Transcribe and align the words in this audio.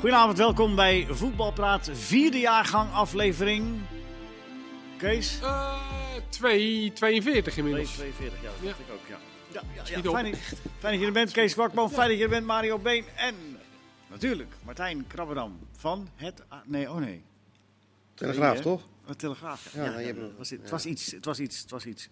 Goedenavond, 0.00 0.38
welkom 0.38 0.74
bij 0.74 1.06
Voetbalpraat, 1.10 1.90
vierde 1.92 2.38
jaargang 2.38 2.92
aflevering. 2.92 3.80
Kees? 4.98 5.38
Uh, 5.42 5.74
2, 6.28 6.92
42 6.92 7.56
inmiddels. 7.56 7.92
42, 7.94 8.42
ja, 8.42 8.48
dat 8.48 8.56
Ja. 8.60 8.66
dacht 8.66 8.78
ik 8.80 8.86
ook, 8.92 9.06
ja. 9.08 9.18
ja, 9.52 9.62
ja, 9.74 9.82
ja. 10.02 10.10
Fijn, 10.10 10.30
dat- 10.30 10.40
fijn 10.78 10.92
dat 10.92 11.00
je 11.00 11.06
er 11.06 11.12
bent, 11.12 11.30
Kees 11.32 11.52
Kwakman. 11.54 11.90
Fijn 11.90 12.08
dat 12.08 12.16
je 12.18 12.22
er 12.24 12.28
bent, 12.30 12.46
Mario 12.46 12.78
Been. 12.78 13.04
En 13.16 13.34
natuurlijk 14.10 14.52
Martijn 14.64 15.06
Krabberdam 15.06 15.58
van 15.76 16.08
het... 16.16 16.42
Nee, 16.64 16.90
oh 16.90 16.96
nee. 16.96 17.22
Telegraaf, 18.14 18.54
Nee, 18.54 18.62
toch? 18.62 18.88
Een 19.06 19.16
telegraaf. 19.16 19.70
Ja, 19.74 19.84
je 19.98 20.06
hebt 20.06 20.18
dat 20.20 20.28
hem. 20.28 20.36
was, 20.38 20.50
het, 20.50 20.60
Ja. 20.64 20.70
was 20.70 20.84
iets, 20.86 21.10
het 21.12 21.24
was 21.24 21.38
iets, 21.40 21.60
het 21.60 21.70
was 21.70 21.84
iets. 21.86 22.08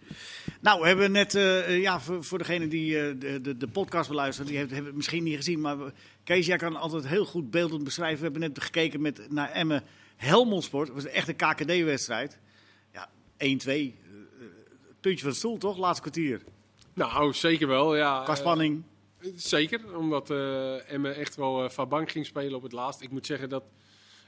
Nou, 0.60 0.80
we 0.80 0.86
hebben 0.86 1.12
net, 1.12 1.34
eh, 1.34 1.58
eh, 1.58 1.80
ja, 1.82 2.00
voor, 2.00 2.24
voor 2.24 2.38
degene 2.38 2.68
die 2.68 3.00
eh, 3.00 3.14
de, 3.18 3.40
de, 3.40 3.56
de 3.56 3.68
podcast 3.68 4.08
beluisteren, 4.08 4.46
die 4.50 4.56
heeft- 4.58 4.70
hebben 4.70 4.86
het 4.88 4.96
misschien 4.96 5.22
niet 5.22 5.36
gezien. 5.36 5.60
Maar 5.60 5.78
we- 5.84 5.92
Kees, 6.28 6.46
jij 6.46 6.56
kan 6.56 6.76
altijd 6.76 7.06
heel 7.08 7.24
goed 7.24 7.50
beeldend 7.50 7.84
beschrijven. 7.84 8.16
We 8.18 8.22
hebben 8.22 8.40
net 8.40 8.62
gekeken 8.62 9.00
met, 9.00 9.30
naar 9.30 9.50
Emmen 9.50 9.82
Helmond 10.16 10.64
Sport. 10.64 10.86
Dat 10.86 10.96
was 11.02 11.12
echt 11.12 11.28
een 11.28 11.36
KKD-wedstrijd. 11.36 12.38
Ja, 12.92 13.08
1-2. 13.36 13.36
eh, 13.36 13.84
eh, 13.86 13.92
puntje 15.00 15.22
van 15.22 15.30
de 15.30 15.36
stoel, 15.36 15.58
toch? 15.58 15.78
Laatste 15.78 16.02
kwartier. 16.02 16.42
Nou, 16.94 17.32
zeker 17.34 17.68
wel. 17.68 17.96
Ja, 17.96 18.22
Qua 18.22 18.32
eh, 18.32 18.38
spanning. 18.38 18.82
zeker, 19.34 19.96
omdat 19.96 20.30
eh 20.30 20.92
Emmen 20.92 21.16
echt 21.16 21.36
wel 21.36 21.64
eh 21.64 21.70
van 21.70 21.88
bank 21.88 22.10
ging 22.10 22.26
spelen 22.26 22.54
op 22.56 22.62
het 22.62 22.72
laatst. 22.72 23.00
Ik 23.00 23.10
moet 23.10 23.26
zeggen 23.26 23.48
dat 23.48 23.64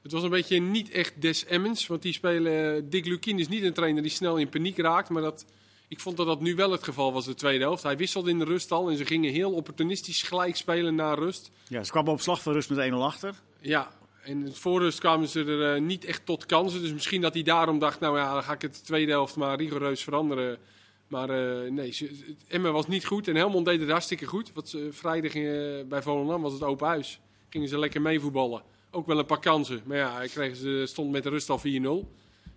het 0.03 0.13
was 0.13 0.23
een 0.23 0.31
beetje 0.31 0.61
niet 0.61 0.91
echt 0.91 1.23
des 1.23 1.45
Emmens. 1.45 1.87
Want 1.87 2.03
die 2.03 2.13
spelen, 2.13 2.77
eh, 2.77 2.83
Dick 2.85 3.07
Lukien 3.07 3.39
is 3.39 3.49
niet 3.49 3.63
een 3.63 3.73
trainer 3.73 4.03
die 4.03 4.11
snel 4.11 4.37
in 4.37 4.49
paniek 4.49 4.79
raakt. 4.79 5.09
Maar 5.09 5.23
dat, 5.23 5.45
ik 5.91 6.01
vond 6.01 6.17
dat 6.17 6.27
dat 6.27 6.41
nu 6.41 6.55
wel 6.55 6.71
het 6.71 6.85
geval 6.85 7.13
was 7.13 7.25
de 7.25 7.35
tweede 7.35 7.65
helft. 7.65 7.83
Hij 7.83 7.97
wisselde 7.97 8.31
in 8.31 8.39
de 8.39 8.45
rust 8.45 8.73
al 8.73 8.91
en 8.91 8.97
ze 8.97 9.05
gingen 9.05 9.33
heel 9.33 9.53
opportunistisch 9.53 10.23
gelijk 10.23 10.57
spelen 10.57 10.95
na 10.95 11.15
rust. 11.15 11.51
Ja, 11.69 11.85
ze 11.85 11.91
kwamen 11.91 12.13
op 12.13 12.21
slag 12.21 12.43
van 12.43 12.53
rust 12.53 12.71
met 12.71 12.91
1-0 12.91 12.93
achter. 12.95 13.35
Ja, 13.61 13.91
en 14.23 14.55
voorrust 14.55 14.99
kwamen 14.99 15.29
ze 15.29 15.45
er 15.45 15.75
eh, 15.75 15.81
niet 15.81 16.05
echt 16.05 16.27
tot 16.27 16.47
kansen. 16.47 16.81
Dus 16.81 16.93
misschien 16.93 17.21
dat 17.21 17.35
hij 17.35 17.43
daarom 17.43 17.79
dacht, 17.79 18.01
nou 18.01 18.19
ja, 18.19 18.33
dan 18.33 18.43
ga 18.43 18.53
ik 18.53 18.63
het 18.63 18.75
de 18.75 18.81
tweede 18.81 19.11
helft 19.11 19.37
maar 19.37 19.57
rigoureus 19.57 20.03
veranderen. 20.03 20.59
Maar 21.07 21.31
eh, 21.31 21.71
nee, 21.71 21.93
ze, 21.93 22.35
Emmen 22.49 22.73
was 22.73 22.87
niet 22.87 23.07
goed 23.07 23.29
en 23.29 23.37
Helmond 23.37 23.67
deed 23.67 23.81
het 23.81 23.91
hartstikke 23.91 24.27
goed. 24.27 24.53
Want 24.55 24.69
ze, 24.69 24.89
vrijdag 24.91 25.35
eh, 25.35 25.43
bij 25.89 26.03
Volendam 26.03 26.43
was 26.43 26.53
het 26.53 26.63
open 26.63 26.87
huis. 26.87 27.21
Gingen 27.49 27.69
ze 27.69 27.79
lekker 27.79 28.01
meevoetballen. 28.01 28.63
Ook 28.91 29.07
wel 29.07 29.19
een 29.19 29.27
paar 29.27 29.41
kansen. 29.41 29.83
Maar 29.85 29.97
ja, 29.97 30.27
kregen 30.27 30.57
ze, 30.57 30.85
stond 30.87 31.11
met 31.11 31.23
de 31.23 31.29
rust 31.29 31.51
al 31.51 31.61
4-0. 31.61 31.63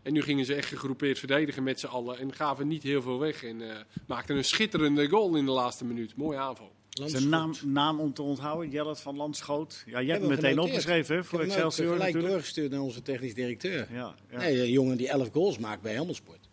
En 0.04 0.14
nu 0.14 0.22
gingen 0.22 0.46
ze 0.46 0.54
echt 0.56 0.68
gegroepeerd 0.68 1.20
verdedigen 1.20 1.64
met 1.64 1.80
z'n 1.80 1.86
allen. 1.86 2.18
En 2.20 2.34
gaven 2.34 2.68
niet 2.68 2.84
heel 2.84 3.02
veel 3.02 3.20
weg. 3.20 3.44
En 3.44 3.70
eh, 3.70 3.76
maakten 4.08 4.36
een 4.38 4.44
schitterende 4.46 5.08
goal 5.08 5.36
in 5.36 5.46
de 5.46 5.52
laatste 5.52 5.86
minuut. 5.86 6.16
Mooie 6.16 6.38
aanval. 6.38 6.72
Zijn 6.90 7.30
naam, 7.30 7.54
naam 7.66 8.00
om 8.00 8.14
te 8.14 8.22
onthouden, 8.22 8.70
Jellet 8.70 9.00
van 9.00 9.16
Landschoot. 9.16 9.84
Ja, 9.86 9.92
jij 10.02 10.06
hebt 10.12 10.20
hem 10.20 10.30
meteen 10.30 10.50
genoteerd. 10.50 10.70
opgeschreven 10.76 11.16
hè, 11.16 11.22
Ik 11.22 11.28
voor 11.28 11.40
ook 11.40 11.46
Excelsior 11.46 11.86
gelijk 11.92 12.02
natuurlijk. 12.04 12.34
doorgestuurd 12.34 12.72
naar 12.72 12.80
onze 12.82 13.02
technisch 13.02 13.34
directeur. 13.34 13.88
Ja, 13.92 14.16
ja. 14.32 14.38
Nee, 14.38 14.62
een 14.62 14.72
jongen 14.72 14.98
die 14.98 15.10
11 15.10 15.30
goals 15.32 15.58
maakt 15.58 15.82
bij 15.82 15.94
Helmelsport. 15.94 16.50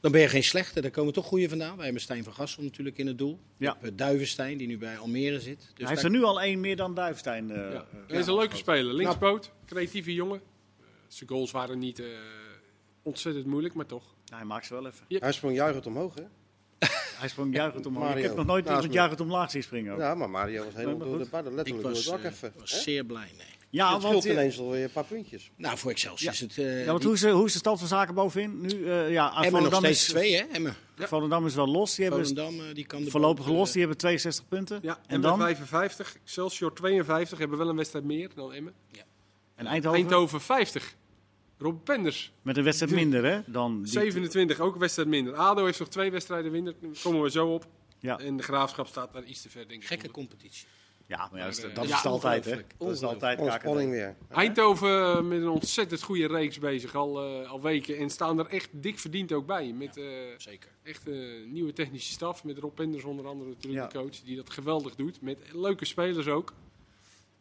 Dan 0.00 0.12
ben 0.12 0.20
je 0.20 0.28
geen 0.28 0.44
slechte, 0.44 0.80
daar 0.80 0.90
komen 0.90 1.12
toch 1.12 1.26
goede 1.26 1.48
vandaan. 1.48 1.74
Wij 1.76 1.84
hebben 1.84 2.02
Stijn 2.02 2.24
van 2.24 2.32
Gassel 2.32 2.62
natuurlijk 2.62 2.98
in 2.98 3.06
het 3.06 3.18
doel. 3.18 3.38
Ja. 3.56 3.76
Eh, 3.80 3.90
Duivenstein, 3.94 4.56
die 4.58 4.66
nu 4.66 4.78
bij 4.78 4.98
Almere 4.98 5.40
zit. 5.40 5.58
Dus 5.58 5.68
Hij 5.76 5.88
heeft 5.88 6.02
er 6.02 6.10
nu 6.10 6.22
al 6.22 6.40
één 6.42 6.60
meer 6.60 6.76
dan 6.76 6.94
Duifstein. 6.94 7.50
eh, 7.50 7.72
Ja. 7.72 7.86
Hij 8.08 8.18
is 8.18 8.26
een 8.26 8.34
leuke 8.34 8.56
speler. 8.56 8.94
Linkspoot, 8.94 9.42
Nou. 9.42 9.56
creatieve 9.66 10.14
jongen. 10.14 10.40
Zijn 11.08 11.28
goals 11.28 11.50
waren 11.50 11.78
niet 11.78 11.98
eh, 11.98 12.06
ontzettend 13.02 13.46
moeilijk, 13.46 13.74
maar 13.74 13.86
toch. 13.86 14.04
Ja, 14.24 14.36
hij 14.36 14.44
maakt 14.44 14.66
ze 14.66 14.74
wel 14.74 14.86
even. 14.86 15.04
Hij 15.08 15.32
sprong 15.32 15.54
juichend 15.54 15.86
omhoog, 15.86 16.14
hè? 16.14 16.22
Hij 17.22 17.28
sprong 17.28 17.54
juichend 17.54 17.86
omhoog. 17.86 18.02
Mario. 18.04 18.18
Ik 18.18 18.24
heb 18.24 18.36
nog 18.36 18.46
nooit 18.46 18.66
iemand 18.66 18.92
juichend 18.92 19.20
omlaag 19.20 19.50
zien 19.50 19.62
springen. 19.62 19.92
ook. 19.92 19.98
Ja, 19.98 20.08
Ja, 20.08 20.14
maar 20.14 20.30
Mario 20.30 20.64
was 20.64 20.74
helemaal 20.74 20.98
door 20.98 21.08
goed. 21.16 21.24
de 21.24 21.30
badden, 21.30 21.50
ik 21.50 21.56
letterlijk 21.56 21.86
was, 21.86 22.04
door 22.04 22.12
het 22.14 22.22
dak 22.22 22.32
eh, 22.32 22.36
even. 22.36 22.52
was 22.60 22.70
hè? 22.70 22.78
zeer 22.78 23.04
blij. 23.04 23.30
Nee. 23.36 23.80
het 23.80 23.90
want, 23.90 24.02
scheelt 24.02 24.24
eh, 24.24 24.32
ineens 24.32 24.58
alweer 24.58 24.84
een 24.84 24.90
paar 24.92 25.04
puntjes. 25.04 25.50
Nou, 25.56 25.78
voor 25.78 25.90
Excelsior 25.90 26.24
Ja. 26.26 26.30
is 26.32 26.40
het... 26.40 26.58
eh, 26.58 26.84
ja, 26.84 26.90
want 26.90 27.02
hoe, 27.04 27.12
is, 27.12 27.20
de- 27.20 27.30
hoe 27.30 27.46
is 27.46 27.52
de 27.52 27.58
stand 27.58 27.78
van 27.78 27.88
zaken 27.88 28.14
bovenin? 28.14 28.60
Nu, 28.60 28.86
eh 28.90 29.10
ja, 29.10 29.42
Emmen 29.42 29.62
nog 29.62 29.74
steeds 29.74 30.02
is, 30.02 30.08
twee, 30.08 30.36
hè? 30.36 30.42
Emmen. 30.52 30.74
Volendam 30.96 31.46
is 31.46 31.54
wel 31.54 31.66
los. 31.68 31.94
Die 31.94 32.04
hebben 32.08 32.26
Volendam, 32.26 32.74
die 32.74 32.86
kan 32.86 33.04
de 33.04 33.10
voorlopig 33.10 33.46
los. 33.48 33.70
Die 33.70 33.80
hebben 33.80 33.98
62 33.98 34.48
punten. 34.48 34.78
Ja, 34.82 34.96
en 34.96 35.02
Emmen 35.06 35.28
dan? 35.28 35.38
55, 35.38 36.16
Excelsior 36.24 36.74
52, 36.74 37.38
hebben 37.38 37.58
wel 37.58 37.68
een 37.68 37.76
wedstrijd 37.76 38.04
meer 38.04 38.30
dan 38.34 38.52
Emmen. 38.52 38.72
En 39.54 39.66
Eindhoven, 39.66 39.98
Eindhoven 40.00 40.40
50. 40.40 40.94
Rob 41.62 41.84
Penders, 41.84 42.32
met 42.42 42.56
een 42.56 42.64
wedstrijd 42.64 42.92
minder 42.92 43.24
hè, 43.24 43.40
dan 43.46 43.82
die. 43.82 43.92
27, 43.92 44.60
ook 44.60 44.74
een 44.74 44.80
wedstrijd 44.80 45.08
minder. 45.08 45.34
ADO 45.34 45.64
heeft 45.64 45.78
nog 45.78 45.88
twee 45.88 46.10
wedstrijden 46.10 46.52
minder, 46.52 46.74
komen 47.02 47.22
we 47.22 47.30
zo 47.30 47.48
op. 47.54 47.66
Ja. 47.98 48.18
En 48.18 48.36
de 48.36 48.42
Graafschap 48.42 48.86
staat 48.86 49.12
daar 49.12 49.24
iets 49.24 49.42
te 49.42 49.50
ver, 49.50 49.68
denk 49.68 49.80
ik. 49.82 49.86
Gekke 49.86 50.10
competitie. 50.10 50.66
Ja, 51.06 51.28
maar 51.30 51.38
ja, 51.40 51.44
dat 51.46 51.56
is, 51.56 51.62
dat 51.62 51.70
eh, 51.76 51.82
is 51.84 51.90
het 51.90 52.02
ja, 52.02 52.08
altijd 52.10 52.44
hè. 52.44 52.56
Dat 52.78 52.90
is 52.90 53.02
altijd 53.02 53.38
Gewoon 53.38 53.52
KKD. 53.54 53.60
spanning 53.60 53.90
weer. 53.90 54.16
Eindhoven 54.28 54.88
eh, 55.02 55.20
met 55.22 55.40
een 55.40 55.48
ontzettend 55.48 56.02
goede 56.02 56.26
reeks 56.26 56.58
bezig, 56.58 56.94
al, 56.94 57.22
eh, 57.42 57.50
al 57.50 57.60
weken. 57.60 57.98
En 57.98 58.10
staan 58.10 58.38
er 58.38 58.46
echt 58.46 58.68
dik 58.72 58.98
verdiend 58.98 59.32
ook 59.32 59.46
bij. 59.46 59.72
Met 59.72 59.96
eh, 59.96 60.04
Zeker. 60.36 60.70
echt 60.82 61.08
eh, 61.08 61.14
nieuwe 61.46 61.72
technische 61.72 62.12
staf. 62.12 62.44
Met 62.44 62.58
Rob 62.58 62.74
Penders 62.74 63.04
onder 63.04 63.26
andere 63.26 63.50
natuurlijk 63.50 63.82
Ja. 63.82 63.88
de 63.88 63.98
coach. 64.04 64.20
Die 64.20 64.36
dat 64.36 64.50
geweldig 64.50 64.94
doet. 64.94 65.20
Met 65.20 65.38
leuke 65.52 65.84
spelers 65.84 66.26
ook. 66.28 66.52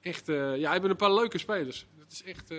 Echt, 0.02 0.30
eh, 0.30 0.58
ja, 0.58 0.72
hebben 0.72 0.90
een 0.90 0.96
paar 0.96 1.14
leuke 1.14 1.38
spelers. 1.38 1.86
Dat 2.12 2.22
is 2.26 2.32
echt... 2.34 2.52
eh 2.52 2.58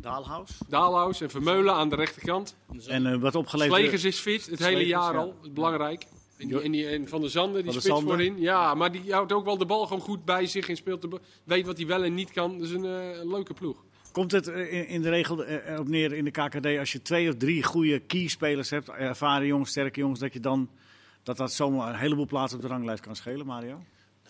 Daalhaus. 0.00 0.58
Daalhaus 0.68 1.20
en 1.20 1.30
Vermeulen 1.30 1.74
aan 1.74 1.88
de 1.88 1.96
rechterkant. 1.96 2.56
En 2.86 3.06
eh, 3.06 3.16
wat 3.16 3.34
opgeleverd. 3.34 3.78
Slegers 3.80 4.04
is 4.04 4.18
fit, 4.18 4.46
het 4.46 4.58
hele 4.58 4.86
jaar 4.86 5.12
ja. 5.12 5.18
al. 5.18 5.36
Het 5.42 5.54
belangrijk. 5.54 6.06
En, 6.36 6.48
die, 6.48 6.60
en, 6.60 6.70
die, 6.70 6.86
en 6.86 7.08
Van 7.08 7.20
der 7.20 7.30
Zanden, 7.30 7.62
die 7.62 7.72
der 7.72 7.80
spits 7.80 8.02
voorin. 8.02 8.40
Ja, 8.40 8.74
maar 8.74 8.92
die 8.92 9.12
houdt 9.12 9.32
ook 9.32 9.44
wel 9.44 9.58
de 9.58 9.66
bal 9.66 9.86
gewoon 9.86 10.02
goed 10.02 10.24
bij 10.24 10.46
zich 10.46 10.68
en 10.68 10.76
speelt 10.76 11.02
de 11.02 11.20
weet 11.44 11.66
wat 11.66 11.76
hij 11.76 11.86
wel 11.86 12.04
en 12.04 12.14
niet 12.14 12.30
kan. 12.30 12.58
Dus 12.58 12.70
een, 12.70 12.84
eh, 12.84 13.18
een 13.18 13.28
leuke 13.28 13.54
ploeg. 13.54 13.84
Komt 14.12 14.32
het 14.32 14.48
eh, 14.48 14.72
in, 14.72 14.86
in 14.88 15.02
de 15.02 15.10
regel 15.10 15.44
erop 15.44 15.88
neer 15.88 16.12
in 16.12 16.24
de 16.24 16.30
KKD 16.30 16.78
als 16.78 16.92
je 16.92 17.02
twee 17.02 17.28
of 17.28 17.36
drie 17.36 17.62
goede 17.62 17.98
key-spelers 17.98 18.70
hebt, 18.70 18.88
ervaren 18.88 19.46
jongens, 19.46 19.70
sterke 19.70 20.00
jongens, 20.00 20.20
dat 20.20 20.32
je 20.32 20.40
dan 20.40 20.68
dat 21.22 21.36
dat 21.36 21.52
zomaar 21.52 21.88
een 21.88 21.98
heleboel 21.98 22.26
plaatsen 22.26 22.58
op 22.58 22.64
de 22.64 22.70
ranglijst 22.70 23.02
kan 23.02 23.16
schelen, 23.16 23.46
Mario? 23.46 23.82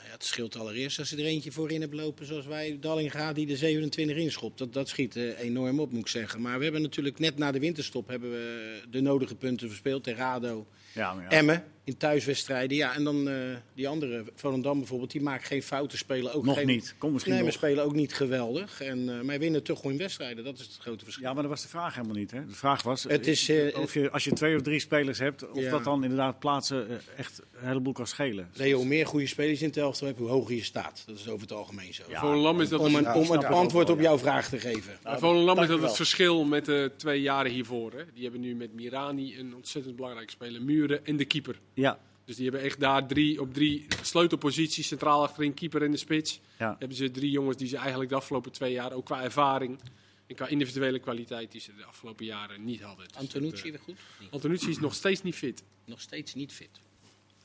Nou 0.05 0.17
ja, 0.17 0.23
het 0.23 0.29
scheelt 0.29 0.57
allereerst 0.57 0.99
als 0.99 1.11
je 1.11 1.17
er 1.17 1.25
eentje 1.25 1.53
voorin 1.53 1.81
hebt 1.81 1.95
lopen 1.95 2.27
zoals 2.27 2.47
wij, 2.47 2.77
Dallinga, 2.81 3.33
die 3.33 3.47
de 3.47 3.57
27 3.57 4.17
inschopt. 4.17 4.59
Dat, 4.59 4.73
dat 4.73 4.89
schiet 4.89 5.17
eh, 5.17 5.39
enorm 5.39 5.81
op, 5.81 5.91
moet 5.91 6.01
ik 6.01 6.09
zeggen. 6.09 6.41
Maar 6.41 6.57
we 6.59 6.65
hebben 6.65 6.83
natuurlijk 6.83 7.19
net 7.19 7.39
na 7.39 7.53
de 7.53 7.59
winterstop 7.59 8.09
hebben 8.09 8.31
we 8.31 8.81
de 8.91 9.01
nodige 9.01 9.35
punten 9.35 9.69
verspeeld 9.69 10.05
tegen 10.05 10.25
ADO. 10.25 10.67
Ja. 10.95 11.17
Emmen 11.29 11.65
in 11.85 11.97
thuiswedstrijden. 11.97 12.77
Ja, 12.77 12.95
en 12.95 13.05
dan 13.05 13.29
eh, 13.29 13.35
die 13.75 13.89
andere, 13.89 14.25
Volendam 14.35 14.79
bijvoorbeeld, 14.79 15.11
die 15.11 15.21
maakt 15.23 15.47
geen 15.47 15.63
fouten, 15.63 15.99
spelen 15.99 16.33
ook 16.33 16.45
nog 16.45 16.57
geen... 16.57 16.67
niet. 16.67 16.95
Kom 16.99 17.13
misschien 17.13 17.33
Nee, 17.33 17.43
nog. 17.43 17.51
maar 17.51 17.59
spelen 17.59 17.85
ook 17.85 17.95
niet 17.95 18.15
geweldig. 18.15 18.81
En, 18.81 18.99
eh, 19.09 19.15
maar 19.15 19.25
wij 19.27 19.39
winnen 19.39 19.63
toch 19.63 19.81
gewoon 19.81 19.97
wedstrijden. 19.97 20.45
Dat 20.45 20.59
is 20.59 20.67
het 20.67 20.77
grote 20.81 21.05
verschil. 21.05 21.25
Ja, 21.27 21.33
maar 21.33 21.43
dat 21.43 21.53
was 21.53 21.63
de 21.63 21.69
vraag 21.69 21.95
helemaal 21.95 22.17
niet. 22.17 22.31
Hè? 22.31 22.47
De 22.47 22.53
vraag 22.53 22.83
was 22.83 23.03
Het 23.03 23.27
is, 23.27 23.49
eh, 23.49 23.69
eh, 23.69 23.79
of 23.81 23.95
je, 23.95 24.11
als 24.11 24.25
je 24.25 24.33
twee 24.33 24.57
of 24.57 24.63
drie 24.63 24.81
spelers 24.81 25.19
hebt, 25.19 25.51
of 25.51 25.61
Ja. 25.61 25.71
dat 25.71 25.85
dan 25.85 26.03
inderdaad 26.03 26.39
plaatsen 26.39 27.01
echt 27.17 27.43
een 27.53 27.67
heleboel 27.69 27.93
kan 27.93 28.07
schelen. 28.07 28.49
Leo, 28.55 28.77
hoe 28.77 28.87
meer 28.87 29.07
goede 29.07 29.27
spelers 29.27 29.61
in 29.61 29.67
het 29.69 29.77
elftal 29.77 30.07
hebt, 30.07 30.19
hoe 30.19 30.29
hoger 30.29 30.55
je 30.55 30.65
staat. 30.65 31.03
Dat 31.07 31.19
is 31.19 31.29
over 31.29 31.41
het 31.41 31.53
algemeen 31.53 31.95
zo. 31.95 32.03
Ja, 32.09 32.21
Volendam 32.21 32.61
is 32.61 32.69
dat 32.69 32.81
om 32.81 32.95
een, 32.95 33.03
Ja, 33.03 33.15
om 33.15 33.33
ook 33.33 33.45
antwoord 33.45 33.87
wel, 33.87 33.97
op 33.97 34.03
ja. 34.03 34.09
jouw 34.09 34.19
vraag 34.19 34.49
te 34.49 34.59
geven. 34.59 34.93
Bij 35.03 35.19
Volendam 35.19 35.59
is 35.59 35.69
dat 35.69 35.83
het 35.83 35.97
verschil 35.97 36.45
met 36.45 36.65
de 36.65 36.91
twee 36.97 37.21
jaren 37.21 37.51
hiervoor. 37.53 37.93
Hè. 37.93 38.03
Die 38.15 38.23
hebben 38.23 38.41
nu 38.41 38.55
met 38.55 38.75
Mirani 38.75 39.39
een 39.39 39.55
ontzettend 39.55 39.97
belangrijke 39.97 40.31
speler, 40.33 40.63
Muren 40.87 41.07
en 41.07 41.17
de 41.17 41.25
keeper. 41.25 41.61
Ja, 41.75 41.99
Dus 42.25 42.37
die 42.37 42.45
hebben 42.45 42.63
echt 42.63 42.81
daar 42.81 43.07
drie 43.07 43.41
op 43.41 43.55
drie 43.55 43.87
sleutelposities, 44.03 44.87
centraal 44.87 45.23
achterin, 45.23 45.55
keeper 45.55 45.83
en 45.83 45.91
de 45.91 45.97
spits. 45.97 46.41
ja. 46.59 46.77
Hebben 46.79 46.97
ze 46.97 47.11
drie 47.11 47.31
jongens 47.31 47.57
die 47.57 47.69
ze 47.69 47.77
eigenlijk 47.77 48.11
de 48.11 48.17
afgelopen 48.17 48.53
twee 48.53 48.73
jaar, 48.73 48.93
ook 48.93 49.05
qua 49.05 49.23
ervaring 49.23 49.79
en 50.27 50.35
qua 50.35 50.47
individuele 50.47 50.99
kwaliteit, 50.99 51.53
die 51.53 51.61
ze 51.61 51.71
de 51.77 51.85
afgelopen 51.85 52.25
jaren 52.25 52.65
niet 52.65 52.81
hadden. 52.83 53.09
Dus 53.09 53.17
Antonucci 53.17 53.63
dat, 53.63 53.71
weer 53.71 53.79
goed? 53.81 53.95
Nee, 54.19 54.29
eh, 54.29 54.35
Antonucci 54.35 54.69
is 54.71 54.79
nog 54.79 54.95
steeds 54.95 55.23
niet 55.23 55.35
fit. 55.35 55.63
Nog 55.85 56.01
steeds 56.01 56.35
niet 56.35 56.53
fit. 56.53 56.71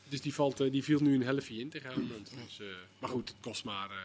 Dus 0.10 0.22
die, 0.22 0.34
valt, 0.34 0.60
eh, 0.60 0.72
die 0.72 0.84
viel 0.84 1.00
nu 1.00 1.14
een 1.16 1.24
helftje 1.24 1.60
in 1.60 1.70
tegen 1.70 1.90
Helmond. 1.90 2.32
Dus, 2.46 2.60
eh, 2.60 2.66
maar 3.00 3.10
goed, 3.10 3.28
het 3.30 3.38
kost 3.42 3.64
maar... 3.64 3.90
eh, 3.90 3.96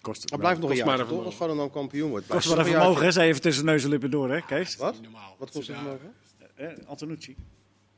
Kost, 0.00 0.30
Maar 0.30 0.38
blijft 0.38 0.60
nog 0.60 0.70
een 0.70 0.76
maar 0.76 0.86
jaar, 0.86 0.98
een 1.00 1.06
toch? 1.06 1.24
Als 1.24 1.34
vermogen. 1.34 1.36
Volendam 1.38 1.70
kampioen 1.70 2.10
wordt. 2.10 2.26
kost 2.26 2.50
even 2.52 2.72
een 2.72 2.78
mogen, 2.78 3.04
hè? 3.04 3.10
Ze 3.10 3.20
even 3.22 3.40
tussen 3.40 3.64
neus 3.64 3.84
en 3.84 3.90
lippen 3.90 4.10
door, 4.10 4.30
hè, 4.30 4.40
Kees? 4.40 4.76
Wat? 4.76 5.00
Wat 5.38 5.50
kost 5.50 5.66
het 5.68 5.76
vermogen? 5.76 6.12
Eh, 6.54 6.68
Antonucci. 6.86 7.36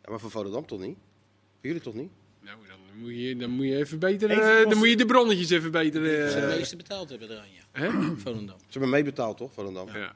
Ja, 0.04 0.10
maar 0.10 0.20
voor 0.20 0.31
Volendam 0.31 0.66
toch 0.66 0.81
niet? 0.81 0.96
Voor 1.60 1.66
jullie 1.70 1.81
toch 1.81 1.94
niet? 1.94 2.10
Nou, 2.40 2.56
dan 2.69 2.78
moet 3.00 3.14
je, 3.16 3.37
dan 3.37 3.50
moet 3.50 3.66
je 3.66 3.76
even 3.76 3.99
beter... 3.99 4.31
Even 4.31 4.58
eh, 4.62 4.69
dan 4.69 4.78
moet 4.78 4.88
je 4.88 4.96
de 4.96 5.06
bronnetjes 5.06 5.50
even 5.50 5.70
beter... 5.70 6.02
eh, 6.25 6.31
Ze 6.31 6.37
het 6.38 6.56
meeste 6.58 6.76
betaald 6.76 7.08
hebben 7.08 7.31
eraan, 7.31 7.46
ja. 7.52 7.81
hè? 7.81 8.16
Volendam. 8.16 8.58
Ze 8.58 8.64
hebben 8.70 8.90
meebetaald, 8.90 9.37
toch, 9.37 9.52
Volendam? 9.52 9.87
Ja. 9.87 10.14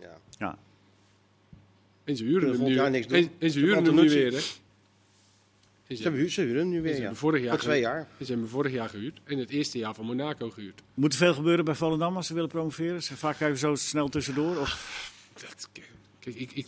Ja. 0.00 0.18
Ja. 0.38 0.58
En 2.04 2.16
ze 2.16 2.24
huren 2.24 2.50
hem 2.50 2.62
nu. 2.62 2.90
niks 2.90 3.06
doen. 3.06 3.18
En, 3.18 3.50
ze 3.50 3.58
Ze 3.58 3.58
huren 3.58 3.84
hem 3.84 3.94
nu 3.94 4.08
weer, 4.10 4.32
hè? 4.32 4.40
Ze 5.96 6.02
hebben 6.02 6.30
ze 6.30 6.40
huren 6.40 6.58
hem 6.58 6.68
nu 6.68 6.80
weer, 6.82 6.90
ze 6.90 6.94
ja. 6.96 7.00
hebben 7.00 7.18
vorig 7.18 7.42
jaar 7.42 7.50
Voor 7.50 7.58
twee 7.58 7.82
gehuurd. 7.82 7.94
jaar. 7.96 8.08
En 8.18 8.26
ze 8.26 8.32
hebben 8.32 8.48
vorig 8.50 8.72
jaar 8.72 8.88
gehuurd. 8.88 9.20
En 9.24 9.38
het 9.38 9.50
eerste 9.50 9.78
jaar 9.78 9.94
van 9.94 10.04
Monaco 10.04 10.50
gehuurd. 10.50 10.82
Moet 10.94 11.12
er 11.12 11.18
veel 11.18 11.34
gebeuren 11.34 11.64
bij 11.64 11.74
Volendam 11.74 12.16
als 12.16 12.26
ze 12.26 12.34
willen 12.34 12.48
promoveren? 12.48 13.02
Ze 13.02 13.16
vaak 13.16 13.40
even 13.40 13.58
zo 13.58 13.74
snel 13.74 14.08
tussendoor? 14.08 14.56
Of 14.58 15.12
Dat, 15.34 15.68
kijk, 15.72 16.36
ik, 16.36 16.52
ik, 16.52 16.66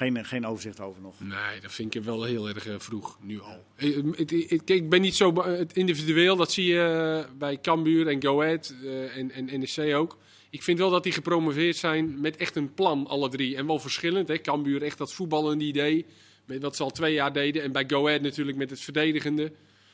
Geen, 0.00 0.24
geen 0.24 0.46
overzicht 0.46 0.80
over 0.80 1.02
nog. 1.02 1.14
Nee, 1.20 1.60
dat 1.60 1.72
vind 1.72 1.94
ik 1.94 2.02
wel 2.02 2.22
heel 2.22 2.48
erg 2.48 2.66
eh, 2.66 2.74
vroeg, 2.78 3.18
nu 3.22 3.40
al. 3.40 3.64
Eh, 3.76 3.96
het- 4.16 4.28
Kijk, 4.48 4.68
ik 4.68 4.88
ben 4.88 5.00
niet 5.00 5.14
zo 5.14 5.42
het 5.42 5.72
individueel, 5.76 6.36
dat 6.36 6.52
zie 6.52 6.64
je 6.66 6.80
eh, 7.26 7.30
bij 7.38 7.58
Cambuur 7.60 8.08
en 8.08 8.22
Go 8.22 8.42
Ahead 8.42 8.74
eh, 8.82 9.16
en, 9.16 9.30
en 9.30 9.44
NEC 9.60 9.94
ook. 9.94 10.18
Ik 10.50 10.62
vind 10.62 10.78
wel 10.78 10.90
dat 10.90 11.02
die 11.02 11.12
gepromoveerd 11.12 11.76
zijn 11.76 12.20
met 12.20 12.36
echt 12.36 12.56
een 12.56 12.74
plan, 12.74 13.06
alle 13.06 13.28
drie. 13.28 13.56
En 13.56 13.66
wel 13.66 13.78
verschillend. 13.78 14.28
Hè. 14.28 14.38
Cambuur 14.40 14.82
echt 14.82 14.98
dat 14.98 15.12
voetballende 15.12 15.64
idee, 15.64 16.06
met 16.44 16.62
wat 16.62 16.76
ze 16.76 16.82
al 16.82 16.90
twee 16.90 17.12
jaar 17.14 17.32
deden. 17.32 17.62
En 17.62 17.72
bij 17.72 17.84
Go 17.86 18.06
Ahead 18.06 18.22
natuurlijk 18.22 18.56
met 18.56 18.70
het 18.70 18.80
verdedigende. 18.80 19.52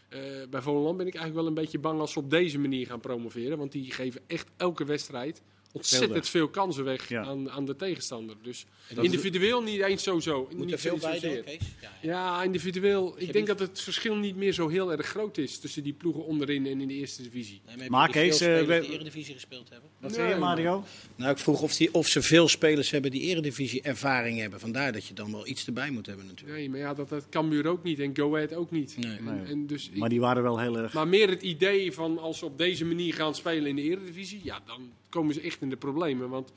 Eh, 0.08 0.20
bij 0.50 0.62
Volendam 0.62 0.96
ben 0.96 1.06
ik 1.06 1.14
eigenlijk 1.14 1.34
wel 1.44 1.46
een 1.56 1.62
beetje 1.62 1.78
bang 1.78 2.00
als 2.00 2.12
ze 2.12 2.18
op 2.18 2.30
deze 2.30 2.58
manier 2.58 2.86
gaan 2.86 3.00
promoveren. 3.00 3.58
Want 3.58 3.72
die 3.72 3.90
geven 3.92 4.20
echt 4.26 4.48
elke 4.56 4.84
wedstrijd 4.84 5.42
ontzettend 5.76 6.28
veel 6.28 6.48
kansen 6.48 6.84
weg 6.84 7.08
Ja. 7.08 7.22
aan, 7.24 7.50
aan 7.50 7.64
de 7.64 7.76
tegenstander. 7.76 8.36
Dus 8.42 8.66
dat- 8.94 9.04
individueel 9.04 9.62
niet 9.62 9.80
eens 9.80 10.02
zo 10.02 10.20
zo. 10.20 10.48
Moet 10.54 10.64
niet 10.64 10.72
er 10.74 10.78
veel 10.78 10.98
bij 10.98 11.18
Kees? 11.18 11.44
Ja, 11.80 11.90
ja. 12.00 12.10
Ja, 12.10 12.42
individueel. 12.42 13.14
Ik 13.18 13.32
denk 13.32 13.46
dat 13.46 13.58
het 13.58 13.80
verschil 13.80 14.16
niet 14.16 14.36
meer 14.36 14.52
zo 14.52 14.68
heel 14.68 14.92
erg 14.92 15.06
groot 15.06 15.38
is 15.38 15.58
tussen 15.58 15.82
die 15.82 15.92
ploegen 15.92 16.24
onderin 16.24 16.66
en 16.66 16.80
in 16.80 16.88
de 16.88 16.94
eerste 16.94 17.22
divisie. 17.22 17.60
Nee, 17.76 17.90
Maar 17.90 18.10
Kees, 18.10 18.28
eh, 18.28 18.34
spelers 18.36 18.66
we- 18.66 18.80
die 18.80 18.90
Eredivisie 18.94 19.34
gespeeld 19.34 19.68
hebben? 19.70 19.90
Wat 20.00 20.10
Nee, 20.10 20.18
zei 20.20 20.32
je, 20.32 20.38
maar- 20.40 20.48
Mario? 20.56 20.84
Nou, 21.16 21.30
ik 21.30 21.38
vroeg 21.38 21.62
of, 21.62 21.76
die, 21.76 21.94
of 21.94 22.06
ze 22.08 22.22
veel 22.22 22.48
spelers 22.48 22.90
hebben 22.90 23.10
die 23.10 23.20
Eredivisie 23.22 23.82
ervaring 23.82 24.38
hebben. 24.38 24.60
Vandaar 24.60 24.92
dat 24.92 25.06
je 25.06 25.14
dan 25.14 25.32
wel 25.32 25.46
iets 25.46 25.66
erbij 25.66 25.90
moet 25.90 26.06
hebben 26.06 26.26
natuurlijk. 26.26 26.58
Nee, 26.58 26.70
maar 26.70 26.78
ja, 26.78 26.94
dat, 26.94 27.08
dat 27.08 27.28
Cambuur 27.28 27.66
ook 27.66 27.82
niet 27.82 27.98
en 28.00 28.16
Go 28.16 28.34
Ahead 28.36 28.54
ook 28.54 28.70
niet. 28.70 28.96
Nee. 28.98 29.16
En, 29.16 29.24
Nee. 29.24 29.44
en 29.44 29.66
dus 29.66 29.90
Maar 29.94 30.08
die 30.08 30.20
waren 30.20 30.42
wel 30.42 30.58
heel 30.58 30.78
erg... 30.78 30.92
maar 30.92 31.08
meer 31.08 31.28
het 31.28 31.42
idee 31.42 31.92
van 31.92 32.18
als 32.18 32.38
ze 32.38 32.44
op 32.44 32.58
deze 32.58 32.84
manier 32.84 33.14
gaan 33.14 33.34
spelen 33.34 33.66
in 33.66 33.76
de 33.76 33.82
Eredivisie, 33.82 34.40
ja, 34.42 34.60
dan 34.66 34.90
komen 35.16 35.34
ze 35.34 35.40
echt 35.40 35.60
in 35.62 35.70
de 35.70 35.76
problemen. 35.76 36.28
Want 36.28 36.52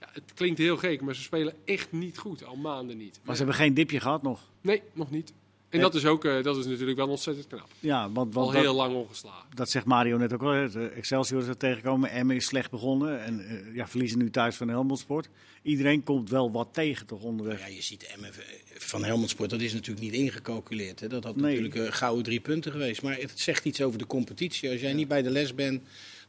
ja, 0.00 0.08
het 0.12 0.32
klinkt 0.34 0.58
heel 0.58 0.76
gek, 0.76 1.00
maar 1.00 1.14
ze 1.14 1.22
spelen 1.22 1.54
echt 1.64 1.92
niet 1.92 2.18
goed, 2.18 2.44
al 2.44 2.56
maanden 2.56 2.96
niet. 2.96 3.20
Maar 3.24 3.36
ze 3.36 3.42
hebben 3.42 3.60
geen 3.60 3.74
dipje 3.74 4.00
gehad 4.00 4.22
nog. 4.22 4.40
Nee, 4.60 4.82
nog 4.92 5.10
niet. 5.10 5.32
En 5.68 5.80
dat 5.80 5.94
is 5.94 6.04
ook, 6.06 6.24
eh, 6.24 6.42
dat 6.42 6.56
is 6.56 6.66
natuurlijk 6.66 6.96
wel 6.98 7.08
ontzettend 7.08 7.46
knap. 7.46 7.68
Ja, 7.80 8.10
want, 8.10 8.36
Al 8.36 8.42
want 8.42 8.52
dat, 8.54 8.62
heel 8.62 8.74
lang 8.74 8.94
ongeslagen. 8.94 9.46
dat 9.54 9.70
zegt 9.70 9.86
Mario 9.86 10.16
net 10.16 10.32
ook 10.32 10.42
al. 10.42 10.50
hè. 10.50 10.70
De 10.70 10.88
Excelsior 10.88 11.40
is 11.42 11.46
er 11.48 11.56
tegengekomen. 11.56 12.10
Emmen 12.10 12.36
is 12.36 12.44
slecht 12.44 12.70
begonnen. 12.70 13.22
En 13.24 13.40
eh, 13.48 13.74
ja, 13.74 13.88
verliezen 13.88 14.18
nu 14.18 14.30
thuis 14.30 14.56
van 14.56 14.68
Helmond 14.68 14.98
Sport. 14.98 15.28
Iedereen 15.62 16.02
komt 16.02 16.30
wel 16.30 16.50
wat 16.52 16.68
tegen 16.72 17.06
toch 17.06 17.22
onderweg. 17.22 17.58
Ja, 17.60 17.66
je 17.66 17.82
ziet 17.82 18.02
Emmen 18.06 18.30
van 18.74 19.04
Helmond 19.04 19.30
Sport, 19.30 19.50
dat 19.50 19.60
is 19.60 19.72
natuurlijk 19.72 20.00
niet 20.06 20.12
ingecalculeerd. 20.14 21.00
Hè. 21.00 21.08
Dat 21.08 21.24
had 21.24 21.36
Nee. 21.36 21.60
natuurlijk 21.60 21.88
eh, 21.90 21.96
gouden 21.96 22.24
drie 22.24 22.40
punten 22.40 22.72
geweest. 22.72 23.02
Maar 23.02 23.16
het 23.16 23.32
zegt 23.40 23.64
iets 23.64 23.82
over 23.82 23.98
de 23.98 24.06
competitie. 24.06 24.70
Als 24.70 24.80
jij 24.80 24.92
niet 24.92 25.08
bij 25.08 25.22
de 25.22 25.30
les 25.30 25.54
bent, 25.54 25.82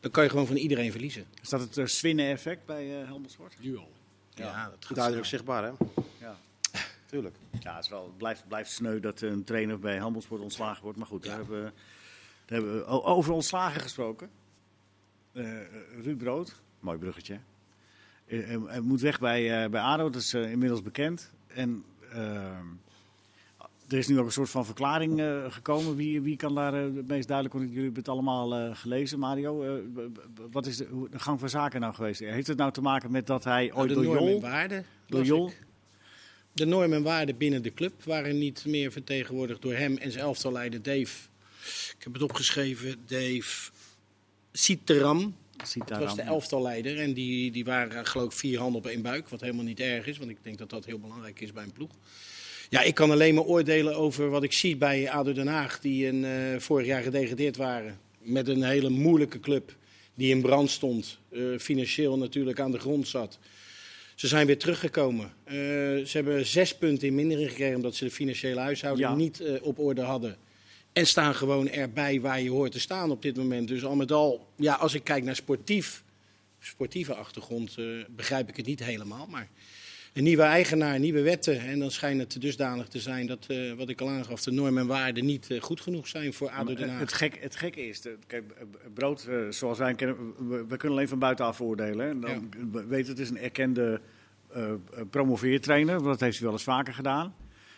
dan 0.05 0.13
kan 0.13 0.23
je 0.23 0.29
gewoon 0.29 0.47
van 0.47 0.55
iedereen 0.55 0.91
verliezen. 0.91 1.25
Is 1.41 1.49
dat 1.49 1.59
het 1.59 1.77
uh, 1.77 1.85
Swinnen-effect 1.85 2.65
bij 2.65 3.01
eh 3.01 3.05
Helmond 3.07 3.31
Sport? 3.31 3.55
Nu 3.59 3.77
al. 3.77 3.91
Ja, 4.33 4.69
dat 4.69 4.85
gaat 4.85 4.95
Duidelijk 4.95 5.25
zichtbaar, 5.27 5.63
hè? 5.63 5.71
Ja. 6.19 6.37
Tuurlijk. 7.09 7.35
Ja, 7.59 7.75
het, 7.75 7.83
is 7.83 7.89
wel, 7.89 8.03
het 8.05 8.17
blijft, 8.17 8.47
blijft 8.47 8.71
sneu 8.71 8.99
dat 8.99 9.21
een 9.21 9.43
trainer 9.43 9.79
bij 9.79 9.95
Helmond 9.95 10.23
Sport 10.23 10.41
ontslagen 10.41 10.83
wordt. 10.83 10.97
Maar 10.97 11.07
goed, 11.07 11.23
daar, 11.23 11.35
hebben, 11.37 11.63
we- 11.63 11.71
daar 12.45 12.59
hebben 12.59 12.77
we 12.77 12.85
over 12.85 13.33
ontslagen 13.33 13.81
gesproken. 13.81 14.29
Eh 15.31 15.61
Ruud 16.03 16.17
Brood, 16.17 16.61
mooi 16.79 16.97
bruggetje. 16.97 17.39
Eh, 18.25 18.63
Hij 18.65 18.79
moet 18.79 19.01
weg 19.01 19.19
bij, 19.19 19.63
eh, 19.63 19.69
bij 19.69 19.81
ADO, 19.81 20.09
dat 20.09 20.21
is 20.21 20.33
eh, 20.33 20.51
inmiddels 20.51 20.81
bekend. 20.81 21.31
En 21.47 21.83
ehm, 22.11 22.65
er 23.87 23.97
is 23.97 24.07
nu 24.07 24.19
ook 24.19 24.25
een 24.25 24.31
soort 24.31 24.49
van 24.49 24.65
verklaring 24.65 25.19
eh, 25.19 25.51
gekomen. 25.51 25.95
Wie, 25.95 26.21
wie 26.21 26.35
kan 26.35 26.55
daar 26.55 26.73
eh, 26.73 26.95
het 26.95 27.07
meest 27.07 27.27
duidelijk... 27.27 27.59
Jullie 27.59 27.75
hebben 27.75 27.95
het 27.95 28.07
allemaal 28.07 28.55
eh, 28.55 28.75
gelezen, 28.75 29.19
Mario. 29.19 29.81
Wat 30.51 30.65
is 30.65 30.77
de, 30.77 31.07
gang 31.11 31.39
van 31.39 31.49
zaken 31.49 31.79
nou 31.79 31.93
geweest? 31.93 32.19
Heeft 32.19 32.47
het 32.47 32.57
nou 32.57 32.71
te 32.71 32.81
maken 32.81 33.11
met 33.11 33.27
dat 33.27 33.43
hij 33.43 33.73
ooit 33.73 33.89
de 33.89 33.95
door 33.95 34.03
normen 34.03 34.23
en 34.23 34.31
Jol... 34.31 34.41
waarden. 34.41 34.85
Door 35.07 35.19
las 35.19 35.27
Jol. 35.27 35.51
De 36.51 36.65
normen 36.65 36.97
en 36.97 37.03
waarden 37.03 37.37
binnen 37.37 37.61
de 37.61 37.73
club 37.73 38.03
waren 38.03 38.37
niet 38.37 38.65
meer 38.65 38.91
vertegenwoordigd 38.91 39.61
door 39.61 39.73
hem 39.73 39.97
en 39.97 40.11
zijn 40.11 40.23
elftalleider 40.23 40.81
Dave. 40.81 41.27
Ik 41.97 42.03
heb 42.03 42.13
het 42.13 42.21
opgeschreven, 42.21 42.95
Dave 43.05 43.71
Sitteram. 44.51 45.35
ziet 45.63 45.87
Dat 45.87 45.99
was 45.99 46.15
de 46.15 46.21
elftalleider 46.21 46.99
en 46.99 47.13
die, 47.13 47.51
die 47.51 47.65
waren 47.65 48.05
geloof 48.05 48.25
ik 48.25 48.31
vier 48.31 48.59
handen 48.59 48.81
op 48.81 48.87
één 48.87 49.01
buik. 49.01 49.29
Wat 49.29 49.41
helemaal 49.41 49.63
niet 49.63 49.79
erg 49.79 50.07
is, 50.07 50.17
want 50.17 50.29
ik 50.29 50.37
denk 50.41 50.57
dat 50.57 50.69
dat 50.69 50.85
heel 50.85 50.99
belangrijk 50.99 51.41
is 51.41 51.51
bij 51.51 51.63
een 51.63 51.71
ploeg. 51.71 51.91
Ja, 52.69 52.81
ik 52.81 52.95
kan 52.95 53.11
alleen 53.11 53.33
maar 53.35 53.43
oordelen 53.43 53.95
over 53.95 54.29
wat 54.29 54.43
ik 54.43 54.53
zie 54.53 54.75
bij 54.77 55.11
ADO 55.11 55.33
Den 55.33 55.47
Haag. 55.47 55.79
Die 55.79 56.07
een, 56.07 56.25
eh, 56.25 56.59
vorig 56.59 56.85
jaar 56.85 57.01
gedegradeerd 57.03 57.57
waren. 57.57 57.99
Met 58.19 58.47
een 58.47 58.63
hele 58.63 58.89
moeilijke 58.89 59.39
club. 59.39 59.75
Die 60.15 60.29
in 60.29 60.41
brand 60.41 60.69
stond. 60.69 61.17
eh, 61.31 61.41
financieel 61.59 62.17
natuurlijk 62.17 62.59
aan 62.59 62.71
de 62.71 62.79
grond 62.79 63.07
zat. 63.07 63.39
Ze 64.15 64.27
zijn 64.27 64.47
weer 64.47 64.57
teruggekomen. 64.57 65.33
Eh, 65.43 65.53
ze 65.55 66.09
hebben 66.11 66.45
zes 66.45 66.75
punten 66.75 67.07
in 67.07 67.15
mindering 67.15 67.49
gekregen 67.49 67.75
omdat 67.75 67.95
ze 67.95 68.03
de 68.03 68.11
financiële 68.11 68.59
huishouding 68.59 69.07
Ja. 69.09 69.15
niet 69.15 69.43
op 69.61 69.79
orde 69.79 70.01
hadden. 70.01 70.37
En 70.93 71.07
staan 71.07 71.35
gewoon 71.35 71.69
erbij 71.69 72.21
waar 72.21 72.41
je 72.41 72.49
hoort 72.49 72.71
te 72.71 72.79
staan 72.79 73.11
op 73.11 73.21
dit 73.21 73.35
moment. 73.37 73.67
Dus 73.67 73.83
al 73.85 73.95
met 73.95 74.11
al, 74.11 74.47
ja, 74.57 74.73
als 74.73 74.93
ik 74.93 75.03
kijk 75.03 75.23
naar 75.23 75.35
sportief, 75.35 76.03
sportieve 76.59 77.13
achtergrond, 77.13 77.75
begrijp 78.09 78.49
ik 78.49 78.55
het 78.55 78.65
niet 78.65 78.83
helemaal. 78.83 79.27
Maar 79.29 79.47
een 80.15 80.23
nieuwe 80.23 80.41
eigenaar, 80.43 80.99
nieuwe 80.99 81.21
wetten. 81.21 81.59
En 81.59 81.79
dan 81.79 81.91
schijnt 81.91 82.21
het 82.33 82.41
dusdanig 82.41 82.87
te 82.87 82.99
zijn 82.99 83.27
dat, 83.27 83.45
eh, 83.47 83.73
wat 83.73 83.89
ik 83.89 84.01
al 84.01 84.09
aangaf, 84.09 84.41
de 84.41 84.51
normen 84.51 84.81
en 84.81 84.87
waarden 84.87 85.25
niet 85.25 85.51
eh, 85.51 85.61
goed 85.61 85.81
genoeg 85.81 86.07
zijn 86.07 86.33
voor 86.33 86.49
ADO 86.49 86.73
Den 86.73 86.89
Haag. 86.89 86.99
Het, 86.99 87.13
gek, 87.13 87.37
het 87.41 87.55
gekke 87.55 87.87
is, 87.87 88.01
de- 88.01 88.17
kijk, 88.27 88.51
eh, 88.51 88.63
brood 88.93 89.29
zoals 89.49 89.77
wij 89.77 89.93
kennen, 89.95 90.17
we, 90.49 90.65
we 90.67 90.77
kunnen 90.77 90.97
alleen 90.97 91.09
van 91.09 91.19
buitenaf 91.19 91.61
oordelen. 91.61 92.09
En 92.09 92.19
Dan 92.19 92.51
we 92.71 92.85
weten 92.85 93.09
het 93.11 93.19
is 93.19 93.29
een 93.29 93.37
erkende 93.37 94.01
eh 94.53 94.71
promoveertrainer, 95.09 95.93
want 95.95 96.05
dat 96.05 96.19
heeft 96.19 96.35
hij 96.35 96.43
wel 96.45 96.53
eens 96.55 96.63
vaker 96.63 96.93
gedaan. 96.93 97.35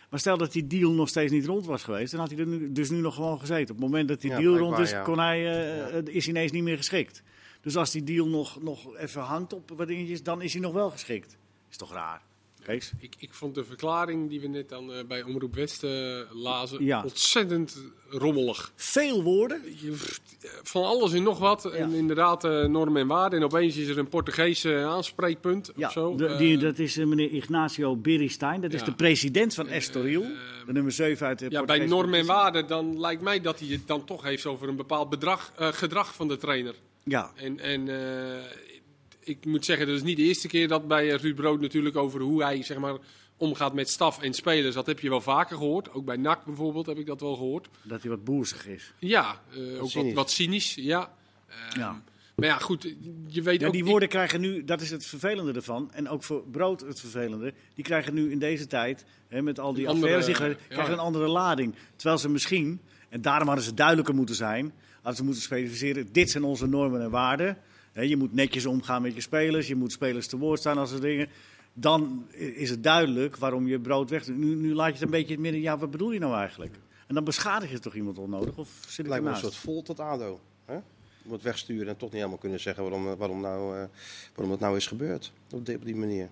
Maar 0.09 0.19
stel 0.19 0.37
dat 0.37 0.51
die 0.51 0.67
deal 0.67 0.91
nog 0.91 1.09
steeds 1.09 1.31
niet 1.31 1.45
rond 1.45 1.65
was 1.65 1.83
geweest, 1.83 2.11
dan 2.11 2.19
had 2.19 2.29
hij 2.29 2.39
er 2.39 2.47
nu, 2.47 2.71
dus 2.71 2.89
nu 2.89 2.97
nog 2.99 3.15
gewoon 3.15 3.39
gezeten. 3.39 3.75
Op 3.75 3.81
het 3.81 3.89
moment 3.89 4.07
dat 4.07 4.21
die 4.21 4.31
Ja, 4.31 4.37
deal 4.39 4.57
rond 4.57 4.77
is, 4.77 4.89
ja. 4.91 5.01
kon 5.01 5.19
hij, 5.19 5.43
is 6.03 6.25
hij 6.25 6.33
ineens 6.33 6.51
niet 6.51 6.63
meer 6.63 6.77
geschikt. 6.77 7.23
Dus 7.61 7.75
als 7.77 7.91
die 7.91 8.03
deal 8.03 8.27
nog, 8.27 8.61
nog 8.63 8.97
even 8.97 9.21
hangt 9.21 9.53
op 9.53 9.71
wat 9.75 9.87
dingetjes, 9.87 10.23
dan 10.23 10.41
is 10.41 10.53
hij 10.53 10.61
nog 10.61 10.73
wel 10.73 10.89
geschikt. 10.89 11.37
Is 11.69 11.77
toch 11.77 11.93
raar? 11.93 12.21
Kees? 12.67 12.91
Ik, 12.99 13.13
ik 13.17 13.33
vond 13.33 13.55
de 13.55 13.63
verklaring 13.63 14.29
die 14.29 14.41
we 14.41 14.47
net 14.47 14.69
dan 14.69 14.93
eh, 14.93 15.05
bij 15.07 15.23
Omroep 15.23 15.55
West 15.55 15.83
eh, 15.83 16.19
lazen 16.31 16.83
Ja. 16.85 17.03
ontzettend 17.03 17.77
rommelig. 18.09 18.71
Veel 18.75 19.23
woorden. 19.23 19.61
Van 20.63 20.83
alles 20.83 21.13
en 21.13 21.23
nog 21.23 21.39
wat. 21.39 21.65
En 21.71 21.93
inderdaad, 21.93 22.43
eh, 22.43 22.65
normen 22.65 23.01
en 23.01 23.07
waarden. 23.07 23.39
En 23.39 23.45
opeens 23.45 23.75
is 23.77 23.87
er 23.87 23.97
een 23.97 24.07
Portugese 24.09 24.75
aanspreekpunt 24.87 25.71
Ja, 25.75 25.87
of 25.87 25.93
zo. 25.93 26.15
de- 26.15 26.25
Eh, 26.27 26.37
die, 26.37 26.57
dat 26.57 26.79
is 26.79 26.95
meneer 26.95 27.31
Ignacio 27.31 27.95
Beristain. 27.95 28.61
Dat 28.61 28.73
is 28.73 28.83
de 28.83 28.93
president 28.93 29.53
van 29.53 29.67
Estoril. 29.67 30.21
de 30.65 30.73
nummer 30.73 30.91
7 30.91 31.27
uit 31.27 31.39
de 31.39 31.45
ja, 31.49 31.63
bij 31.65 31.85
normen 31.85 32.19
en 32.19 32.25
waarden, 32.25 32.67
dan 32.67 32.99
lijkt 32.99 33.21
mij 33.21 33.41
dat 33.41 33.59
hij 33.59 33.67
het 33.67 33.87
dan 33.87 34.05
toch 34.05 34.23
heeft 34.23 34.45
over 34.45 34.67
een 34.69 34.75
bepaald 34.75 35.09
bedrag, 35.09 35.51
gedrag 35.57 36.15
van 36.15 36.27
de 36.27 36.37
trainer. 36.37 36.75
Ja, 37.03 37.31
En, 37.35 37.59
en 37.59 37.87
ik 39.27 39.45
moet 39.45 39.65
zeggen, 39.65 39.87
dat 39.87 39.95
is 39.95 40.03
niet 40.03 40.17
de 40.17 40.23
eerste 40.23 40.47
keer 40.47 40.67
dat 40.67 40.87
bij 40.87 41.11
eh, 41.11 41.19
Ruud 41.19 41.35
Brood 41.35 41.61
natuurlijk 41.61 41.95
over 41.95 42.21
hoe 42.21 42.43
hij 42.43 42.63
zeg 42.63 42.77
maar, 42.77 42.97
omgaat 43.37 43.73
met 43.73 43.89
staf 43.89 44.21
en 44.21 44.33
spelers. 44.33 44.75
Dat 44.75 44.85
heb 44.85 44.99
je 44.99 45.09
wel 45.09 45.21
vaker 45.21 45.57
gehoord. 45.57 45.93
Ook 45.93 46.05
bij 46.05 46.17
NAC 46.17 46.45
bijvoorbeeld 46.45 46.85
heb 46.85 46.97
ik 46.97 47.05
dat 47.05 47.21
wel 47.21 47.35
gehoord. 47.35 47.67
dat 47.83 48.01
hij 48.01 48.09
wat 48.09 48.23
boersig 48.23 48.67
is. 48.67 48.93
Ja, 48.99 49.41
eh, 49.51 49.73
ook 49.73 49.79
wat, 49.79 49.89
cynisch. 49.89 50.13
wat 50.13 50.31
cynisch. 50.31 50.75
Ja. 50.75 51.13
Ehm, 51.47 51.79
Ja. 51.79 52.01
Maar 52.35 52.47
ja, 52.47 52.57
goed, 52.57 52.95
je 53.27 53.41
weet 53.41 53.59
Ja, 53.59 53.67
ook... 53.67 53.73
die 53.73 53.85
woorden 53.85 54.09
krijgen 54.09 54.41
nu, 54.41 54.63
dat 54.63 54.81
is 54.81 54.91
het 54.91 55.05
vervelende 55.05 55.53
ervan. 55.53 55.91
En 55.93 56.09
ook 56.09 56.23
voor 56.23 56.43
Brood 56.51 56.81
het 56.81 56.99
vervelende. 56.99 57.53
Die 57.73 57.83
krijgen 57.83 58.13
nu 58.13 58.31
in 58.31 58.39
deze 58.39 58.67
tijd, 58.67 59.05
hè, 59.27 59.41
met 59.41 59.59
al 59.59 59.73
die 59.73 59.87
andere, 59.89 60.15
affaires, 60.15 60.39
die 60.39 60.49
ja. 60.49 60.65
krijgen 60.69 60.93
een 60.93 60.99
andere 60.99 61.27
lading. 61.27 61.75
Terwijl 61.95 62.19
ze 62.19 62.29
misschien, 62.29 62.81
en 63.09 63.21
daarom 63.21 63.47
hadden 63.47 63.65
ze 63.65 63.73
duidelijker 63.73 64.15
moeten 64.15 64.35
zijn, 64.35 64.73
hadden 64.95 65.15
ze 65.15 65.23
moeten 65.23 65.41
specificeren, 65.41 66.11
dit 66.11 66.29
zijn 66.29 66.43
onze 66.43 66.67
normen 66.67 67.01
en 67.01 67.09
waarden. 67.09 67.57
Je 68.01 68.17
moet 68.17 68.33
netjes 68.33 68.65
omgaan 68.65 69.01
met 69.01 69.15
je 69.15 69.21
spelers, 69.21 69.67
je 69.67 69.75
moet 69.75 69.91
spelers 69.91 70.27
te 70.27 70.37
woord 70.37 70.59
staan 70.59 70.77
als 70.77 70.91
er 70.91 71.01
dingen. 71.01 71.29
Dan 71.73 72.27
is 72.31 72.69
het 72.69 72.83
duidelijk 72.83 73.37
waarom 73.37 73.67
je 73.67 73.79
Brood 73.79 74.09
weg... 74.09 74.27
Nu, 74.27 74.55
nu 74.55 74.73
laat 74.73 74.87
je 74.87 74.93
het 74.93 75.01
een 75.01 75.09
beetje 75.09 75.27
in 75.27 75.33
het 75.33 75.41
midden, 75.41 75.61
ja, 75.61 75.77
wat 75.77 75.91
bedoel 75.91 76.11
je 76.11 76.19
nou 76.19 76.35
eigenlijk? 76.35 76.75
En 77.07 77.15
dan 77.15 77.23
beschadig 77.23 77.71
je 77.71 77.79
toch 77.79 77.95
iemand 77.95 78.17
onnodig? 78.17 78.57
Of 78.57 78.69
zit 78.87 78.97
Het 78.97 79.07
lijkt 79.07 79.23
me 79.23 79.29
een 79.29 79.37
soort 79.37 79.55
vol 79.55 79.81
tot 79.81 79.99
ADO. 79.99 80.39
Hè? 80.65 80.77
Om 81.25 81.31
het 81.31 81.41
wegsturen 81.41 81.87
en 81.87 81.97
toch 81.97 82.09
niet 82.09 82.17
helemaal 82.17 82.37
kunnen 82.37 82.59
zeggen 82.59 82.83
waarom, 82.83 83.07
eh, 83.07 83.13
waarom, 83.17 83.41
nou, 83.41 83.77
eh, 83.77 83.83
waarom 84.35 84.51
het 84.51 84.59
nou 84.59 84.75
is 84.75 84.87
gebeurd. 84.87 85.31
Op 85.53 85.65
die, 85.65 85.75
op 85.75 85.85
die 85.85 85.95
manier. 85.95 86.29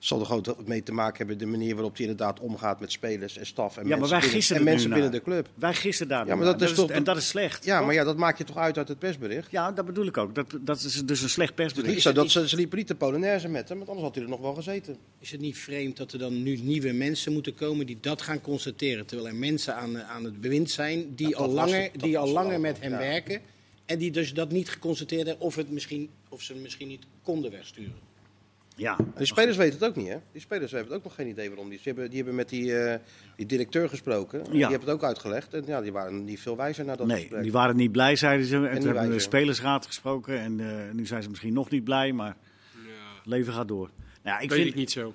Het 0.00 0.08
zal 0.08 0.20
er 0.20 0.32
ook 0.32 0.66
mee 0.66 0.82
te 0.82 0.92
maken 0.92 1.16
hebben 1.18 1.38
de 1.38 1.46
manier 1.46 1.74
waarop 1.74 1.96
hij 1.96 2.06
inderdaad 2.06 2.40
omgaat 2.40 2.80
met 2.80 2.92
spelers 2.92 3.36
en 3.36 3.46
staf 3.46 3.76
en 3.76 3.86
Ja, 3.88 3.96
maar 3.96 4.08
mensen, 4.08 4.20
wij 4.20 4.30
binnen, 4.40 4.56
en 4.56 4.64
mensen 4.64 4.90
binnen 4.90 5.10
de 5.10 5.22
club. 5.22 5.48
Wij 5.54 5.74
gissen 5.74 6.08
daar 6.08 6.26
Ja, 6.26 6.34
maar 6.34 6.44
dat 6.44 6.60
is 6.62 6.72
toch- 6.74 6.90
En 6.90 7.04
dat 7.04 7.16
is 7.16 7.28
slecht. 7.28 7.64
Ja, 7.64 7.76
toch? 7.76 7.86
maar 7.86 7.94
ja, 7.94 8.04
dat 8.04 8.16
maak 8.16 8.38
je 8.38 8.44
toch 8.44 8.56
uit 8.56 8.78
uit 8.78 8.88
het 8.88 8.98
persbericht. 8.98 9.50
Ja, 9.50 9.72
dat 9.72 9.86
bedoel 9.86 10.06
ik 10.06 10.16
ook. 10.16 10.34
Dat, 10.34 10.46
dat 10.60 10.82
is 10.82 11.02
dus 11.04 11.22
een 11.22 11.28
slecht 11.28 11.50
Het 11.50 11.58
is 11.58 11.64
persbericht. 11.64 11.94
niet 11.94 12.02
zo 12.02 12.12
dat 12.12 12.30
ze, 12.30 12.48
ze 12.48 12.56
liepen 12.56 12.78
niet 12.78 12.88
de 12.88 12.94
Polonaise 12.94 13.48
met 13.48 13.68
hem, 13.68 13.76
want 13.76 13.88
anders 13.88 14.06
had 14.06 14.14
hij 14.16 14.24
er 14.24 14.30
nog 14.30 14.40
wel 14.40 14.54
gezeten. 14.54 14.96
Is 15.18 15.30
het 15.30 15.40
niet 15.40 15.58
vreemd 15.58 15.96
dat 15.96 16.12
er 16.12 16.18
dan 16.18 16.42
nu 16.42 16.56
nieuwe 16.56 16.92
mensen 16.92 17.32
moeten 17.32 17.54
komen 17.54 17.86
die 17.86 17.98
dat 18.00 18.22
gaan 18.22 18.40
constateren? 18.40 19.06
Terwijl 19.06 19.28
er 19.28 19.34
mensen 19.36 19.74
aan, 19.76 20.02
aan 20.02 20.24
het 20.24 20.40
bewind 20.40 20.70
zijn 20.70 21.14
die 21.14 21.28
Ja, 21.28 21.36
al 21.36 21.48
langer, 21.48 21.82
het- 21.82 22.00
die 22.02 22.18
al 22.18 22.28
langer 22.28 22.60
met 22.60 22.80
hem 22.80 22.90
ja. 22.92 22.98
werken. 22.98 23.40
En 23.86 23.98
die 23.98 24.10
dus 24.10 24.34
dat 24.34 24.50
niet 24.50 24.68
geconstateerd 24.68 25.26
hebben 25.26 25.46
of, 25.46 25.54
het 25.56 25.70
misschien, 25.70 26.10
of 26.28 26.42
ze 26.42 26.52
hem 26.52 26.62
misschien 26.62 26.88
niet 26.88 27.02
konden 27.22 27.50
wegsturen. 27.50 28.08
Ja, 28.80 28.98
En 28.98 29.12
die 29.16 29.26
spelers 29.26 29.56
weten 29.56 29.78
het 29.78 29.88
ook 29.88 29.96
niet, 29.96 30.08
hè? 30.08 30.16
Die 30.32 30.40
spelers 30.40 30.72
hebben 30.72 30.96
ook 30.96 31.04
nog 31.04 31.14
geen 31.14 31.28
idee 31.28 31.48
waarom. 31.48 31.68
Die, 31.68 31.78
ze 31.78 31.88
hebben, 31.88 32.08
die 32.08 32.16
hebben 32.16 32.34
met 32.34 32.48
die, 32.48 32.78
eh, 32.78 32.98
die 33.36 33.46
directeur 33.46 33.88
gesproken. 33.88 34.44
Die 34.50 34.60
hebben 34.60 34.80
het 34.80 34.90
ook 34.90 35.04
uitgelegd. 35.04 35.54
En 35.54 35.62
ja, 35.66 35.80
die 35.80 35.92
waren 35.92 36.24
niet 36.24 36.40
veel 36.40 36.56
wijzer 36.56 36.84
naar 36.84 36.96
dat 36.96 37.06
nee, 37.06 37.20
gesprek. 37.20 37.42
die 37.42 37.52
waren 37.52 37.76
niet 37.76 37.92
blij, 37.92 38.16
zeiden 38.16 38.46
ze. 38.46 38.56
En, 38.56 38.78
toen 38.78 38.86
hebben 38.86 39.08
we 39.08 39.14
de 39.14 39.18
spelersraad 39.18 39.86
gesproken. 39.86 40.40
En 40.40 40.60
eh, 40.60 40.92
nu 40.92 41.06
zijn 41.06 41.22
ze 41.22 41.28
misschien 41.28 41.52
nog 41.52 41.70
niet 41.70 41.84
blij, 41.84 42.12
maar 42.12 42.36
Ja, 42.72 43.16
het 43.16 43.26
leven 43.26 43.52
gaat 43.52 43.68
door. 43.68 43.90
Nou, 44.22 44.36
ja, 44.36 44.38
ik 44.38 44.48
weet 44.48 44.58
vind, 44.58 44.70
ik 44.70 44.74
niet 44.74 44.90
zo. 44.90 45.14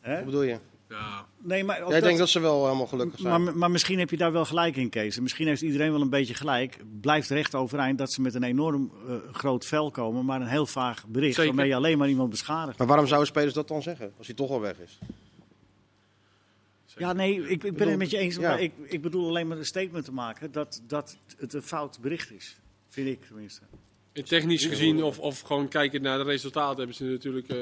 Hè? 0.00 0.14
Wat 0.14 0.24
bedoel 0.24 0.42
je? 0.42 0.58
Ja. 0.88 1.26
Nee, 1.42 1.64
maar 1.64 1.78
Jij 1.80 1.88
dat- 1.90 2.02
denkt 2.02 2.18
dat 2.18 2.28
ze 2.28 2.40
wel 2.40 2.64
helemaal 2.64 2.86
gelukkig 2.86 3.20
zijn? 3.20 3.42
maar, 3.42 3.56
maar 3.56 3.70
misschien 3.70 3.98
heb 3.98 4.10
je 4.10 4.16
daar 4.16 4.32
wel 4.32 4.44
gelijk 4.44 4.76
in, 4.76 4.88
Kees. 4.90 5.16
En 5.16 5.22
Misschien 5.22 5.46
heeft 5.46 5.62
iedereen 5.62 5.92
wel 5.92 6.00
een 6.00 6.10
beetje 6.10 6.34
gelijk. 6.34 6.78
Blijft 7.00 7.30
recht 7.30 7.54
overeind 7.54 7.98
dat 7.98 8.12
ze 8.12 8.20
met 8.20 8.34
een 8.34 8.42
enorm 8.42 8.90
eh, 9.08 9.14
groot 9.32 9.66
vel 9.66 9.90
komen, 9.90 10.24
maar 10.24 10.40
een 10.40 10.46
heel 10.46 10.66
vaag 10.66 11.06
bericht 11.06 11.34
Zeker. 11.34 11.50
waarmee 11.50 11.68
je 11.70 11.76
alleen 11.76 11.98
maar 11.98 12.08
iemand 12.08 12.30
beschadigt. 12.30 12.78
Maar 12.78 12.86
waarom 12.86 13.06
zouden 13.06 13.28
spelers 13.28 13.54
dat 13.54 13.68
dan 13.68 13.82
zeggen? 13.82 14.12
Als 14.18 14.26
hij 14.26 14.36
toch 14.36 14.50
al 14.50 14.60
weg 14.60 14.78
is? 14.78 14.98
Ja, 16.98 17.12
nee, 17.12 17.48
ik, 17.48 17.64
ik 17.64 17.76
ben 17.76 17.88
het 17.88 17.98
met 17.98 18.10
je 18.10 18.18
eens. 18.18 18.34
Ja. 18.36 18.40
Maar 18.48 18.60
ik, 18.60 18.72
ik 18.82 19.02
bedoel 19.02 19.28
alleen 19.28 19.46
maar 19.46 19.56
een 19.58 19.64
statement 19.66 20.04
te 20.04 20.12
maken 20.12 20.52
dat, 20.52 20.82
dat 20.86 21.16
het 21.38 21.52
een 21.54 21.62
fout 21.62 21.98
bericht 22.00 22.32
is. 22.32 22.56
Vind 22.88 23.08
ik 23.08 23.24
tenminste. 23.24 23.62
En 24.16 24.24
technisch 24.24 24.64
gezien, 24.66 25.02
of, 25.02 25.18
of 25.18 25.40
gewoon 25.40 25.68
kijken 25.68 26.02
naar 26.02 26.18
de 26.18 26.24
resultaten, 26.24 26.76
hebben 26.78 26.96
ze 26.96 27.04
natuurlijk 27.04 27.48
eh, 27.48 27.56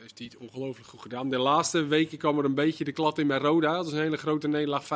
heeft 0.00 0.18
hij 0.18 0.26
het 0.32 0.36
ongelooflijk 0.36 0.88
goed 0.88 1.00
gedaan. 1.00 1.30
De 1.30 1.38
laatste 1.38 1.84
weken 1.86 2.18
kwam 2.18 2.38
er 2.38 2.44
een 2.44 2.54
beetje 2.54 2.84
de 2.84 2.92
klad 2.92 3.18
in 3.18 3.26
bij 3.26 3.38
Roda. 3.38 3.72
Dat 3.76 3.86
is 3.86 3.92
een 3.92 3.98
hele 4.00 4.16
grote 4.16 4.48
nederlaag 4.48 4.84
5-0. 4.84 4.86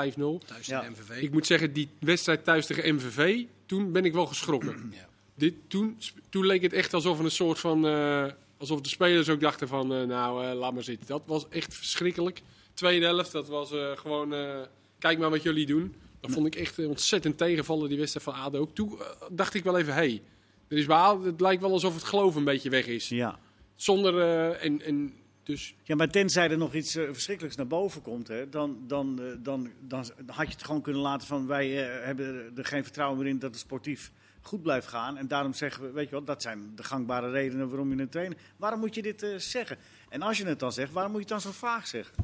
Thuis 0.46 0.66
Ja. 0.66 0.80
de 0.80 0.90
MVV. 0.90 1.22
Ik 1.22 1.30
moet 1.32 1.46
zeggen, 1.46 1.72
die 1.72 1.88
wedstrijd 2.00 2.44
thuis 2.44 2.66
tegen 2.66 2.94
MVV, 2.94 3.42
toen 3.66 3.92
ben 3.92 4.04
ik 4.04 4.12
wel 4.12 4.26
geschrokken. 4.26 4.92
Ja. 4.94 5.08
Dit, 5.34 5.54
toen, 5.68 5.98
toen 6.28 6.46
leek 6.46 6.62
het 6.62 6.72
echt 6.72 6.94
alsof 6.94 7.18
een 7.18 7.30
soort 7.30 7.58
van. 7.58 7.86
eh, 7.86 8.24
alsof 8.58 8.80
de 8.80 8.88
spelers 8.88 9.28
ook 9.28 9.40
dachten 9.40 9.68
van. 9.68 9.94
eh, 9.94 10.02
nou, 10.02 10.44
eh, 10.46 10.54
laat 10.58 10.74
maar 10.74 10.82
zitten. 10.82 11.06
Dat 11.06 11.22
was 11.26 11.46
echt 11.48 11.74
verschrikkelijk. 11.74 12.42
Tweede 12.74 13.04
helft, 13.06 13.32
dat 13.32 13.48
was 13.48 13.72
eh, 13.72 13.90
gewoon. 13.96 14.34
eh, 14.34 14.60
kijk 14.98 15.18
maar 15.18 15.30
wat 15.30 15.42
jullie 15.42 15.66
doen. 15.66 15.94
Dat 16.20 16.30
vond 16.32 16.46
ik 16.46 16.54
echt 16.54 16.78
ontzettend 16.86 17.38
tegenvallen, 17.38 17.88
die 17.88 17.98
wedstrijd 17.98 18.26
van 18.26 18.34
ADO. 18.34 18.58
ook. 18.58 18.74
Toen 18.74 18.98
dacht 19.30 19.54
ik 19.54 19.64
wel 19.64 19.78
even, 19.78 19.92
hé. 19.94 19.98
Hey, 19.98 20.22
er 20.68 20.92
ADO, 20.92 21.24
het 21.24 21.40
lijkt 21.40 21.62
wel 21.62 21.72
alsof 21.72 21.94
het 21.94 22.04
geloof 22.04 22.34
een 22.34 22.44
beetje 22.44 22.70
weg 22.70 22.86
is. 22.86 23.08
Ja. 23.08 23.38
Zonder. 23.74 24.20
eh, 24.20 24.64
en, 24.64 24.82
en 24.82 25.14
dus. 25.42 25.74
Ja, 25.82 25.94
maar 25.94 26.10
tenzij 26.10 26.50
er 26.50 26.58
nog 26.58 26.74
iets 26.74 26.94
eh, 26.96 27.04
verschrikkelijks 27.12 27.56
naar 27.56 27.66
boven 27.66 28.02
komt, 28.02 28.28
hè, 28.28 28.48
dan, 28.48 28.78
dan, 28.86 29.20
eh, 29.22 29.26
dan, 29.38 29.70
dan 29.80 30.04
had 30.26 30.46
je 30.46 30.52
het 30.52 30.64
gewoon 30.64 30.82
kunnen 30.82 31.02
laten 31.02 31.26
van 31.26 31.46
wij 31.46 31.84
eh, 31.98 32.04
hebben 32.04 32.52
er 32.56 32.64
geen 32.64 32.82
vertrouwen 32.82 33.18
meer 33.18 33.26
in 33.28 33.38
dat 33.38 33.50
het 33.50 33.60
sportief 33.60 34.12
goed 34.40 34.62
blijft 34.62 34.86
gaan. 34.86 35.16
En 35.16 35.28
daarom 35.28 35.52
zeggen 35.54 35.82
we, 35.84 35.90
weet 35.90 36.04
je 36.04 36.10
wel, 36.10 36.24
dat 36.24 36.42
zijn 36.42 36.72
de 36.74 36.82
gangbare 36.82 37.30
redenen 37.30 37.68
waarom 37.68 37.94
je 37.94 38.02
een 38.02 38.08
trainer. 38.08 38.38
Waarom 38.56 38.80
moet 38.80 38.94
je 38.94 39.02
dit 39.02 39.22
eh, 39.22 39.36
zeggen? 39.36 39.78
En 40.08 40.22
als 40.22 40.38
je 40.38 40.44
het 40.46 40.58
dan 40.58 40.72
zegt, 40.72 40.92
waarom 40.92 41.12
moet 41.12 41.28
je 41.28 41.34
het 41.34 41.42
dan 41.42 41.52
zo 41.52 41.58
vaag 41.58 41.86
zeggen? 41.86 42.14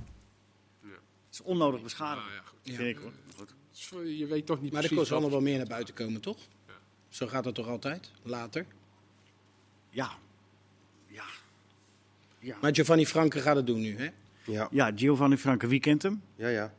Ja. 0.83 0.89
Het 0.89 0.99
is 1.31 1.43
onnodig 1.43 1.83
beschadigd, 1.83 2.27
Nou 2.27 2.37
ja, 2.39 2.43
goed. 2.45 2.59
vind 2.77 2.89
ik 2.89 2.99
hoor. 3.03 3.13
Goed. 3.37 3.55
Je 4.19 4.27
weet 4.27 4.47
toch 4.47 4.61
niet 4.63 4.73
Maar 4.73 4.83
er 4.83 4.89
precies. 4.89 4.89
kon 4.89 4.97
wat- 4.99 5.11
allemaal 5.11 5.31
wel 5.31 5.41
meer 5.41 5.57
naar 5.59 5.67
buiten 5.67 5.95
komen, 5.95 6.21
toch? 6.21 6.39
Zo 7.11 7.27
gaat 7.27 7.45
het 7.45 7.55
toch 7.55 7.69
altijd? 7.69 8.11
Later. 8.23 8.67
Ja. 9.91 10.11
Ja. 11.07 11.23
Ja. 12.39 12.57
Maar 12.61 12.75
Giovanni 12.75 13.07
Franke 13.07 13.41
gaat 13.41 13.57
het 13.57 13.67
doen 13.67 13.81
nu, 13.81 13.97
hè? 13.99 14.09
Ja, 14.45 14.69
Ja, 14.71 14.93
Giovanni 14.95 15.37
Franke, 15.37 15.67
wie 15.67 15.81
kent 15.81 16.03
hem? 16.03 16.23
ja. 16.37 16.49
ja. 16.49 16.73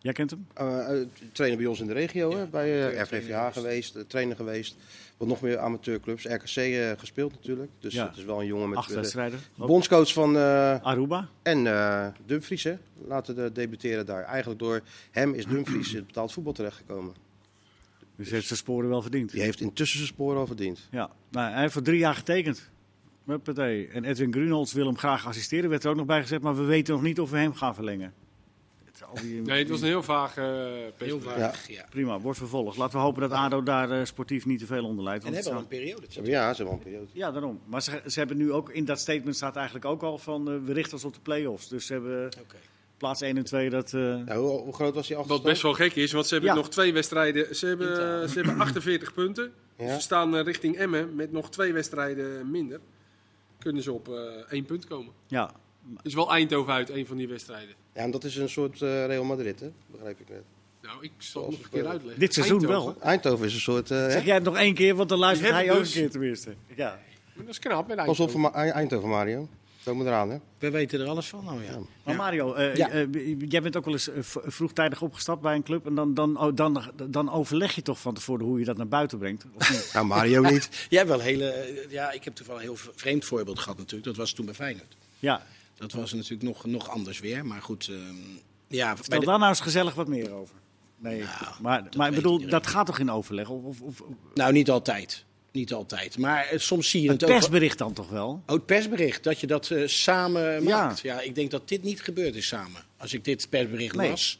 Jij 0.00 0.12
kent 0.12 0.30
hem? 0.30 0.46
Eh, 0.54 1.00
eh, 1.00 1.06
trainer 1.32 1.58
bij 1.58 1.66
ons 1.68 1.80
in 1.80 1.86
de 1.86 1.92
regio, 1.92 2.36
hè? 2.36 2.46
bij 2.46 2.74
eh, 2.74 3.04
trainer 3.04 3.22
RVVH 3.22 3.52
geweest. 3.52 3.96
eh, 3.96 4.02
trainer 4.06 4.36
geweest. 4.36 4.76
Wat 5.16 5.28
nog 5.28 5.40
meer 5.40 5.58
amateurclubs, 5.58 6.24
RKC 6.24 6.56
eh, 6.56 6.90
gespeeld 6.98 7.32
natuurlijk. 7.32 7.70
Dus 7.78 7.94
Ja. 7.94 8.06
het 8.08 8.16
is 8.16 8.24
wel 8.24 8.40
een 8.40 8.46
jongen 8.46 8.68
met 8.68 8.78
Acht 8.78 8.88
eh, 8.90 8.94
wedstrijden. 8.96 9.38
bondscoach 9.54 10.12
van 10.12 10.36
eh, 10.36 10.82
Aruba? 10.82 11.28
en 11.42 11.66
eh 11.66 12.06
Dumfries, 12.26 12.62
hè? 12.64 12.76
laten 13.06 13.34
de 13.34 13.52
debuteren 13.52 14.06
daar. 14.06 14.24
Eigenlijk 14.24 14.60
door 14.60 14.80
hem 15.10 15.34
is 15.34 15.46
Dumfries 15.46 15.90
in 15.90 15.96
het 15.96 16.06
betaald 16.06 16.32
voetbal 16.32 16.52
terechtgekomen. 16.52 17.14
Dus 18.18 18.30
heeft 18.30 18.46
zijn 18.46 18.58
sporen 18.58 18.88
wel 18.88 19.02
verdiend. 19.02 19.30
Die 19.30 19.42
heeft 19.42 19.60
intussen 19.60 19.98
zijn 19.98 20.10
sporen 20.10 20.38
al 20.40 20.46
verdiend. 20.46 20.88
Ja, 20.90 21.10
nou, 21.30 21.50
hij 21.52 21.60
heeft 21.60 21.72
voor 21.72 21.82
drie 21.82 21.98
jaar 21.98 22.14
getekend. 22.14 22.70
Huppatee. 23.26 23.88
En 23.88 24.04
Edwin 24.04 24.32
Grunholz 24.32 24.72
wil 24.72 24.86
hem 24.86 24.98
graag 24.98 25.26
assisteren, 25.26 25.70
werd 25.70 25.84
er 25.84 25.90
ook 25.90 25.96
nog 25.96 26.06
bij 26.06 26.20
gezet, 26.20 26.42
maar 26.42 26.56
we 26.56 26.62
weten 26.62 26.94
nog 26.94 27.02
niet 27.02 27.20
of 27.20 27.30
we 27.30 27.38
hem 27.38 27.54
gaan 27.54 27.74
verlengen. 27.74 28.14
Het- 28.84 29.02
al 29.08 29.14
die- 29.22 29.40
Nee, 29.42 29.58
het 29.58 29.68
was 29.68 29.80
een 29.80 29.86
heel 29.86 30.02
vaag. 30.02 30.36
eh, 30.36 30.44
Heel 30.96 31.20
vaag, 31.20 31.68
ja. 31.68 31.84
Prima, 31.90 32.20
wordt 32.20 32.38
vervolgd. 32.38 32.76
Laten 32.76 32.98
we 32.98 33.04
hopen 33.04 33.20
dat 33.20 33.30
ADO 33.30 33.62
daar 33.62 33.90
eh, 33.90 34.04
sportief 34.04 34.46
niet 34.46 34.58
te 34.58 34.66
veel 34.66 34.84
onder 34.84 35.04
leidt. 35.04 35.24
En 35.24 35.34
hebben 35.34 35.52
al 35.52 35.58
een 35.58 35.66
periode. 35.66 36.02
Ze 36.08 36.12
hebben, 36.14 36.32
ja, 36.32 36.40
ze 36.54 36.56
hebben 36.56 36.66
al 36.66 36.72
een 36.72 36.84
periode. 36.84 37.06
Ja, 37.12 37.30
daarom. 37.30 37.60
Maar 37.64 37.82
ze, 37.82 38.02
ze 38.06 38.18
hebben 38.18 38.36
nu 38.36 38.52
ook, 38.52 38.70
in 38.70 38.84
dat 38.84 38.98
statement 39.00 39.36
staat 39.36 39.56
eigenlijk 39.56 39.84
ook 39.84 40.02
al 40.02 40.18
van, 40.18 40.50
eh, 40.50 40.56
we 40.64 40.72
richten 40.72 40.92
ons 40.92 41.04
op 41.04 41.14
de 41.14 41.20
play-offs. 41.20 41.68
Dus 41.68 41.86
ze 41.86 41.92
hebben 41.92 42.26
Oké. 42.26 42.56
Plaats 42.98 43.20
1 43.20 43.36
en 43.36 43.44
2, 43.44 43.70
dat... 43.70 43.92
eh, 43.94 44.00
Nou, 44.00 44.32
hoe, 44.34 44.60
hoe 44.60 44.74
groot 44.74 44.94
was 44.94 45.06
die 45.06 45.16
Wat 45.16 45.24
achterstand? 45.24 45.42
best 45.42 45.62
wel 45.62 45.72
gek 45.72 45.94
is, 45.94 46.12
want 46.12 46.26
ze 46.26 46.32
hebben 46.34 46.50
Ja. 46.52 46.56
nog 46.56 46.68
twee 46.70 46.92
wedstrijden. 46.92 47.56
Ze 47.56 47.66
hebben, 47.66 48.28
ze 48.28 48.34
hebben 48.38 48.60
48 48.66 49.14
punten. 49.14 49.52
Ja. 49.78 49.94
Ze 49.94 50.00
staan 50.00 50.36
eh, 50.36 50.44
richting 50.44 50.76
Emmen 50.76 51.14
met 51.14 51.32
nog 51.32 51.50
twee 51.50 51.72
wedstrijden 51.72 52.50
minder. 52.50 52.80
Kunnen 53.58 53.82
ze 53.82 53.92
op 53.92 54.08
eh, 54.08 54.14
één 54.48 54.64
punt 54.64 54.86
komen. 54.86 55.12
ja, 55.26 55.50
Is 56.02 56.14
wel 56.14 56.30
Eindhoven 56.30 56.72
uit, 56.72 56.90
een 56.90 57.06
van 57.06 57.16
die 57.16 57.28
wedstrijden. 57.28 57.74
Ja, 57.94 58.00
en 58.00 58.10
dat 58.10 58.24
is 58.24 58.36
een 58.36 58.48
soort 58.48 58.82
eh, 58.82 59.06
Real 59.06 59.24
Madrid, 59.24 59.60
hè? 59.60 59.70
begrijp 59.86 60.20
ik 60.20 60.28
net. 60.28 60.42
Nou, 60.82 60.96
ik 61.00 61.12
zal 61.18 61.42
het 61.42 61.50
nog 61.50 61.60
een 61.60 61.70
keer 61.70 61.86
uitleggen. 61.86 62.20
Dit 62.20 62.34
seizoen 62.34 62.58
Eindhoven. 62.58 62.92
wel. 62.94 63.02
Eindhoven 63.02 63.46
is 63.46 63.54
een 63.54 63.60
soort... 63.60 63.90
eh, 63.90 64.08
zeg 64.10 64.24
jij 64.24 64.34
het 64.34 64.44
nog 64.44 64.56
één 64.56 64.74
keer, 64.74 64.94
want 64.94 65.08
dan 65.08 65.18
luistert 65.18 65.50
hij 65.50 65.72
ook 65.72 65.78
dus- 65.78 65.94
een 65.94 66.00
keer 66.00 66.10
tenminste. 66.10 66.54
Ja. 66.76 66.98
Dat 67.36 67.48
is 67.48 67.58
knap 67.58 67.86
met 67.86 67.96
Pas 67.96 68.06
Eindhoven. 68.06 68.24
op 68.24 68.30
voor 68.30 68.40
Ma- 68.40 68.52
Eindhoven, 68.72 69.08
Mario. 69.08 69.48
Komen 69.88 70.06
eraan, 70.06 70.30
hè? 70.30 70.38
We 70.58 70.70
weten 70.70 71.00
er 71.00 71.06
alles 71.06 71.26
van, 71.28 71.44
nou 71.44 71.64
ja. 71.64 71.78
Maar 72.04 72.14
Mario, 72.16 72.54
eh, 72.54 72.74
Ja. 72.74 72.88
eh, 72.90 73.06
jij 73.48 73.62
bent 73.62 73.76
ook 73.76 73.84
wel 73.84 73.94
eens 73.94 74.08
eh, 74.08 74.18
vroegtijdig 74.44 75.02
opgestapt 75.02 75.42
bij 75.42 75.54
een 75.54 75.62
club. 75.62 75.86
En 75.86 75.94
dan, 75.94 76.14
dan, 76.14 76.40
oh, 76.40 76.54
dan, 76.54 76.82
dan 77.10 77.30
overleg 77.32 77.74
je 77.74 77.82
toch 77.82 78.00
van 78.00 78.14
tevoren 78.14 78.44
hoe 78.46 78.58
je 78.58 78.64
dat 78.64 78.76
naar 78.76 78.88
buiten 78.88 79.18
brengt? 79.18 79.44
Of 79.54 79.70
niet? 79.70 79.90
Nou, 79.94 80.06
Mario 80.06 80.42
niet. 80.42 80.68
Jij 80.88 80.98
hebt 80.98 81.10
wel 81.10 81.20
hele... 81.20 81.44
eh, 81.50 81.90
Ja, 81.90 82.10
ik 82.10 82.24
heb 82.24 82.34
toevallig 82.34 82.60
een 82.62 82.66
heel 82.68 82.76
vreemd 82.94 83.24
voorbeeld 83.24 83.58
gehad 83.58 83.78
natuurlijk. 83.78 84.04
Dat 84.06 84.16
was 84.16 84.32
toen 84.32 84.44
bij 84.44 84.54
Feyenoord. 84.54 84.96
ja, 85.18 85.42
Dat 85.76 85.92
was 85.92 86.12
natuurlijk 86.12 86.42
nog, 86.42 86.66
nog 86.66 86.88
anders 86.90 87.20
weer. 87.20 87.46
Maar 87.46 87.62
goed, 87.62 87.88
ehm, 87.90 88.14
ja, 88.66 88.94
de- 88.94 89.08
daar 89.08 89.38
nou 89.38 89.44
eens 89.48 89.60
gezellig 89.60 89.94
wat 89.94 90.08
meer 90.08 90.32
over. 90.32 90.54
Nee, 91.00 91.18
Nou, 91.20 91.32
maar, 91.60 91.84
dat 91.84 91.96
maar 91.96 92.08
ik 92.08 92.14
bedoel, 92.14 92.48
dat 92.48 92.66
gaat 92.66 92.86
toch 92.86 92.98
in 92.98 93.10
overleg? 93.10 93.48
Of, 93.48 93.64
of, 93.64 93.80
of- 93.80 94.02
Nou, 94.34 94.52
niet 94.52 94.70
altijd. 94.70 95.24
Niet 95.52 95.72
altijd. 95.72 96.18
Maar 96.18 96.46
eh, 96.46 96.58
soms 96.58 96.90
zie 96.90 97.02
je 97.02 97.10
het 97.10 97.20
het 97.20 97.30
persbericht 97.30 97.78
dan 97.78 97.92
toch 97.92 98.08
wel? 98.08 98.42
Oh, 98.46 98.54
het 98.54 98.66
persbericht, 98.66 99.24
dat 99.24 99.40
je 99.40 99.46
dat 99.46 99.70
eh, 99.70 99.86
samen 99.86 100.42
Ja. 100.64 100.86
maakt. 100.86 101.00
Ja, 101.00 101.20
ik 101.20 101.34
denk 101.34 101.50
dat 101.50 101.68
dit 101.68 101.82
niet 101.82 102.02
gebeurd 102.02 102.34
is 102.34 102.46
samen. 102.46 102.82
Als 102.96 103.12
ik 103.12 103.24
dit 103.24 103.48
persbericht 103.48 103.96
Nee. 103.96 104.08
las, 104.10 104.38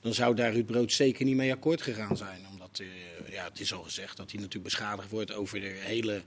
dan 0.00 0.14
zou 0.14 0.34
daar 0.34 0.52
Ruud 0.52 0.66
Brood 0.66 0.92
zeker 0.92 1.24
niet 1.24 1.36
mee 1.36 1.52
akkoord 1.52 1.82
gegaan 1.82 2.16
zijn. 2.16 2.40
Omdat, 2.52 2.80
eh, 2.80 3.32
ja, 3.34 3.44
het 3.44 3.60
is 3.60 3.72
al 3.72 3.82
gezegd 3.82 4.16
dat 4.16 4.30
hij 4.30 4.36
natuurlijk 4.40 4.64
beschadigd 4.64 5.10
wordt 5.10 5.32
over 5.32 5.60
de 5.60 5.74
hele 5.80 6.22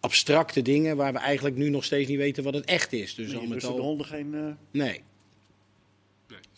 abstracte 0.00 0.62
dingen... 0.62 0.96
waar 0.96 1.12
we 1.12 1.18
eigenlijk 1.18 1.56
nu 1.56 1.68
nog 1.68 1.84
steeds 1.84 2.08
niet 2.08 2.18
weten 2.18 2.42
wat 2.44 2.54
het 2.54 2.64
echt 2.64 2.92
is. 2.92 3.14
Dus 3.14 3.26
al 3.34 3.40
Je 3.40 3.40
met 3.40 3.48
lusten 3.50 3.72
de 3.72 3.78
al... 3.78 3.84
honden 3.84 4.06
geen... 4.06 4.34
eh, 4.34 4.40
Nee. 4.70 5.00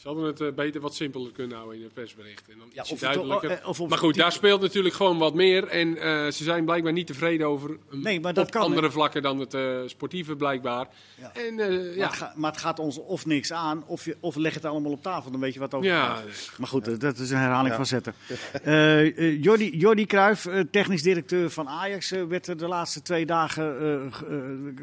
Ze 0.03 0.09
hadden 0.09 0.27
het 0.27 0.41
eh, 0.41 0.49
beter 0.53 0.81
wat 0.81 0.95
simpeler 0.95 1.33
kunnen 1.33 1.57
houden 1.57 1.77
in 1.79 1.85
het 1.85 1.95
persbericht. 1.95 2.49
En 2.49 2.59
dan 2.59 2.69
Ja, 2.73 2.83
of 2.83 2.89
het- 2.89 3.01
duidelijker. 3.01 3.51
eh, 3.51 3.69
of 3.69 3.89
maar 3.89 3.99
goed, 3.99 4.15
daar 4.15 4.33
speelt 4.33 4.61
natuurlijk 4.61 4.95
gewoon 4.95 5.19
wat 5.19 5.35
meer. 5.35 5.67
En 5.69 5.97
eh, 5.97 6.31
ze 6.31 6.45
zijn 6.45 6.65
blijkbaar 6.65 6.93
niet 6.93 7.07
tevreden 7.07 7.47
over 7.47 7.71
een- 7.91 8.01
Nee, 8.01 8.21
maar 8.21 8.35
dat 8.35 8.45
op 8.47 8.51
kan, 8.53 8.63
andere 8.63 8.91
vlakken 8.91 9.23
dan 9.23 9.39
het 9.39 9.55
eh, 9.55 9.79
sportieve 9.87 10.37
blijkbaar. 10.37 10.89
Ja. 11.21 11.33
En 11.35 11.59
eh, 11.61 11.69
maar, 11.69 11.97
ja, 11.97 12.07
het 12.07 12.17
ga- 12.17 12.33
maar 12.37 12.51
het 12.51 12.61
gaat 12.61 12.79
ons 12.79 12.99
of 12.99 13.27
niks 13.27 13.53
aan, 13.53 13.85
of, 13.87 14.05
je, 14.05 14.17
of 14.21 14.37
leg 14.37 14.55
het 14.55 14.65
allemaal 14.65 14.93
op 14.93 15.03
tafel. 15.03 15.31
Dan 15.31 15.41
weet 15.41 15.55
je 15.55 15.61
wat 15.61 15.75
over 15.75 15.89
Ja. 15.89 16.23
Maar 16.57 16.69
goed, 16.69 17.01
dat 17.01 17.19
is 17.19 17.31
een 17.31 17.37
herhaling 17.39 17.69
Ja. 17.69 17.77
van 17.77 17.87
zetten. 17.87 18.15
Jordi, 19.47 19.77
Jordi 19.77 20.07
Cruijff, 20.07 20.49
technisch 20.71 21.03
directeur 21.03 21.51
van 21.51 21.69
Ajax, 21.69 22.11
werd 22.11 22.47
er 22.47 22.57
de 22.57 22.69
laatste 22.69 23.03
twee 23.03 23.27
dagen 23.27 24.13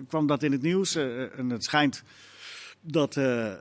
kwam 0.08 0.28
dat 0.28 0.44
in 0.44 0.52
het 0.52 0.62
nieuws. 0.62 0.96
en 0.96 1.50
het 1.50 1.64
schijnt 1.64 2.04
dat, 2.82 3.18
eh, 3.18 3.46
eh, 3.52 3.58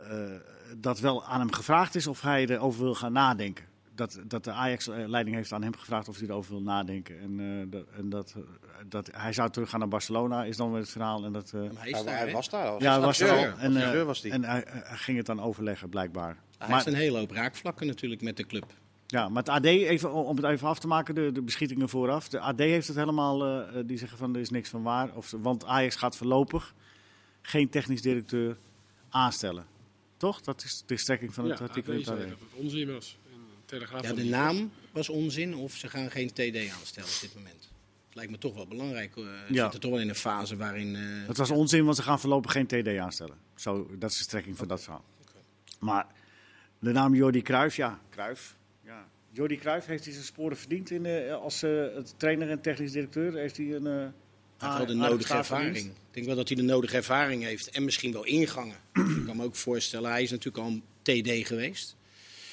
dat 0.77 1.01
wel 1.01 1.25
aan 1.25 1.41
hem 1.41 1.53
gevraagd 1.53 1.95
is 1.95 2.07
of 2.07 2.21
hij 2.21 2.47
erover 2.47 2.83
wil 2.83 2.95
gaan 2.95 3.13
nadenken. 3.13 3.65
Dat, 3.95 4.21
dat 4.27 4.45
de 4.45 4.51
Ajax-leiding 4.53 5.37
heeft 5.37 5.53
aan 5.53 5.63
hem 5.63 5.77
gevraagd 5.77 6.09
of 6.09 6.19
hij 6.19 6.29
erover 6.29 6.53
wil 6.53 6.63
nadenken. 6.63 7.21
En, 7.21 7.41
eh, 7.41 7.71
dat, 7.71 7.85
en 7.97 8.09
dat, 8.09 8.35
eh, 8.37 8.43
dat 8.89 9.11
hij 9.13 9.33
zou 9.33 9.51
teruggaan 9.51 9.79
naar 9.81 9.89
Barcelona, 9.89 10.45
is 10.45 10.57
dan 10.57 10.71
weer 10.71 10.81
het 10.81 10.91
verhaal. 10.91 11.25
En 11.25 11.33
dat, 11.33 11.53
eh, 11.55 11.61
Maar 11.61 11.71
hij 11.77 11.89
is 11.91 11.95
Hij, 11.97 12.05
daar, 12.05 12.17
hij 12.19 12.27
hè? 12.27 12.33
was 12.33 12.49
daar 12.49 12.67
al. 12.69 12.83
ja, 12.83 12.93
hij 12.93 13.01
was 13.01 13.21
er 13.21 13.31
al. 13.31 13.59
En, 13.59 13.93
eh, 13.93 14.03
was 14.03 14.21
die. 14.21 14.33
en 14.33 14.45
hij, 14.45 14.65
hij 14.67 14.97
ging 14.97 15.17
het 15.17 15.27
dan 15.27 15.41
overleggen, 15.41 15.89
blijkbaar. 15.89 16.37
Hij 16.59 16.69
Maar, 16.69 16.77
heeft 16.77 16.87
een 16.87 16.95
hele 16.95 17.19
hoop 17.19 17.31
raakvlakken 17.31 17.87
natuurlijk 17.87 18.23
met 18.23 18.37
de 18.37 18.47
club. 18.47 18.65
ja, 19.07 19.29
maar 19.29 19.43
het 19.43 19.49
AD, 19.53 19.65
even, 19.65 20.13
om 20.13 20.37
het 20.37 20.45
even 20.45 20.69
af 20.69 20.79
te 20.79 20.87
maken, 20.87 21.15
de, 21.15 21.33
de 21.33 21.43
beschietingen 21.43 21.89
vooraf. 21.89 22.29
De 22.29 22.41
AD 22.41 22.59
heeft 22.59 22.87
het 22.89 22.97
helemaal, 22.97 23.65
die 23.87 23.99
zeggen 23.99 24.19
van 24.19 24.35
er 24.35 24.41
is 24.41 24.51
niks 24.51 24.69
van 24.69 24.83
waar. 24.83 25.15
Of, 25.15 25.35
want 25.41 25.65
Ajax 25.67 25.97
gaat 25.97 26.17
voorlopig 26.17 26.75
geen 27.43 27.69
technisch 27.69 28.03
directeur 28.03 28.57
aanstellen. 29.11 29.65
Toch? 30.19 30.41
Dat 30.41 30.65
is 30.65 30.83
de 30.87 30.97
strekking 30.97 31.35
van 31.35 31.49
het 31.51 31.59
ja, 31.59 31.65
artikel 31.65 31.93
het 31.93 32.09
AD. 32.09 32.19
dat 32.19 32.29
het 32.29 32.39
onzin 32.55 32.93
was. 32.93 33.19
En 33.33 33.39
de 33.39 33.65
Telegraaf 33.65 34.03
Ja, 34.03 34.13
de 34.13 34.21
het- 34.21 34.31
naam 34.31 34.71
was 34.93 35.09
onzin 35.09 35.55
of 35.55 35.73
ze 35.75 35.89
gaan 35.89 36.11
geen 36.11 36.29
TD 36.33 36.71
aanstellen 36.73 37.09
op 37.09 37.19
dit 37.21 37.35
moment. 37.35 37.71
lijkt 38.13 38.31
me 38.33 38.39
toch 38.39 38.55
wel 38.55 38.67
belangrijk. 38.67 39.17
eh 39.17 39.23
We 39.23 39.55
Ja. 39.55 39.63
zitten 39.63 39.81
toch 39.81 39.91
wel 39.91 40.01
in 40.01 40.09
een 40.09 40.15
fase 40.15 40.57
waarin... 40.57 40.97
eh, 40.97 41.03
Het 41.27 41.37
was 41.37 41.51
onzin, 41.51 41.85
want 41.85 41.97
ze 41.97 42.03
gaan 42.03 42.21
voorlopig 42.21 42.53
geen 42.53 42.67
TD 42.67 42.97
aanstellen. 42.99 43.37
Zo, 43.55 43.91
dat 43.99 44.11
is 44.11 44.17
de 44.17 44.23
strekking 44.23 44.57
van 44.57 44.69
dat 44.69 44.83
verhaal. 44.83 45.05
Maar 45.81 46.07
de 46.79 46.93
naam 46.93 47.15
Jordi 47.15 47.43
Cruijff, 47.43 47.77
ja, 47.77 48.01
Cruijff. 48.11 48.57
Ja. 48.85 49.09
Jordi 49.31 49.57
Cruijff, 49.59 49.87
heeft 49.87 50.05
hij 50.05 50.13
zijn 50.13 50.25
sporen 50.25 50.57
verdiend 50.57 50.91
in, 50.91 51.07
eh, 51.07 51.35
als 51.35 51.63
eh, 51.63 51.71
het 51.95 52.15
trainer 52.17 52.51
en 52.51 52.61
technisch 52.61 52.93
directeur? 52.93 53.35
Heeft 53.35 53.57
hij 53.57 53.75
een... 53.75 54.13
Hij 54.59 54.69
heeft 54.69 54.79
wel 54.79 54.87
de 54.87 54.93
aardige 54.93 55.11
nodige 55.11 55.35
ervaring. 55.35 55.75
verdiend? 55.77 55.97
Ik 55.97 56.15
denk 56.15 56.27
wel 56.27 56.37
dat 56.37 56.49
hij 56.49 56.57
de 56.57 56.63
nodige 56.63 56.97
ervaring 56.97 57.43
heeft 57.43 57.71
en 57.71 57.85
misschien 57.85 58.13
wel 58.13 58.25
ingangen. 58.25 58.77
ik 59.19 59.25
kan 59.27 59.37
me 59.37 59.45
ook 59.45 59.57
voorstellen, 59.57 60.11
hij 60.11 60.23
is 60.23 60.31
natuurlijk 60.31 60.65
al 60.65 60.71
een 60.71 60.83
TD 61.03 61.47
geweest 61.47 61.97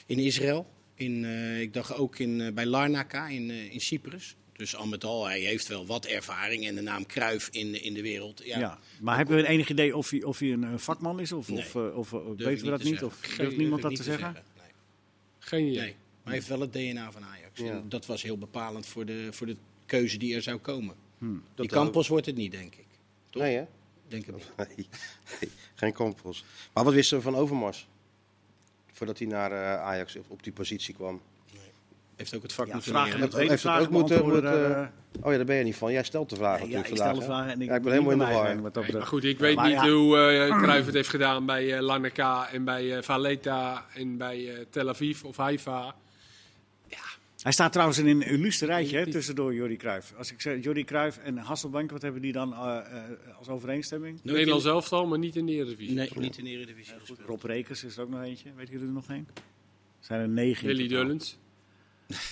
in 0.06 0.20
Israël. 0.20 0.74
In, 0.96 1.26
eh, 1.26 1.62
ik 1.62 1.74
dacht 1.74 1.94
ook 1.94 2.20
in, 2.20 2.42
eh, 2.42 2.54
bij 2.54 2.66
Larnaca 2.66 3.28
in, 3.28 3.50
eh, 3.50 3.74
in 3.74 3.82
Cyprus. 3.82 4.36
Dus 4.54 4.76
al 4.76 4.88
met 4.88 5.04
al, 5.04 5.26
hij 5.26 5.40
heeft 5.40 5.68
wel 5.68 5.86
wat 5.86 6.06
ervaring 6.06 6.68
en 6.68 6.76
de 6.76 6.82
naam 6.82 7.06
Kruif 7.06 7.48
in, 7.52 7.84
in 7.84 7.94
de 7.94 8.02
wereld. 8.02 8.42
Ja, 8.46 8.60
Ja. 8.60 8.80
Maar 9.00 9.18
hebben 9.18 9.36
we 9.36 9.42
een 9.42 9.48
enig 9.50 9.70
idee 9.70 9.96
of 9.96 10.10
hij, 10.10 10.24
of 10.24 10.40
hij 10.40 10.52
een 10.52 10.80
vakman 10.80 11.20
is? 11.20 11.32
Of, 11.32 11.48
Nee. 11.50 11.94
of, 11.94 12.14
of 12.14 12.36
weten 12.38 12.64
we 12.66 12.70
dat 12.70 12.80
niet? 12.84 12.88
zeggen. 12.88 13.08
Of 13.08 13.18
Geen- 13.22 13.38
durft 13.38 13.58
niemand 13.58 13.82
dat 13.82 13.96
te 13.96 14.04
zeggen? 14.04 14.34
Nee. 14.34 14.44
Geen 15.40 15.66
idee. 15.66 15.76
Nee, 15.80 15.88
maar 15.92 16.24
hij 16.24 16.34
heeft 16.34 16.48
wel 16.48 16.60
het 16.60 16.74
DNA 16.74 17.12
van 17.12 17.24
Ajax. 17.24 17.60
Ja. 17.60 17.66
En 17.72 17.90
dat 17.90 18.06
was 18.06 18.22
heel 18.24 18.38
bepalend 18.38 18.86
voor 18.86 19.06
de, 19.06 19.28
voor 19.32 19.48
de 19.48 19.56
keuze 19.86 20.18
die 20.18 20.36
er 20.36 20.42
zou 20.42 20.58
komen. 20.58 20.96
Hmm. 21.26 21.44
Die 21.56 21.68
Dat 21.68 21.68
Campos 21.68 22.08
wordt 22.08 22.26
het 22.26 22.36
niet, 22.36 22.52
denk 22.52 22.76
ik. 22.76 22.86
Toch? 23.30 23.42
Nee, 23.42 23.56
hè? 23.56 23.66
Denk 24.08 24.26
het 24.26 24.36
niet. 24.36 24.52
Nee, 24.58 24.68
nee, 25.42 25.50
geen 25.76 25.94
Campos. 25.94 26.46
Maar 26.74 26.84
wat 26.84 26.94
wisten 26.94 27.18
we 27.18 27.24
van 27.24 27.36
Overmars? 27.36 27.88
Voordat 28.92 29.18
hij 29.20 29.28
naar 29.28 29.52
eh, 29.52 29.82
Ajax 29.82 30.16
op, 30.16 30.26
op 30.28 30.44
die 30.44 30.54
positie 30.54 30.94
kwam. 30.94 31.22
Heeft 32.16 32.36
ook 32.36 32.42
het 32.42 32.54
vak 32.54 32.68
Ja, 32.68 32.74
moeten 32.74 32.92
vragen 32.92 33.20
Heeft 33.48 33.62
vraag 33.62 33.82
ook 33.82 33.90
moeten- 33.90 34.42
daar, 34.42 34.92
Oh 35.22 35.32
ja, 35.32 35.38
daar 35.38 35.46
ben 35.46 35.56
je 35.56 35.64
niet 35.64 35.76
van. 35.76 35.92
Jij 35.92 36.04
stelt 36.04 36.30
de 36.30 36.36
vraag 36.36 36.62
eh, 36.62 36.70
ja, 36.70 36.80
ik 36.80 36.96
stel 36.96 37.14
de 37.14 37.22
vraag 37.22 37.52
en 37.52 37.62
ik 37.62 37.68
Ja, 37.70 37.76
ik 37.76 37.82
ben 37.82 37.92
helemaal 37.92 38.12
in 38.12 38.18
de 38.20 38.26
war. 38.26 38.56
Nee, 38.56 38.92
maar 38.94 39.06
goed, 39.08 39.24
ik 39.24 39.40
weet 39.40 39.56
Maar 39.56 39.66
niet 39.68 39.74
ja. 39.82 39.90
hoe 39.90 40.18
eh 40.18 40.58
Cruijff 40.64 40.86
het 40.86 40.96
heeft 40.96 41.10
gedaan 41.10 41.46
bij 41.46 41.76
eh 41.76 41.82
Larnaca 41.82 42.50
en 42.50 42.64
bij 42.64 42.98
eh 42.98 43.04
Valletta 43.04 43.86
en 43.94 44.18
bij 44.18 44.54
eh, 44.56 44.66
Tel 44.70 44.90
Aviv 44.90 45.24
of 45.24 45.38
Haifa. 45.38 45.96
Hij 47.46 47.54
staat 47.54 47.72
trouwens 47.72 47.98
in 47.98 48.08
een 48.08 48.22
illustre 48.22 48.66
rijtje 48.66 48.98
hè, 48.98 49.12
tussendoor 49.12 49.54
Jordi 49.54 49.76
Cruijff. 49.78 50.14
Als 50.18 50.32
ik 50.32 50.42
zeg 50.42 50.64
Jordi 50.64 50.84
Cruijff 50.84 51.18
en 51.18 51.38
Hasselbank, 51.38 51.92
wat 51.92 52.02
hebben 52.02 52.22
die 52.22 52.32
dan 52.32 52.54
eh, 52.54 52.78
eh, 52.78 53.38
als 53.38 53.48
overeenstemming? 53.48 54.20
Nooit 54.24 54.38
Nederlands 54.38 54.66
in- 54.66 54.72
elftal, 54.72 55.06
maar 55.08 55.20
niet 55.20 55.36
in 55.36 55.46
de 55.46 55.52
Eredivisie. 55.52 55.96
Nee, 55.96 56.10
niet 56.16 56.38
in 56.38 56.44
de 56.44 56.50
Eredivisie. 56.50 56.94
Rob 57.26 57.44
Rekers 57.44 57.84
is 57.84 57.98
er 57.98 58.04
ook 58.04 58.10
nog 58.10 58.22
eentje. 58.24 58.50
Weet 58.56 58.70
jullie 58.70 58.86
er 58.88 58.94
nog 58.94 59.10
één? 59.10 59.28
Zijn 60.00 60.22
er 60.22 60.30
negen. 60.30 60.70
in 60.70 60.76
Willy. 60.76 60.88
Dullens. 60.90 61.38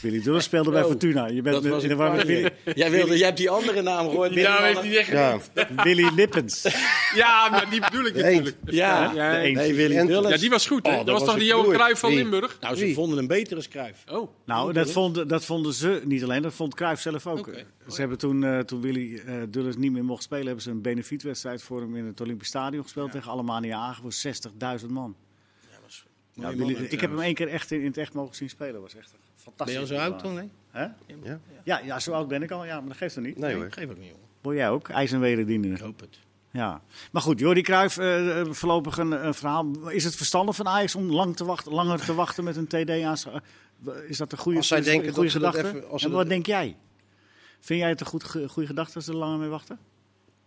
Willy 0.02 0.22
Dullens 0.22 0.44
speelde 0.46 0.72
bij 0.72 0.82
Oh, 0.82 0.88
Fortuna. 0.90 1.26
Je 1.28 1.42
bent 1.42 1.56
dat 1.56 1.64
met- 1.64 1.72
was 1.72 1.82
in 1.82 1.88
de 1.88 1.94
ik 1.94 2.00
war 2.00 2.16
met 2.16 2.26
bang. 2.28 2.28
Willy, 2.40 2.50
Jij, 2.82 2.92
wilde, 2.92 3.18
jij 3.18 3.26
hebt 3.26 3.38
die 3.38 3.50
andere 3.50 3.82
naam 3.82 4.06
gehoord. 4.10 4.34
Ja, 4.34 4.64
heeft 4.64 4.82
hij 4.82 4.98
echt 4.98 5.08
Ja, 5.12 5.38
Willy 5.84 6.10
Lippens. 6.16 6.68
Ja, 7.16 7.50
maar 7.50 7.70
die 7.70 7.80
bedoel 7.80 8.06
ik 8.06 8.16
natuurlijk. 8.16 8.56
Ja, 8.66 9.12
Ja, 9.14 9.32
nee, 9.32 9.74
Willy. 9.74 9.94
Ja, 10.30 10.38
die 10.38 10.50
was 10.50 10.68
goed, 10.68 10.86
hè? 10.86 10.92
Oh, 10.92 10.98
dat, 10.98 11.06
dat 11.06 11.20
was 11.20 11.28
toch 11.28 11.38
die 11.38 11.46
Johan. 11.48 11.74
Cruijff 11.74 12.00
van 12.00 12.10
Wie? 12.10 12.18
Limburg? 12.20 12.58
Nou, 12.62 12.76
ze 12.76 12.84
Wie? 12.86 12.94
vonden 12.94 13.18
een 13.18 13.28
betere 13.28 13.68
Cruijff. 13.70 14.04
Oh, 14.12 14.32
Nou, 14.46 14.74
dat, 14.74 14.92
vond, 14.92 15.30
dat 15.30 15.46
vonden 15.46 15.74
ze 15.74 16.02
niet 16.06 16.24
alleen, 16.24 16.42
dat 16.42 16.54
vond 16.54 16.76
Cruijff 16.76 17.02
zelf 17.02 17.28
ook. 17.28 17.50
Ze 17.88 18.00
hebben 18.00 18.18
toen, 18.18 18.44
eh, 18.44 18.60
toen 18.60 18.82
Willy 18.82 19.22
eh 19.26 19.34
Dullens 19.50 19.76
niet 19.78 19.92
meer 19.92 20.06
mocht 20.06 20.24
spelen, 20.24 20.46
hebben 20.46 20.64
ze 20.64 20.70
een 20.72 20.82
benefietwedstrijd 20.82 21.62
voor 21.62 21.82
hem 21.82 21.96
in 21.96 22.06
het 22.06 22.22
Olympisch 22.22 22.48
Stadion 22.48 22.84
gespeeld 22.84 23.12
tegen 23.12 23.32
Alemania 23.32 23.78
Agen 23.78 24.02
voor 24.02 24.14
60.000 24.82 24.90
man. 24.90 25.16
Ja, 26.34 26.50
ik 26.90 27.02
heb 27.02 27.10
hem 27.10 27.20
één 27.20 27.34
keer 27.34 27.48
echt 27.48 27.72
in, 27.72 27.80
in 27.80 27.86
het 27.86 27.98
echt 27.98 28.14
mogen 28.14 28.36
zien 28.36 28.50
spelen. 28.50 28.82
was 28.82 28.96
echt 28.96 29.14
fantastisch. 29.36 29.78
Ben 29.78 29.88
je 29.88 29.94
al 29.94 30.00
zo 30.00 30.12
oud 30.12 30.24
dan? 30.24 30.34
Nee? 30.34 30.50
Hè? 30.72 30.84
Ja. 31.24 31.40
Ja, 31.64 31.80
ja, 31.80 32.00
zo 32.00 32.12
oud 32.12 32.28
ben 32.28 32.44
ik 32.44 32.52
al. 32.52 32.66
Ja, 32.66 32.80
maar 32.80 32.88
dat 32.88 32.98
geeft 32.98 33.16
er 33.16 33.22
niet. 33.22 33.38
Nee 33.38 33.56
hoor. 33.56 33.68
Geef 33.72 33.90
ook 33.90 33.98
niet, 33.98 34.08
jongen. 34.08 34.22
Word 34.42 34.56
jij 34.58 34.70
ook? 34.70 34.90
IJs 34.90 35.12
en 35.12 35.20
wederdienen. 35.20 35.72
Ik 35.72 35.80
hoop 35.80 36.00
het. 36.00 36.20
Ja. 36.52 36.82
Maar 37.12 37.22
goed, 37.22 37.40
Jordi 37.40 37.62
Cruijff, 37.62 37.98
eh, 37.98 38.40
eh, 38.40 38.48
voorlopig 38.52 38.98
een, 38.98 39.26
een 39.26 39.34
verhaal. 39.34 39.90
Is 39.90 40.04
het 40.04 40.16
verstandig 40.16 40.56
van 40.56 40.68
Ajax 40.68 40.96
om 40.96 41.12
lang 41.12 41.36
te 41.36 41.46
wachten, 41.46 41.72
langer 41.74 42.06
te 42.06 42.14
wachten 42.14 42.44
met 42.44 42.56
een 42.56 42.68
TD 42.68 42.90
aan? 42.90 43.42
Is 44.08 44.18
dat 44.18 44.32
een 44.32 44.38
goede, 44.38 44.58
Als 44.58 44.68
zij 44.68 44.82
denken 44.82 45.08
een 45.08 45.14
goede 45.14 45.30
gedachte? 45.30 45.60
even- 45.68 45.90
als 45.90 46.04
en 46.04 46.10
wat 46.10 46.20
dat- 46.20 46.30
denk 46.30 46.46
jij? 46.46 46.78
Vind 47.60 47.80
jij 47.80 47.90
het 47.90 48.00
een 48.00 48.06
goed, 48.06 48.24
goede 48.24 48.68
gedachte 48.68 48.96
als 48.96 49.06
ze 49.06 49.12
er 49.12 49.18
langer 49.18 49.40
mee 49.40 49.50
wachten? 49.50 49.80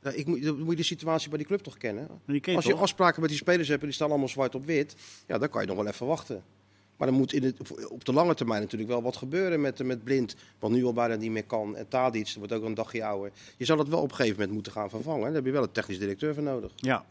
Ja, 0.07 0.13
ik 0.13 0.27
moet, 0.27 0.43
dan 0.43 0.59
moet 0.59 0.71
je 0.71 0.77
de 0.77 0.83
situatie 0.83 1.29
bij 1.29 1.39
die 1.39 1.47
club 1.47 1.61
toch 1.61 1.77
kennen? 1.77 2.09
Die 2.27 2.41
ken 2.41 2.51
je 2.51 2.57
Als 2.57 2.67
je 2.67 2.73
toch? 2.73 2.81
afspraken 2.81 3.21
met 3.21 3.31
die 3.31 3.39
spelers 3.39 3.69
hebt 3.69 3.81
en 3.81 3.87
die 3.87 3.95
staan 3.95 4.09
allemaal 4.11 4.29
zwart 4.29 4.55
op 4.55 4.65
wit, 4.67 4.97
ja, 5.27 5.39
dan 5.39 5.49
kan 5.49 5.61
je 5.61 5.67
nog 5.67 5.77
wel 5.77 5.87
even 5.87 6.07
wachten. 6.07 6.43
Maar 6.97 7.09
dan 7.09 7.17
moet 7.17 7.33
in 7.33 7.43
het, 7.43 7.89
op 7.89 8.05
de 8.05 8.13
lange 8.13 8.35
termijn 8.35 8.61
natuurlijk 8.61 8.91
wel 8.91 9.03
wat 9.03 9.17
gebeuren 9.17 9.61
met, 9.61 9.85
met 9.85 10.05
Blind, 10.05 10.37
wat 10.59 10.71
nu 10.71 10.85
al 10.85 10.93
bijna 10.93 11.15
niet 11.15 11.31
meer 11.31 11.45
kan. 11.45 11.77
En 11.77 11.89
Tadic, 11.89 12.25
dat 12.25 12.35
wordt 12.35 12.53
ook 12.53 12.63
een 12.63 12.75
dagje 12.75 13.05
ouder. 13.05 13.33
Je 13.57 13.65
zal 13.65 13.79
het 13.79 13.89
wel 13.89 14.01
op 14.01 14.11
een 14.11 14.15
gegeven 14.15 14.37
moment 14.37 14.55
moeten 14.55 14.73
gaan 14.73 14.91
vervangen. 14.91 15.23
Daar 15.23 15.33
heb 15.33 15.45
je 15.45 15.51
wel 15.51 15.63
een 15.63 15.73
technisch 15.73 15.99
directeur 15.99 16.35
voor 16.35 16.43
nodig. 16.43 16.73
Ja. 16.77 17.05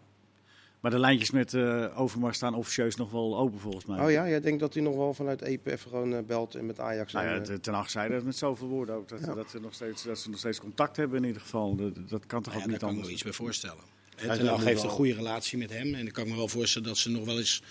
Maar 0.85 0.93
de 0.93 0.99
lijntjes 0.99 1.31
met 1.31 1.53
eh 1.53 1.99
Overmars 1.99 2.35
staan 2.37 2.53
officieus 2.55 2.95
nog 2.95 3.11
wel 3.11 3.37
open 3.37 3.59
volgens 3.59 3.85
mij. 3.85 4.03
Oh 4.05 4.11
ja, 4.11 4.27
jij 4.29 4.41
denkt 4.41 4.59
dat 4.59 4.73
hij 4.73 4.83
nog 4.83 4.95
wel 4.95 5.13
vanuit 5.13 5.41
EP 5.41 5.65
even 5.67 5.89
gewoon 5.89 6.13
eh, 6.13 6.23
belt 6.23 6.55
en 6.55 6.65
met 6.65 6.79
Ajax. 6.79 7.13
Nou 7.13 7.25
ja, 7.25 7.33
eh, 7.39 7.55
ten- 7.55 7.73
acht 7.73 7.91
zei 7.91 8.09
dat 8.09 8.23
met 8.23 8.35
zoveel 8.35 8.67
woorden 8.67 8.95
ook. 8.95 9.07
Dat, 9.09 9.19
Ja. 9.19 9.33
dat, 9.33 9.49
ze 9.49 9.59
nog 9.59 9.73
steeds, 9.73 10.03
dat 10.03 10.19
ze 10.19 10.29
nog 10.29 10.39
steeds 10.39 10.59
contact 10.59 10.95
hebben 10.97 11.17
in 11.21 11.25
ieder 11.27 11.41
geval. 11.41 11.75
Dat, 11.75 12.09
dat 12.09 12.25
kan 12.25 12.41
toch 12.41 12.53
Ja, 12.53 12.59
ook 12.59 12.65
daar 12.65 12.71
niet 12.71 12.79
kan 12.81 12.89
ik 12.89 12.95
me 12.95 13.01
anders? 13.01 13.05
wel 13.05 13.11
iets 13.13 13.23
bij 13.23 13.31
voorstellen. 13.33 13.83
Ten 14.15 14.29
Hag 14.29 14.39
nog 14.41 14.63
heeft 14.63 14.83
een 14.83 14.89
goede 14.89 15.13
relatie 15.13 15.57
met 15.57 15.69
hem. 15.73 15.93
En 15.93 16.05
ik 16.07 16.13
kan 16.13 16.27
me 16.27 16.35
wel 16.35 16.47
voorstellen 16.47 16.87
dat 16.87 16.97
ze 16.97 17.09
nog 17.09 17.25
wel 17.25 17.37
eens 17.37 17.63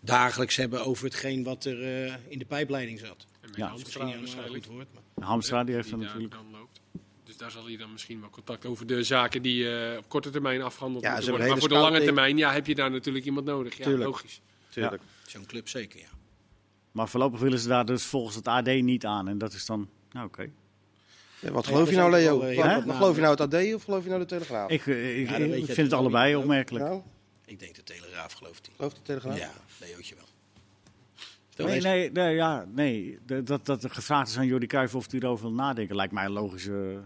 dagelijks 0.00 0.56
hebben 0.56 0.84
over 0.84 1.04
hetgeen 1.04 1.42
wat 1.44 1.64
er 1.64 1.82
eh, 2.06 2.14
in 2.28 2.38
de 2.38 2.44
pijpleiding 2.44 2.98
zat. 2.98 3.26
en 3.40 3.48
met 3.48 3.56
Ja. 3.56 3.68
Dat 3.68 3.78
is 3.78 3.84
misschien 3.84 4.02
Hamstra 4.06 4.20
waarschijnlijk. 4.20 4.64
goed 4.64 4.74
woord. 4.74 4.88
Maar... 5.14 5.24
Hamstra 5.28 5.64
die 5.64 5.74
heeft 5.74 5.88
die 5.88 5.96
dan 5.98 6.06
daar 6.06 6.14
natuurlijk... 6.14 6.42
dan 6.50 6.60
loopt. 6.60 6.80
Daar 7.38 7.50
zal 7.50 7.64
hij 7.66 7.76
dan 7.76 7.92
misschien 7.92 8.20
wel 8.20 8.30
contact 8.30 8.66
over 8.66 8.86
de 8.86 9.02
zaken 9.02 9.42
die 9.42 9.70
eh, 9.76 9.98
op 9.98 10.08
korte 10.08 10.30
termijn 10.30 10.62
afgehandeld 10.62 11.04
Ja, 11.04 11.20
worden. 11.20 11.48
Maar 11.48 11.58
voor 11.58 11.68
de 11.68 11.74
lange 11.74 12.00
termijn 12.04 12.36
ja, 12.36 12.52
heb 12.52 12.66
je 12.66 12.74
daar 12.74 12.90
natuurlijk 12.90 13.24
iemand 13.24 13.46
nodig. 13.46 13.76
Ja, 13.76 13.84
Tuurlijk. 13.84 14.04
logisch. 14.10 14.40
tuurlijk. 14.68 15.02
Zo'n 15.26 15.46
club 15.46 15.68
zeker, 15.68 16.00
ja. 16.00 16.06
Maar 16.92 17.08
voorlopig 17.08 17.40
willen 17.40 17.58
ze 17.58 17.68
daar 17.68 17.84
dus 17.86 18.04
volgens 18.04 18.34
het 18.36 18.48
AD 18.48 18.66
niet 18.66 19.04
aan. 19.06 19.28
En 19.28 19.38
dat 19.38 19.52
is 19.52 19.66
dan... 19.66 19.88
Nou, 20.12 20.26
oké. 20.26 20.50
Ja, 21.40 21.50
wat 21.50 21.64
Ja, 21.64 21.70
geloof 21.70 21.90
je 21.90 21.96
nou, 21.96 22.10
Leo? 22.10 22.38
wel, 22.40 22.54
Wat- 22.84 22.96
geloof 22.96 23.14
je 23.14 23.20
nou 23.20 23.40
het 23.40 23.54
AD 23.54 23.74
of 23.74 23.82
geloof 23.84 24.02
je 24.02 24.08
nou 24.08 24.20
de 24.20 24.26
Telegraaf? 24.26 24.70
Ik, 24.70 24.86
eh, 24.86 25.20
ik, 25.20 25.28
Ja, 25.28 25.36
ik 25.36 25.64
vind 25.64 25.76
het 25.76 25.92
allebei 25.92 26.36
opmerkelijk. 26.36 26.84
Nou, 26.84 27.02
Ik 27.44 27.58
denk 27.60 27.74
de 27.74 27.82
Telegraaf 27.82 28.32
gelooft 28.32 28.66
hij. 28.66 28.74
geloof 28.76 28.94
de 28.94 29.02
Telegraaf? 29.02 29.38
Ja, 29.38 29.52
Leootje 29.80 30.14
wel. 30.14 31.66
Nee, 31.66 31.80
nee, 31.80 32.10
nee, 32.12 32.34
ja, 32.34 32.66
nee. 32.74 33.18
Dat, 33.44 33.66
dat 33.66 33.84
er 33.84 33.90
gevraagd 33.90 34.28
is 34.28 34.36
aan 34.38 34.46
Jordi 34.46 34.66
Cruijff 34.66 34.94
of 34.94 35.10
hij 35.10 35.20
erover 35.20 35.44
wil 35.46 35.54
nadenken, 35.54 35.96
lijkt 35.96 36.12
mij 36.12 36.24
een 36.24 36.30
logische... 36.32 36.98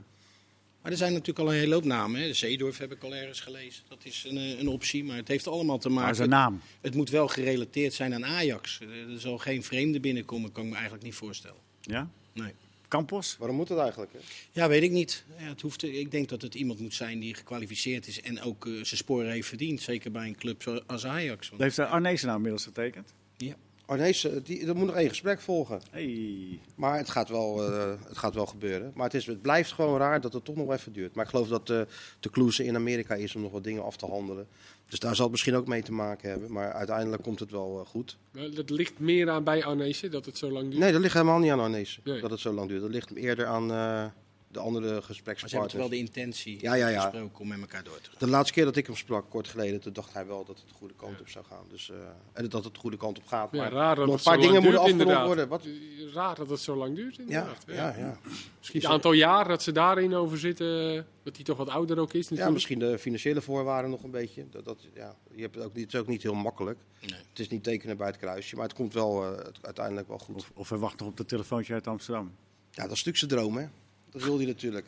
Maar 0.83 0.93
er 0.93 0.99
zijn 0.99 1.13
natuurlijk 1.13 1.39
al 1.39 1.53
een 1.53 1.59
hele 1.59 1.75
hoop 1.75 1.85
namen. 1.85 2.21
Hè. 2.21 2.27
De 2.27 2.35
Zeedorf 2.35 2.79
heb 2.79 2.93
ik 2.93 3.03
al 3.03 3.15
ergens 3.15 3.41
gelezen. 3.41 3.83
Dat 3.89 3.99
is 4.03 4.25
een, 4.29 4.37
eh, 4.37 4.59
een 4.59 4.69
optie, 4.69 5.05
maar 5.05 5.17
het 5.17 5.29
heeft 5.29 5.47
allemaal 5.47 5.79
te 5.79 5.89
Maar 5.89 6.01
maken... 6.01 6.17
zijn 6.17 6.29
naam. 6.29 6.61
Het 6.81 6.95
moet 6.95 7.11
wel 7.11 7.29
gerelateerd 7.29 7.93
zijn 7.93 8.15
aan 8.15 8.25
Ajax. 8.25 8.81
Er 8.81 9.21
zal 9.21 9.39
geen 9.39 9.63
vreemde 9.63 10.01
binnenkomen, 10.01 10.53
kan 10.53 10.63
ik 10.63 10.69
me 10.69 10.75
eigenlijk 10.75 11.05
niet 11.05 11.15
voorstellen. 11.15 11.61
Ja? 11.81 12.09
Nee. 12.33 12.53
Campos? 12.89 13.37
Waarom 13.39 13.57
moet 13.57 13.69
dat 13.69 13.79
eigenlijk? 13.79 14.13
Hè? 14.13 14.19
Ja, 14.53 14.69
weet 14.69 14.83
ik 14.83 14.91
niet. 14.91 15.25
Ja, 15.39 15.45
het 15.49 15.61
hoeft, 15.61 15.83
ik 15.83 16.11
denk 16.11 16.29
dat 16.29 16.43
het 16.43 16.55
iemand 16.55 16.81
moet 16.81 16.95
zijn 16.95 17.19
die 17.21 17.35
gekwalificeerd 17.35 18.07
is 18.07 18.21
en 18.21 18.41
ook 18.41 18.67
eh, 18.67 18.73
zijn 18.73 18.87
sporen 18.87 19.31
heeft 19.31 19.49
verdiend. 19.49 19.81
Zeker 19.81 20.11
bij 20.11 20.27
een 20.27 20.37
club 20.37 20.63
zoals 20.63 21.07
Ajax. 21.07 21.49
Want, 21.49 21.63
Heeft 21.63 21.77
de 21.77 21.87
Arnezen 21.87 22.27
nou 22.27 22.37
inmiddels 22.37 22.65
getekend? 22.65 23.15
ja. 23.37 23.55
Oh 23.87 23.97
nee, 23.97 24.13
ze- 24.13 24.43
die, 24.43 24.67
er 24.67 24.77
moet 24.77 24.87
nog 24.87 24.95
één 24.97 25.09
gesprek 25.09 25.41
volgen. 25.41 25.81
Hey. 25.91 26.61
Maar 26.75 26.97
het 26.99 27.11
gaat, 27.11 27.29
wel, 27.29 27.73
eh, 27.73 27.93
het 28.09 28.19
gaat 28.19 28.35
wel 28.35 28.47
gebeuren. 28.47 28.93
Maar 28.95 29.05
het, 29.05 29.15
is, 29.15 29.27
het 29.27 29.43
blijft 29.43 29.73
gewoon 29.73 29.99
raar 29.99 30.21
dat 30.21 30.33
het 30.33 30.45
toch 30.45 30.57
nog 30.57 30.73
even 30.73 30.93
duurt. 30.93 31.15
Maar 31.15 31.25
ik 31.25 31.31
geloof 31.31 31.49
dat 31.49 31.71
eh, 31.71 31.81
de 32.21 32.31
kloeze 32.31 32.65
in 32.65 32.75
Amerika 32.77 33.15
is 33.15 33.35
om 33.35 33.43
nog 33.43 33.53
wat 33.53 33.65
dingen 33.65 33.85
af 33.85 33.97
te 33.97 34.07
handelen. 34.07 34.47
Dus 34.89 34.99
daar 34.99 35.15
zal 35.15 35.23
het 35.23 35.33
misschien 35.33 35.55
ook 35.55 35.67
mee 35.67 35.83
te 35.83 35.93
maken 35.93 36.31
hebben. 36.31 36.53
Maar 36.53 36.73
uiteindelijk 36.73 37.23
komt 37.23 37.41
het 37.41 37.51
wel 37.51 37.81
eh, 37.81 37.87
goed. 37.87 38.17
Dat 38.55 38.71
ligt 38.71 38.99
meer 38.99 39.31
aan 39.31 39.45
bij 39.45 39.65
Arnezen, 39.65 40.11
dat 40.11 40.25
het 40.25 40.39
zo 40.39 40.51
lang 40.51 40.69
duurt. 40.69 40.81
Nee, 40.83 40.93
dat 40.93 41.01
ligt 41.01 41.13
helemaal 41.15 41.39
niet 41.39 41.51
aan 41.51 41.61
Arnees. 41.61 42.01
Nee. 42.05 42.21
Dat 42.21 42.31
het 42.31 42.41
zo 42.41 42.53
lang 42.53 42.69
duurt. 42.69 42.81
Dat 42.81 42.91
ligt 42.91 43.15
eerder 43.15 43.47
aan 43.47 43.71
eh, 43.71 44.05
de 44.53 44.59
andere 44.59 44.71
Maar 44.85 44.89
ze 44.89 44.95
hebben 44.95 45.01
toch 45.01 45.07
gesprekspartners. 45.07 45.75
wel 45.75 45.89
de 45.89 45.97
intentie 45.97 46.61
Ja, 46.61 46.75
ja, 46.75 46.89
ja. 46.89 47.01
gesproken 47.01 47.39
om 47.41 47.49
met 47.49 47.61
elkaar 47.61 47.85
door 47.85 48.01
te 48.01 48.11
gaan. 48.11 48.19
De 48.19 48.27
laatste 48.29 48.53
keer 48.55 48.65
dat 48.65 48.77
ik 48.77 48.87
hem 48.87 48.97
sprak, 48.97 49.31
kort 49.31 49.49
geleden, 49.49 49.81
toen 49.81 49.93
dacht 49.93 50.13
hij 50.13 50.27
wel 50.27 50.45
dat 50.45 50.59
het 50.59 50.69
de 50.69 50.75
goede 50.75 50.95
kant 50.95 51.21
op 51.21 51.29
zou 51.29 51.45
gaan. 51.45 51.65
Dus, 51.71 51.91
eh, 51.91 51.97
en 52.33 52.49
dat 52.49 52.65
het 52.65 52.75
de 52.75 52.81
goede 52.81 52.97
kant 52.97 53.19
op 53.19 53.27
gaat. 53.27 53.49
Ja, 53.53 53.59
maar 53.59 53.73
raar 53.73 53.95
dat 53.97 54.07
nog 54.07 54.15
het 54.17 54.27
een 54.27 54.33
paar 54.33 54.43
zo 54.43 54.51
lang 54.51 54.63
dingen 54.63 54.63
moeten 54.73 54.97
duurt, 54.97 55.09
afgerond 55.09 55.27
inderdaad. 55.27 55.27
worden. 55.27 55.49
Wat? 55.49 56.15
Raar 56.15 56.35
dat 56.37 56.49
het 56.51 56.61
zo 56.61 56.77
lang 56.77 56.95
duurt, 56.97 57.17
Ja, 57.17 57.23
inderdaad. 57.23 57.65
ja, 57.67 57.97
ja. 57.99 58.19
Misschien 58.59 58.81
het 58.81 58.91
aantal 58.91 59.13
jaar 59.13 59.49
dat 59.49 59.63
ze 59.63 59.73
daarin 59.73 60.15
over 60.15 60.39
zitten, 60.39 60.95
dat 61.23 61.37
hij 61.37 61.45
toch 61.45 61.57
wat 61.57 61.69
ouder 61.69 61.99
ook 61.99 62.13
is 62.13 62.23
ja, 62.25 62.29
natuurlijk. 62.29 62.53
misschien 62.55 62.79
de 62.79 62.99
financiële 62.99 63.41
voorwaarden 63.41 63.91
nog 63.91 64.03
een 64.03 64.11
beetje. 64.11 64.45
Dat, 64.51 64.65
dat, 64.65 64.79
ja, 64.95 65.17
je 65.35 65.43
hebt 65.43 65.55
het, 65.55 65.65
ook 65.65 65.75
niet, 65.75 65.85
het 65.85 65.95
is 65.95 66.01
ook 66.01 66.07
niet 66.07 66.23
heel 66.23 66.35
makkelijk. 66.35 66.79
Nee. 67.01 67.11
Het 67.31 67.39
is 67.39 67.49
niet 67.49 67.63
tekenen 67.65 67.97
bij 67.97 68.07
het 68.07 68.17
kruisje, 68.17 68.55
maar 68.57 68.65
het 68.65 68.75
komt 68.75 68.95
wel 68.95 69.23
eh, 69.25 69.45
het- 69.45 69.59
uiteindelijk 69.63 70.09
wel 70.09 70.19
goed. 70.19 70.35
Of, 70.37 70.51
of 70.55 70.69
hij 70.69 70.79
wacht 70.79 70.99
nog 70.99 71.09
op 71.09 71.17
de 71.17 71.25
telefoontje 71.25 71.73
uit 71.75 71.87
Amsterdam. 71.87 72.35
Ja, 72.71 72.83
dat 72.83 72.93
is 72.97 73.05
natuurlijk 73.05 73.17
zijn 73.17 73.31
droom, 73.31 73.57
hè. 73.57 73.67
Dat 74.13 74.23
wil 74.23 74.37
hij 74.37 74.47
natuurlijk. 74.47 74.87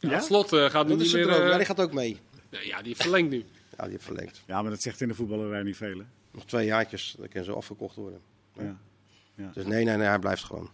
Ja, 0.00 0.20
Slot 0.20 0.52
eh, 0.52 0.70
gaat 0.70 0.86
nu 0.86 0.94
niet 0.94 1.12
meer... 1.12 1.22
droom. 1.26 1.40
eh, 1.40 1.48
Ja, 1.48 1.56
die 1.56 1.66
gaat 1.66 1.80
ook 1.80 1.92
mee. 1.92 2.18
ja, 2.50 2.82
die 2.82 2.96
verlengt 2.96 3.30
nu. 3.30 3.44
Ja, 3.76 3.82
die 3.82 3.92
heeft 3.92 4.04
verlengd. 4.04 4.42
Ja, 4.46 4.62
maar 4.62 4.70
dat 4.70 4.82
zegt 4.82 5.00
in 5.00 5.08
de 5.08 5.14
voetballerij 5.14 5.62
niet 5.62 5.76
veel. 5.76 5.98
Hè? 5.98 6.04
Nog 6.30 6.44
twee 6.44 6.66
jaartjes, 6.66 7.14
dan 7.18 7.28
kan 7.28 7.44
zo 7.44 7.52
afgekocht 7.54 7.96
worden. 7.96 8.20
Ja. 8.52 9.50
Dus 9.54 9.64
nee, 9.64 9.84
nee, 9.84 9.96
nee, 9.96 10.06
hij 10.06 10.18
blijft 10.18 10.44
gewoon. 10.44 10.70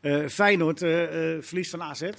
Eh, 0.00 0.26
Feyenoord, 0.26 0.82
eh, 0.82 1.34
eh, 1.36 1.42
verlies 1.42 1.70
van 1.70 1.82
AZ. 1.82 2.10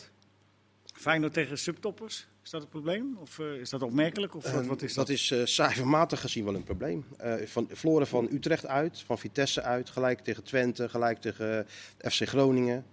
Feyenoord 0.93 1.33
tegen 1.33 1.57
subtoppers, 1.57 2.27
is 2.43 2.49
dat 2.49 2.61
het 2.61 2.69
probleem? 2.69 3.17
Of 3.21 3.39
eh, 3.39 3.53
is 3.53 3.69
dat 3.69 3.81
opmerkelijk? 3.81 4.35
Of 4.35 4.51
wat, 4.51 4.65
wat 4.65 4.81
is 4.81 4.93
dat? 4.93 5.07
dat 5.07 5.15
is 5.15 5.31
eh, 5.31 5.45
cijfermatig 5.45 6.21
gezien 6.21 6.45
wel 6.45 6.55
een 6.55 6.63
probleem. 6.63 7.05
Eh, 7.17 7.33
van, 7.45 7.67
verloren 7.71 8.07
van 8.07 8.27
Utrecht 8.31 8.65
uit, 8.65 9.01
van 9.05 9.17
Vitesse 9.19 9.61
uit, 9.61 9.89
gelijk 9.89 10.19
tegen 10.19 10.43
Twente, 10.43 10.89
gelijk 10.89 11.21
tegen 11.21 11.67
FC 11.97 12.27
Groningen. 12.27 12.85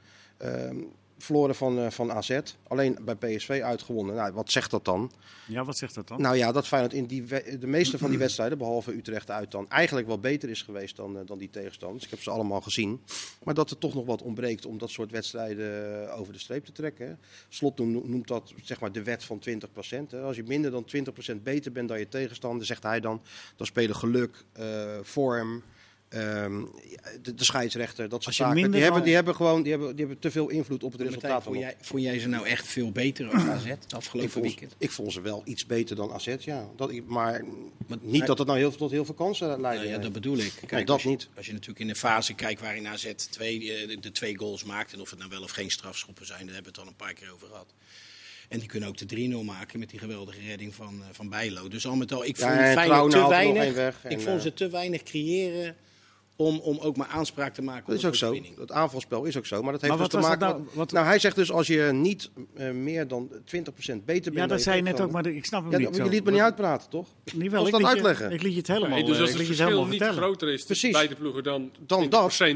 Verloren 1.18 1.54
van, 1.54 1.78
eh, 1.78 1.90
van 1.90 2.12
AZ, 2.12 2.40
alleen 2.68 2.98
bij 3.00 3.14
PSV 3.14 3.60
uitgewonnen. 3.64 4.14
Nou, 4.14 4.32
wat 4.32 4.50
zegt 4.50 4.70
dat 4.70 4.84
dan? 4.84 5.12
Ja, 5.46 5.64
wat 5.64 5.76
zegt 5.76 5.94
dat 5.94 6.08
dan? 6.08 6.20
Nou 6.20 6.36
ja, 6.36 6.52
dat 6.52 6.66
Feyenoord 6.66 6.94
in 6.94 7.06
die 7.06 7.24
de 7.58 7.66
meeste 7.66 7.98
van 7.98 8.10
die 8.10 8.18
wedstrijden, 8.26 8.58
behalve 8.58 8.92
Utrecht 8.92 9.30
uit 9.30 9.50
dan, 9.50 9.70
eigenlijk 9.70 10.06
wel 10.06 10.18
beter 10.18 10.48
is 10.48 10.62
geweest 10.62 10.96
dan, 10.96 11.18
eh, 11.18 11.26
dan 11.26 11.38
die 11.38 11.50
tegenstanders. 11.50 12.04
Ik 12.04 12.10
heb 12.10 12.22
ze 12.22 12.30
allemaal 12.30 12.60
gezien. 12.60 13.00
Maar 13.42 13.54
dat 13.54 13.70
er 13.70 13.78
toch 13.78 13.94
nog 13.94 14.06
wat 14.06 14.22
ontbreekt 14.22 14.66
om 14.66 14.78
dat 14.78 14.90
soort 14.90 15.10
wedstrijden 15.10 16.06
eh, 16.08 16.18
over 16.18 16.32
de 16.32 16.38
streep 16.38 16.64
te 16.64 16.72
trekken. 16.72 17.06
hè. 17.06 17.14
Slot 17.48 17.78
noemt 17.78 18.28
dat 18.28 18.52
zeg 18.62 18.80
maar 18.80 18.92
de 18.92 19.02
wet 19.02 19.24
van 19.24 19.38
20%. 19.38 20.10
Hè. 20.10 20.20
Als 20.20 20.36
je 20.36 20.42
minder 20.42 20.70
dan 20.70 20.84
20% 21.34 21.42
beter 21.42 21.72
bent 21.72 21.88
dan 21.88 21.98
je 21.98 22.08
tegenstander, 22.08 22.66
zegt 22.66 22.82
hij 22.82 23.00
dan, 23.00 23.22
dan 23.56 23.66
spelen 23.66 23.96
geluk, 23.96 24.44
vorm. 25.02 25.62
Ehm, 26.08 26.64
de, 27.22 27.34
de 27.34 27.44
scheidsrechter, 27.44 28.08
dat 28.08 28.22
soort 28.22 28.34
zaken. 28.34 28.54
minder 28.54 28.72
Die 28.72 28.82
hebben, 28.82 29.02
die, 29.02 29.14
hebben 29.14 29.34
gewoon, 29.34 29.62
die, 29.62 29.72
hebben, 29.72 29.96
die 29.96 30.04
hebben 30.04 30.18
te 30.22 30.30
veel 30.30 30.48
invloed 30.48 30.82
op 30.82 30.92
het 30.92 31.00
Martijn, 31.00 31.20
resultaat. 31.20 31.42
vond, 31.42 31.58
jij, 31.58 31.76
vond 31.80 32.02
jij 32.02 32.18
ze 32.18 32.28
nou 32.28 32.46
echt 32.46 32.66
veel 32.66 32.90
beter 32.92 33.30
als 33.32 33.42
AZ 33.56 33.64
Ik 33.66 33.76
afgelopen 33.94 34.30
vond, 34.30 34.44
weekend? 34.44 34.74
ik 34.78 34.90
vond 34.90 35.12
ze 35.12 35.20
wel 35.20 35.42
iets 35.44 35.66
beter 35.66 35.96
dan 35.96 36.12
AZ, 36.12 36.34
ja. 36.38 36.68
Dat, 36.76 36.92
maar 37.06 37.44
Maar- 37.86 37.98
niet 38.00 38.26
dat 38.26 38.38
het 38.38 38.46
nou 38.46 38.58
heel, 38.58 38.70
tot 38.70 38.90
heel 38.90 39.04
veel 39.04 39.14
kansen 39.14 39.46
leidde. 39.60 39.84
Nou 39.84 39.88
ja, 39.96 39.98
dat 39.98 40.12
bedoel 40.12 40.36
ik. 40.38 40.52
Kijk, 40.58 40.70
Nee, 40.72 40.84
dat 40.84 40.94
als 40.94 41.02
je, 41.02 41.08
niet. 41.08 41.28
Als 41.36 41.46
je 41.46 41.52
natuurlijk 41.52 41.80
in 41.80 41.86
de 41.88 41.94
fase 41.94 42.34
kijkt 42.34 42.60
waarin 42.60 42.86
AZ 42.86 43.12
twee, 43.30 43.72
eh, 43.74 43.88
de, 43.88 43.98
de 44.00 44.12
twee 44.12 44.36
goals 44.38 44.64
maakt... 44.64 44.92
en 44.92 45.00
of 45.00 45.10
het 45.10 45.18
nou 45.18 45.30
wel 45.30 45.42
of 45.42 45.50
geen 45.50 45.70
strafschoppen 45.70 46.26
zijn, 46.26 46.44
daar 46.46 46.54
hebben 46.54 46.72
we 46.72 46.78
het 46.78 46.86
al 46.88 46.92
een 46.92 47.06
paar 47.06 47.14
keer 47.14 47.32
over 47.32 47.48
gehad. 47.48 47.74
En 48.48 48.58
die 48.58 48.68
kunnen 48.68 48.88
ook 48.88 48.96
de 49.08 49.28
3-0 49.42 49.44
maken 49.44 49.78
met 49.78 49.90
die 49.90 49.98
geweldige 49.98 50.40
redding 50.46 50.74
van, 50.74 51.00
eh, 51.02 51.06
van 51.12 51.28
Bijlo. 51.28 51.68
Dus 51.68 51.86
al 51.86 51.96
met 51.96 52.12
al, 52.12 52.24
ik 52.24 52.36
Ja, 52.36 52.42
vond 52.46 52.54
Feyenoord 52.58 53.10
Trouwen 53.10 53.10
te 53.10 53.28
weinig. 53.28 53.62
één 53.62 53.74
weg 53.74 54.00
en, 54.02 54.10
ik 54.10 54.20
vond 54.20 54.36
eh, 54.36 54.42
ze 54.42 54.54
te 54.54 54.68
weinig 54.68 55.02
creëren 55.02 55.76
om, 56.40 56.58
om 56.58 56.78
ook 56.78 56.96
maar 56.96 57.06
aanspraak 57.06 57.54
te 57.54 57.62
maken 57.62 57.84
Dat 57.86 58.04
op 58.04 58.12
is 58.12 58.24
ook 58.24 58.34
zo. 58.34 58.60
Het 58.60 58.72
aanvalspel 58.72 59.24
is 59.24 59.36
ook 59.36 59.46
zo. 59.46 59.62
Maar 59.62 59.72
dat 59.72 59.80
heeft 59.80 59.94
Maar 59.94 60.02
dus 60.04 60.12
wat 60.12 60.22
te 60.22 60.28
maken 60.28 60.46
dat 60.48 60.56
met... 60.56 60.66
nou- 60.66 60.76
wat- 60.78 60.92
Nou, 60.92 61.06
hij 61.06 61.18
zegt 61.18 61.36
dus 61.36 61.52
als 61.52 61.66
je 61.66 61.90
niet 61.92 62.30
eh, 62.56 62.70
meer 62.70 63.08
dan 63.08 63.28
20% 63.32 63.34
beter 64.04 64.04
bent 64.04 64.34
ja, 64.34 64.46
dat 64.46 64.62
zei 64.62 64.76
je 64.76 64.82
net 64.82 65.00
ook, 65.00 65.10
maar 65.10 65.26
ik 65.26 65.44
snap 65.44 65.62
hem 65.62 65.70
Ja, 65.80 65.88
niet. 65.88 65.96
je 65.96 66.08
liet 66.08 66.24
me 66.24 66.30
niet 66.30 66.40
uitpraten, 66.40 66.90
toch? 66.90 67.06
Niet 67.34 67.50
wel, 67.50 67.66
ik 67.66 67.72
dat 67.72 67.80
liet 67.80 67.90
je- 67.90 67.94
uitleggen. 67.94 68.30
Ik 68.32 68.42
liet 68.42 68.52
je 68.52 68.58
het 68.58 68.66
helemaal, 68.66 68.88
Nee, 68.88 69.04
dus 69.04 69.18
als 69.20 69.28
het 69.30 69.38
het 69.38 69.46
verschil 69.46 69.78
niet 69.80 69.88
vertellen. 69.88 70.14
groter 70.22 70.48
is 70.48 70.64
tussen 70.64 70.66
Precies. 70.90 70.92
beide 70.92 71.14
ploegen 71.14 71.42
dan, 71.42 71.70
Dan 71.86 72.02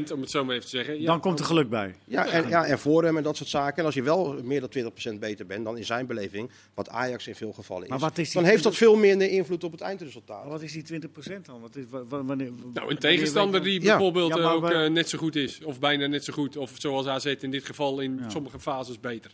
20%, 0.07 0.11
om 0.11 0.21
het 0.21 0.29
zo 0.31 0.45
maar 0.45 0.55
even 0.55 0.69
te 0.69 0.75
zeggen. 0.75 0.99
Ja, 0.99 1.05
Dan 1.05 1.19
komt 1.19 1.39
er 1.39 1.45
geluk 1.45 1.69
bij. 1.69 1.95
Ja, 2.05 2.25
en, 2.27 2.49
ja, 2.49 2.65
en 2.65 2.79
vorm 2.79 3.17
en 3.17 3.23
dat 3.23 3.37
soort 3.37 3.49
zaken. 3.49 3.77
En 3.77 3.85
als 3.85 3.93
je 3.95 4.03
wel 4.03 4.35
meer 4.43 4.59
dan 4.59 4.69
20% 4.69 5.19
beter 5.19 5.45
bent, 5.45 5.65
dan 5.65 5.77
in 5.77 5.85
zijn 5.85 6.05
beleving, 6.05 6.49
wat 6.73 6.89
Ajax 6.89 7.27
in 7.27 7.35
veel 7.35 7.51
gevallen 7.53 7.83
is, 7.83 7.89
Maar 7.89 7.99
wat 7.99 8.17
is 8.17 8.31
die 8.31 8.41
dan 8.41 8.49
heeft 8.49 8.63
dat 8.63 8.75
veel 8.75 8.95
meer 8.95 9.21
invloed 9.21 9.63
op 9.63 9.71
het 9.71 9.81
eindresultaat. 9.81 10.41
Maar 10.41 10.51
Wat 10.51 10.61
is 10.61 10.71
die 10.71 10.83
20% 10.83 11.45
dan? 11.45 11.61
Wat 11.61 11.75
is, 11.75 11.83
wanneer, 12.09 12.51
Nou, 12.73 12.91
een 12.91 12.97
tegenstander 12.97 13.63
die 13.63 13.72
Ja. 13.81 13.89
bijvoorbeeld 13.89 14.35
Ja, 14.35 14.39
eh, 14.39 14.51
ook 14.51 14.69
eh, 14.69 14.89
net 14.89 15.09
zo 15.09 15.17
goed 15.17 15.35
is. 15.35 15.63
Of 15.63 15.79
bijna 15.79 16.07
net 16.07 16.23
zo 16.23 16.33
goed. 16.33 16.57
Of 16.57 16.71
zoals 16.77 17.07
AZ 17.07 17.25
in 17.25 17.51
dit 17.51 17.65
geval 17.65 17.99
in 17.99 18.17
Ja. 18.17 18.29
sommige 18.29 18.59
fases 18.59 18.99
beter. 18.99 19.31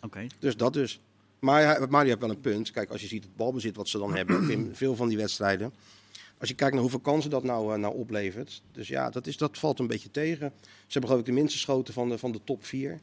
Oké. 0.00 0.26
Dus 0.38 0.56
dat 0.56 0.72
dus. 0.72 1.00
Maar, 1.38 2.04
je 2.04 2.08
hebt 2.10 2.20
wel 2.20 2.30
een 2.30 2.40
punt. 2.40 2.70
Kijk, 2.70 2.90
als 2.90 3.00
je 3.00 3.06
ziet 3.06 3.24
het 3.24 3.36
balbezit 3.36 3.76
wat 3.76 3.88
ze 3.88 3.98
dan 3.98 4.14
hebben 4.16 4.50
in 4.50 4.70
veel 4.74 4.96
van 4.96 5.08
die 5.08 5.16
wedstrijden. 5.16 5.72
Als 6.38 6.48
je 6.48 6.54
kijkt 6.54 6.72
naar 6.72 6.82
hoeveel 6.82 7.00
kansen 7.00 7.30
dat 7.30 7.42
nou, 7.42 7.72
eh, 7.72 7.78
nou 7.78 7.94
oplevert. 7.96 8.62
Dus 8.72 8.88
ja, 8.88 9.10
dat, 9.10 9.26
is, 9.26 9.36
dat 9.36 9.58
valt 9.58 9.78
een 9.78 9.86
beetje 9.86 10.10
tegen. 10.10 10.52
Ze 10.60 10.72
hebben 10.88 11.10
geloof 11.10 11.18
ik 11.18 11.26
de 11.26 11.40
minste 11.40 11.58
schoten 11.58 11.94
van 11.94 12.08
de, 12.08 12.18
van 12.18 12.32
de 12.32 12.40
top 12.44 12.64
4. 12.64 13.00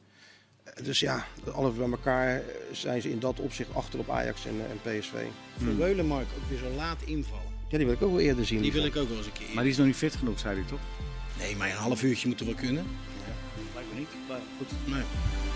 Dus 0.84 1.00
ja, 1.00 1.26
alles 1.54 1.76
bij 1.76 1.90
elkaar 1.90 2.44
zijn 2.72 3.02
ze 3.02 3.10
in 3.10 3.20
dat 3.20 3.40
opzicht 3.40 3.76
achter 3.76 4.00
op 4.00 4.10
Ajax 4.10 4.46
en, 4.46 4.56
en 4.70 5.00
PSV. 5.00 5.14
Van 5.58 5.78
Weulenmark 5.78 6.28
ook 6.38 6.50
weer 6.50 6.58
zo 6.58 6.76
laat 6.76 7.02
invallen. 7.06 7.53
Ja, 7.74 7.80
die 7.80 7.88
wil 7.88 7.98
ik 7.98 8.04
ook 8.04 8.12
wel 8.12 8.20
eerder 8.20 8.46
zien. 8.46 8.62
Die 8.62 8.72
wil 8.72 8.86
ik 8.86 8.96
ook 8.96 9.08
wel 9.08 9.18
eens 9.18 9.26
een 9.26 9.32
keer. 9.32 9.48
Maar 9.54 9.64
die 9.64 9.72
is 9.72 9.78
nog 9.78 9.88
niet 9.88 9.96
fit 9.96 10.16
genoeg, 10.16 10.40
zei 10.40 10.56
hij 10.56 10.64
toch? 10.68 10.80
Nee, 11.40 11.56
maar 11.56 11.70
een 11.70 11.76
half 11.76 12.04
uurtje 12.04 12.28
moet 12.28 12.40
er 12.40 12.46
wel 12.46 12.56
kunnen. 12.56 12.86
Lijkt 13.74 13.94
me 13.94 14.00
niet. 14.00 14.10
Maar 14.28 14.40
goed. 14.58 14.68
Nee. 14.86 15.04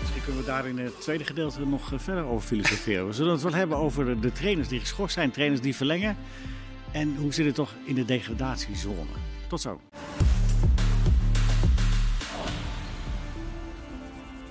Misschien 0.00 0.22
kunnen 0.22 0.40
we 0.40 0.46
daar 0.46 0.66
in 0.66 0.78
het 0.78 1.00
tweede 1.00 1.24
gedeelte 1.24 1.66
nog 1.66 1.92
eh, 1.92 1.98
verder 1.98 2.24
over 2.24 2.48
filosoferen. 2.48 3.06
We 3.06 3.12
zullen 3.12 3.32
het 3.32 3.42
wel 3.42 3.54
hebben 3.54 3.76
over 3.76 4.04
de, 4.04 4.20
de 4.20 4.32
trainers 4.32 4.68
die 4.68 4.80
geschorst 4.80 5.14
zijn, 5.14 5.30
trainers 5.30 5.60
die 5.60 5.76
verlengen. 5.76 6.16
En 6.92 7.16
hoe 7.16 7.32
zit 7.32 7.46
het 7.46 7.54
toch 7.54 7.74
in 7.84 7.94
de 7.94 8.04
degradatiezone? 8.04 9.16
Tot 9.48 9.60
zo. 9.60 9.80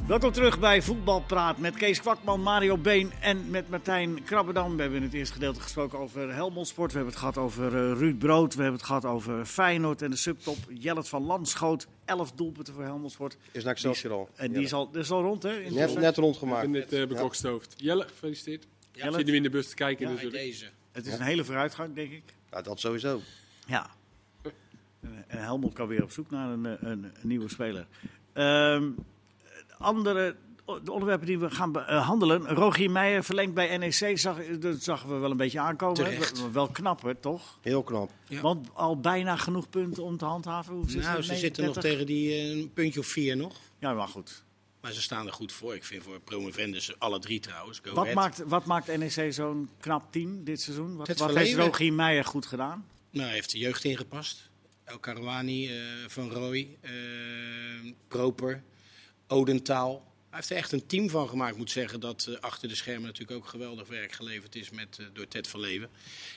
Welkom 0.08 0.32
terug 0.32 0.60
bij 0.60 0.82
Voetbalpraat 0.82 1.58
met 1.58 1.76
Kees 1.76 2.02
Kwakman, 2.02 2.42
Mario 2.42 2.78
Been 2.78 3.12
en 3.22 3.50
met 3.50 3.70
Martijn 3.70 4.24
Krabbedam. 4.24 4.76
We 4.76 4.82
hebben 4.82 5.00
in 5.00 5.06
het 5.06 5.14
eerste 5.14 5.34
gedeelte 5.34 5.60
gesproken 5.62 6.00
over 6.00 6.34
Helmond 6.34 6.68
Sport. 6.68 6.92
We 6.92 6.98
hebben 6.98 7.14
het 7.14 7.24
gehad 7.24 7.38
over 7.38 7.66
eh, 7.66 7.98
Ruud 7.98 8.18
Brood. 8.20 8.56
We 8.56 8.62
hebben 8.62 8.80
het 8.80 8.88
gehad 8.88 9.06
over 9.06 9.46
Feyenoord 9.46 10.02
en 10.02 10.10
de 10.10 10.16
subtop. 10.16 10.58
Jellet 10.70 11.10
van 11.10 11.24
Landschoot, 11.24 11.88
11 12.06 12.32
doelpunten 12.32 12.74
voor 12.74 12.84
Helmond 12.84 13.12
Sport. 13.12 13.38
Is 13.52 13.64
naar 13.64 13.74
Excelsior 13.74 14.14
al. 14.14 14.30
En 14.36 14.52
die 14.52 14.64
is 14.64 14.74
al, 14.74 14.90
is 14.94 15.12
al 15.12 15.22
rond, 15.22 15.44
hè? 15.44 15.50
in 15.60 15.62
Net, 15.64 15.72
Twente? 15.84 16.00
net 16.00 16.18
Ik 16.18 16.24
rondgemaakt. 16.24 16.62
ben 16.62 16.72
net 16.72 16.94
uh, 16.94 17.08
bekokstoofd. 17.08 17.74
Jelle, 17.78 18.08
gefeliciteerd. 18.08 18.68
Ja, 18.92 19.06
Ik 19.08 19.14
zit 19.14 19.26
nu 19.26 19.36
in 19.36 19.44
de 19.44 19.50
bus 19.50 19.70
te 19.70 19.76
kijken. 19.76 20.10
Ja, 20.10 20.22
dus 20.22 20.32
deze. 20.32 20.66
Het 20.92 21.06
is 21.06 21.14
een 21.14 21.22
hele 21.22 21.44
vooruitgang, 21.44 21.96
denk 21.96 22.12
ik. 22.12 22.24
Ja, 22.52 22.62
dat 22.62 22.80
sowieso. 22.80 23.22
Ja. 23.66 23.90
En 25.28 25.42
Helmond 25.44 25.74
kan 25.74 25.88
weer 25.88 26.04
op 26.04 26.12
zoek 26.12 26.30
naar 26.30 26.50
een, 26.50 26.66
eh, 26.66 26.72
een, 26.80 27.04
een 27.04 27.28
nieuwe 27.28 27.50
speler. 27.50 27.88
Ehm, 28.34 28.90
andere 29.78 30.36
de 30.84 30.92
onderwerpen 30.92 31.28
die 31.28 31.40
we 31.40 31.50
gaan 31.52 31.72
behandelen. 31.72 32.48
Rogier 32.48 32.92
Meijer 32.92 33.24
verlengd 33.24 33.54
bij 33.54 33.78
NEC. 33.78 34.18
Zag, 34.20 34.38
dat 34.60 34.84
zagen 34.84 35.10
we 35.10 35.16
wel 35.16 35.32
een 35.32 35.38
beetje 35.38 35.60
aankomen. 35.60 35.96
Terecht. 35.96 36.52
Wel- 36.52 36.68
knap, 36.68 37.02
hè, 37.02 37.16
toch? 37.16 37.58
Heel 37.62 37.84
knap. 37.84 38.12
Ja. 38.28 38.42
Want 38.42 38.68
al 38.74 39.00
bijna 39.00 39.36
genoeg 39.36 39.70
punten 39.70 40.04
om 40.04 40.18
te 40.18 40.26
handhaven. 40.26 40.74
Hoe 40.74 40.90
zit 40.90 41.02
Nou, 41.02 41.22
ze 41.22 41.36
zitten 41.36 41.64
nog 41.66 41.74
30? 41.74 41.92
tegen 41.92 42.06
die 42.06 42.32
eh, 42.34 42.50
een 42.50 42.72
puntje 42.74 43.00
of 43.00 43.08
vier 43.08 43.38
nog. 43.38 43.56
Ja, 43.80 43.94
maar 43.94 44.08
goed. 44.08 44.44
Maar 44.82 44.92
ze 44.92 45.02
staan 45.02 45.26
er 45.28 45.34
goed 45.34 45.52
voor. 45.52 45.76
Ik 45.76 45.84
vind 45.84 46.04
voor 46.04 46.20
promovendus, 46.20 47.00
alle 47.00 47.20
drie 47.20 47.40
trouwens. 47.40 47.80
Go 47.84 47.94
Wat 47.94 48.14
maakt, 48.14 48.44
wat 48.46 48.66
maakt 48.66 48.98
NEC 48.98 49.34
zo'n 49.34 49.70
knap 49.80 50.12
team 50.12 50.44
dit 50.44 50.62
seizoen? 50.62 50.96
Wat, 50.96 51.08
heeft. 51.08 51.56
Rogier 51.56 51.94
Meijer 51.94 52.26
goed 52.26 52.46
gedaan? 52.46 52.86
Nou, 53.10 53.26
hij 53.26 53.34
heeft 53.36 53.52
de 53.52 53.58
jeugd 53.58 53.84
ingepast. 53.84 54.50
El 54.84 55.00
Karouani, 55.00 55.68
eh, 55.68 55.84
Van 56.08 56.30
Rooij, 56.32 56.78
eh, 56.82 56.92
Proper, 58.08 58.64
Odentaal. 59.28 60.06
Hij 60.30 60.38
heeft 60.40 60.50
er 60.50 60.58
echt 60.58 60.72
een 60.72 60.86
team 60.86 61.10
van 61.10 61.30
gemaakt. 61.30 61.52
Ik 61.52 61.58
moet 61.58 61.72
zeggen 61.72 62.00
dat 62.00 62.28
eh, 62.30 62.36
achter 62.40 62.68
de 62.70 62.76
schermen 62.76 63.04
natuurlijk 63.04 63.38
ook 63.38 63.48
geweldig 63.48 63.88
werk 63.88 64.12
geleverd 64.12 64.56
is 64.56 64.70
met, 64.70 64.98
eh, 65.00 65.06
door 65.14 65.28
Ted 65.28 65.48
van 65.48 65.60
Leeuwen. 65.60 65.90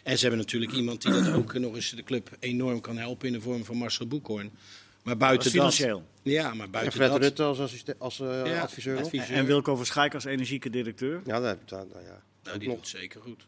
En 0.03 0.15
ze 0.17 0.21
hebben 0.21 0.39
natuurlijk 0.41 0.73
iemand 0.73 1.03
die 1.03 1.13
dat 1.13 1.33
ook 1.33 1.59
nog 1.59 1.75
eens 1.75 1.91
de 1.91 2.03
club 2.03 2.37
enorm 2.39 2.81
kan 2.81 2.97
helpen 2.97 3.27
in 3.27 3.33
de 3.33 3.41
vorm 3.41 3.65
van 3.65 3.77
Marcel 3.77 4.07
Boekhoorn. 4.07 4.51
Maar 5.03 5.15
Dat 5.15 5.19
buiten 5.19 5.47
is 5.47 5.53
dat... 5.57 5.75
financieel. 5.75 6.05
Ja, 6.23 6.55
maar 6.55 6.65
En 6.67 6.71
buiten 6.71 6.93
Fred 6.93 7.11
dat... 7.11 7.21
Rutte 7.21 7.43
als, 7.43 7.59
assiste- 7.59 7.97
als 7.99 8.21
eh, 8.21 8.47
Ja, 8.47 8.61
adviseur. 8.61 9.31
En 9.31 9.47
Wilco 9.47 9.77
Verschijk 9.77 10.15
als 10.15 10.25
energieke 10.25 10.71
directeur. 10.71 11.23
Ja, 11.27 11.41
dat, 11.41 11.59
dat, 11.69 11.89
nou 11.93 12.05
ja. 12.05 12.23
Nou, 12.43 12.59
die 12.59 12.69
doet 12.69 12.89
zeker 12.89 13.21
goed. 13.21 13.47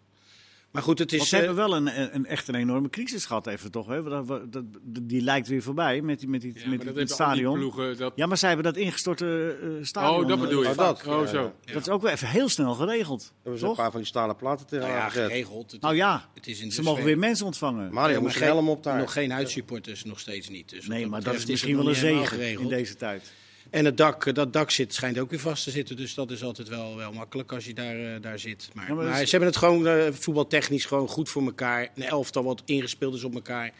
Maar 0.73 0.83
goed, 0.83 0.99
het 0.99 1.13
is... 1.13 1.19
Want 1.19 1.29
ze 1.31 1.37
eh, 1.37 1.45
hebben 1.45 1.65
wel 1.69 1.77
een, 1.77 2.01
een, 2.01 2.15
een 2.15 2.27
echt 2.27 2.49
een 2.49 2.55
enorme 2.55 2.91
crisis 2.91 3.25
gehad 3.27 3.47
even 3.47 3.71
toch. 3.71 3.87
Hè? 3.87 4.03
Dat, 4.03 4.27
dat, 4.29 4.51
dat- 4.53 4.65
die 5.03 5.23
lijkt 5.23 5.49
weer 5.49 5.63
voorbij 5.63 6.01
met, 6.01 6.19
die, 6.19 6.29
met, 6.29 6.41
die, 6.41 6.53
Ja, 6.55 6.69
met, 6.69 6.81
die- 6.81 6.93
het 6.93 7.11
stadion. 7.11 7.59
ploegen. 7.59 7.97
Dat... 7.97 8.13
Ja, 8.17 8.27
maar 8.27 8.37
zij 8.37 8.49
hebben 8.53 8.73
dat 8.73 8.83
ingestorte 8.83 9.57
eh, 9.63 9.85
stadion. 9.85 10.23
Oh, 10.23 10.29
dat 10.29 10.37
eh, 10.39 10.45
bedoel 10.45 10.63
je. 10.63 10.69
Oh, 10.69 10.77
dat. 10.77 11.07
Oh, 11.07 11.27
zo. 11.27 11.53
ja. 11.65 11.73
Dat 11.73 11.83
is 11.83 11.89
ook 11.89 12.03
weer 12.03 12.11
even 12.13 12.29
heel 12.29 12.49
snel 12.49 12.75
geregeld. 12.75 13.33
Hebben 13.43 13.61
ze 13.61 13.67
een 13.67 13.75
paar 13.75 13.91
van 13.91 14.01
die 14.01 14.09
stalen 14.09 14.37
platen 14.37 14.67
tegen 14.67 14.87
nou 14.87 14.99
ja, 14.99 15.09
geregeld. 15.09 15.73
Het, 15.73 15.81
Nou 15.81 15.95
ja, 15.95 16.29
het 16.35 16.47
is 16.47 16.61
in 16.61 16.73
ze 16.73 16.83
mogen 16.83 17.05
weer 17.05 17.19
mensen 17.19 17.47
ontvangen. 17.47 17.93
Mario 17.93 18.21
moest 18.21 18.39
helm 18.39 18.69
op 18.69 18.83
daar. 18.83 18.99
Nog 18.99 19.13
geen 19.13 19.33
uitsupporters, 19.33 20.05
nog 20.05 20.21
steeds 20.21 20.49
niet. 20.49 20.69
Dus 20.69 20.87
Nee, 20.87 21.07
maar 21.07 21.23
dat 21.23 21.35
is 21.35 21.47
misschien 21.47 21.77
wel 21.77 21.89
een 21.89 21.95
zegen 21.95 22.59
in 22.61 22.69
deze 22.69 22.97
tijd. 22.97 23.33
En 23.73 23.85
het 23.85 23.97
dak, 23.97 24.27
eh, 24.27 24.35
dat 24.35 24.53
dak 24.53 24.71
zit, 24.71 24.95
schijnt 24.95 25.19
ook 25.19 25.31
weer 25.31 25.39
vast 25.41 25.65
te 25.65 25.71
zitten. 25.71 25.97
Dus 25.97 26.15
dat 26.15 26.31
is 26.31 26.43
altijd 26.43 26.69
wel, 26.69 26.97
wel 26.97 27.13
makkelijk 27.13 27.53
als 27.53 27.65
je 27.65 27.75
daar, 27.75 27.97
eh, 27.97 28.21
daar 28.21 28.39
zit. 28.39 28.69
Maar, 28.75 28.85
Ja, 28.89 28.95
maar 28.95 29.05
maar 29.05 29.13
dat 29.13 29.23
is- 29.23 29.31
ze 29.31 29.37
hebben 29.37 29.49
het 29.49 29.59
gewoon 29.59 29.87
eh, 29.87 30.13
voetbaltechnisch 30.13 30.85
gewoon 30.85 31.09
goed 31.09 31.29
voor 31.29 31.43
elkaar. 31.43 31.89
Een 31.95 32.03
elftal 32.03 32.45
wat 32.45 32.63
ingespeeld 32.65 33.15
is 33.15 33.25
op 33.25 33.35
elkaar. 33.35 33.73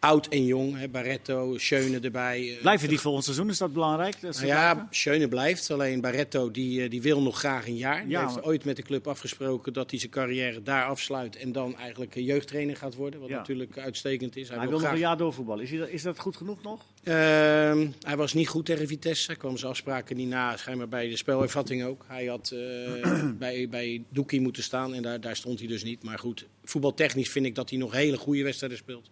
Oud 0.00 0.26
en 0.26 0.44
jong. 0.44 0.78
Hè, 0.78 0.88
Barretto, 0.88 1.58
Schöne 1.58 2.00
erbij. 2.00 2.50
eh, 2.54 2.60
Blijven 2.60 2.88
die 2.88 3.00
volgend 3.00 3.24
seizoen? 3.24 3.48
Is 3.48 3.58
dat 3.58 3.72
belangrijk? 3.72 4.20
Dat 4.20 4.34
nou 4.34 4.46
ja? 4.46 4.88
Schöne 4.90 5.28
blijft. 5.28 5.70
Alleen 5.70 6.00
Barretto 6.00 6.50
die, 6.50 6.82
eh, 6.82 6.90
die 6.90 7.02
wil 7.02 7.22
nog 7.22 7.38
graag 7.38 7.66
een 7.66 7.76
jaar. 7.76 8.08
Ja, 8.08 8.26
heeft 8.26 8.42
ooit 8.42 8.64
met 8.64 8.76
de 8.76 8.82
club 8.82 9.06
afgesproken 9.08 9.72
dat 9.72 9.90
hij 9.90 9.98
zijn 9.98 10.10
carrière 10.12 10.62
daar 10.62 10.84
afsluit. 10.84 11.36
En 11.36 11.52
dan 11.52 11.76
eigenlijk 11.76 12.14
een 12.14 12.24
jeugdtrainer 12.24 12.76
gaat 12.76 12.94
worden. 12.94 13.20
Wat 13.20 13.28
Ja. 13.28 13.36
natuurlijk 13.36 13.78
uitstekend 13.78 14.36
is. 14.36 14.48
Hij 14.48 14.58
wil 14.68 14.70
nog 14.80 14.82
een 14.92 14.98
jaar 14.98 15.16
doorvoetballen. 15.16 15.64
Is, 15.64 15.70
hij 15.70 15.78
dat- 15.78 15.88
is 15.88 16.02
dat 16.02 16.18
goed 16.18 16.36
genoeg 16.36 16.62
nog? 16.62 16.80
Ehm, 17.02 17.88
hij 18.00 18.16
was 18.16 18.32
niet 18.32 18.48
goed 18.48 18.66
tegen 18.66 18.86
Vitesse. 18.86 19.26
Hij 19.26 19.36
kwam 19.36 19.56
zijn 19.56 19.70
afspraken 19.70 20.16
niet 20.16 20.28
na, 20.28 20.56
schijnbaar 20.56 20.88
bij 20.88 21.08
de 21.08 21.16
spelervatting 21.16 21.84
ook. 21.84 22.04
Hij 22.08 22.26
had 22.26 22.50
eh, 22.50 23.30
bij, 23.38 23.68
bij 23.68 24.02
Doekie 24.08 24.40
moeten 24.40 24.62
staan 24.62 24.94
en 24.94 25.02
daar, 25.02 25.20
daar 25.20 25.36
stond 25.36 25.58
hij 25.58 25.68
dus 25.68 25.84
niet. 25.84 26.02
Maar 26.02 26.18
goed, 26.18 26.46
voetbaltechnisch 26.64 27.30
vind 27.30 27.46
ik 27.46 27.54
dat 27.54 27.70
hij 27.70 27.78
nog 27.78 27.92
hele 27.92 28.16
goede 28.16 28.42
wedstrijden 28.42 28.78
speelt. 28.78 29.10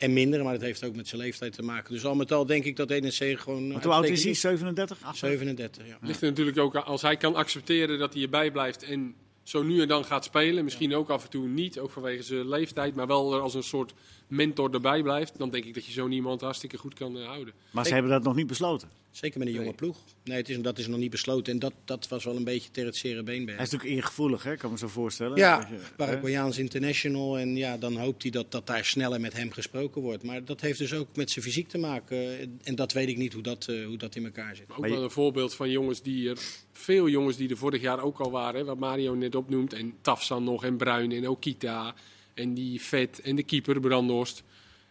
En 0.00 0.12
minder, 0.12 0.42
maar 0.44 0.52
dat 0.52 0.62
heeft 0.62 0.84
ook 0.84 0.96
met 0.96 1.08
zijn 1.08 1.20
leeftijd 1.20 1.52
te 1.52 1.62
maken. 1.62 1.92
Dus 1.92 2.04
al 2.04 2.14
met 2.14 2.32
al 2.32 2.46
denk 2.46 2.64
ik 2.64 2.76
dat 2.76 2.88
NEC 2.88 3.38
gewoon... 3.40 3.70
Want 3.72 3.84
hoe 3.84 3.92
oud 3.92 4.04
is 4.04 4.18
hij? 4.22 4.26
uitstekend 4.26 4.38
37? 4.40 4.98
is. 5.12 5.18
37, 5.18 5.86
ja. 5.86 5.98
Ligt 6.00 6.22
er 6.22 6.28
natuurlijk 6.28 6.58
ook 6.58 6.76
aan- 6.76 6.84
als 6.84 7.02
hij 7.02 7.16
kan 7.16 7.34
accepteren 7.34 7.98
dat 7.98 8.12
hij 8.14 8.22
erbij 8.22 8.50
blijft 8.50 8.82
en 8.82 9.14
zo 9.42 9.62
nu 9.62 9.80
en 9.80 9.88
dan 9.88 10.04
gaat 10.04 10.24
spelen. 10.24 10.64
Misschien 10.64 10.94
ook 10.94 11.08
af 11.10 11.24
en 11.24 11.30
toe 11.30 11.46
niet, 11.48 11.78
ook 11.78 11.90
vanwege 11.90 12.22
zijn 12.22 12.48
leeftijd, 12.48 12.94
maar 12.94 13.06
wel 13.06 13.34
er 13.34 13.40
als 13.40 13.54
een 13.54 13.62
soort 13.62 13.92
mentor 14.30 14.74
erbij 14.74 15.02
blijft. 15.02 15.38
Dan 15.38 15.50
denk 15.50 15.64
ik 15.64 15.74
dat 15.74 15.84
je 15.86 15.92
zo 15.92 16.08
iemand 16.08 16.40
hartstikke 16.40 16.76
goed 16.78 16.94
kan 16.94 17.18
eh, 17.18 17.26
houden. 17.26 17.54
Maar 17.70 17.86
ze 17.86 17.92
hebben 17.92 18.10
dat 18.12 18.22
nog 18.22 18.34
niet 18.34 18.46
besloten. 18.46 18.88
Zeker 19.10 19.38
met 19.38 19.48
een 19.48 19.54
jonge 19.54 19.66
Nee. 19.66 19.74
ploeg. 19.74 19.96
Nee, 20.24 20.36
het 20.36 20.48
is, 20.48 20.58
dat 20.60 20.78
is 20.78 20.86
nog 20.86 20.98
niet 20.98 21.10
besloten. 21.10 21.52
En 21.52 21.58
dat, 21.58 21.72
dat 21.84 22.08
was 22.08 22.24
wel 22.24 22.36
een 22.36 22.44
beetje 22.44 22.70
ter 22.70 22.84
het 22.86 22.96
zere 22.96 23.22
been 23.22 23.44
bij 23.44 23.54
Hij 23.54 23.64
is 23.64 23.70
natuurlijk 23.70 24.00
ingevoelig, 24.00 24.42
hè? 24.42 24.56
kan 24.56 24.70
me 24.70 24.78
zo 24.78 24.88
voorstellen. 24.88 25.36
Ja? 25.36 25.68
Paraguayaans 25.96 26.58
international. 26.58 27.38
En 27.38 27.56
ja, 27.56 27.76
dan 27.78 27.96
hoopt 27.96 28.22
hij 28.22 28.30
dat, 28.30 28.52
dat 28.52 28.66
daar 28.66 28.84
sneller 28.84 29.20
met 29.20 29.32
hem 29.32 29.50
gesproken 29.52 30.02
wordt. 30.02 30.22
Maar 30.22 30.44
dat 30.44 30.60
heeft 30.60 30.78
dus 30.78 30.94
ook 30.94 31.16
met 31.16 31.30
zijn 31.30 31.44
fysiek 31.44 31.68
te 31.68 31.78
maken. 31.78 32.18
En 32.62 32.74
dat 32.74 32.92
weet 32.92 33.08
ik 33.08 33.16
niet 33.16 33.32
hoe 33.32 33.42
dat, 33.42 33.66
eh, 33.68 33.86
hoe 33.86 33.96
dat 33.96 34.14
in 34.16 34.24
elkaar 34.24 34.56
zit. 34.56 34.66
Maar 34.68 34.76
ook 34.76 34.80
Maar 34.82 34.90
je- 34.90 34.96
wel 34.96 35.04
een 35.04 35.10
voorbeeld 35.10 35.54
van 35.54 35.70
jongens 35.70 36.02
die 36.02 36.28
er, 36.30 36.38
veel 36.72 37.08
jongens 37.08 37.36
die 37.36 37.48
er 37.50 37.56
vorig 37.56 37.80
jaar 37.80 38.02
ook 38.02 38.18
al 38.20 38.30
waren, 38.30 38.60
hè, 38.60 38.66
wat 38.66 38.78
Mario 38.78 39.14
net 39.14 39.34
opnoemt. 39.34 39.72
En 39.72 39.94
Tafsan 40.00 40.44
nog, 40.44 40.64
en 40.64 40.76
Bruin, 40.76 41.12
en 41.12 41.28
Okita, 41.28 41.94
en 42.34 42.54
die 42.54 42.80
Vet, 42.80 43.20
en 43.20 43.36
de 43.36 43.42
keeper 43.42 43.80
Brandhorst. 43.80 44.42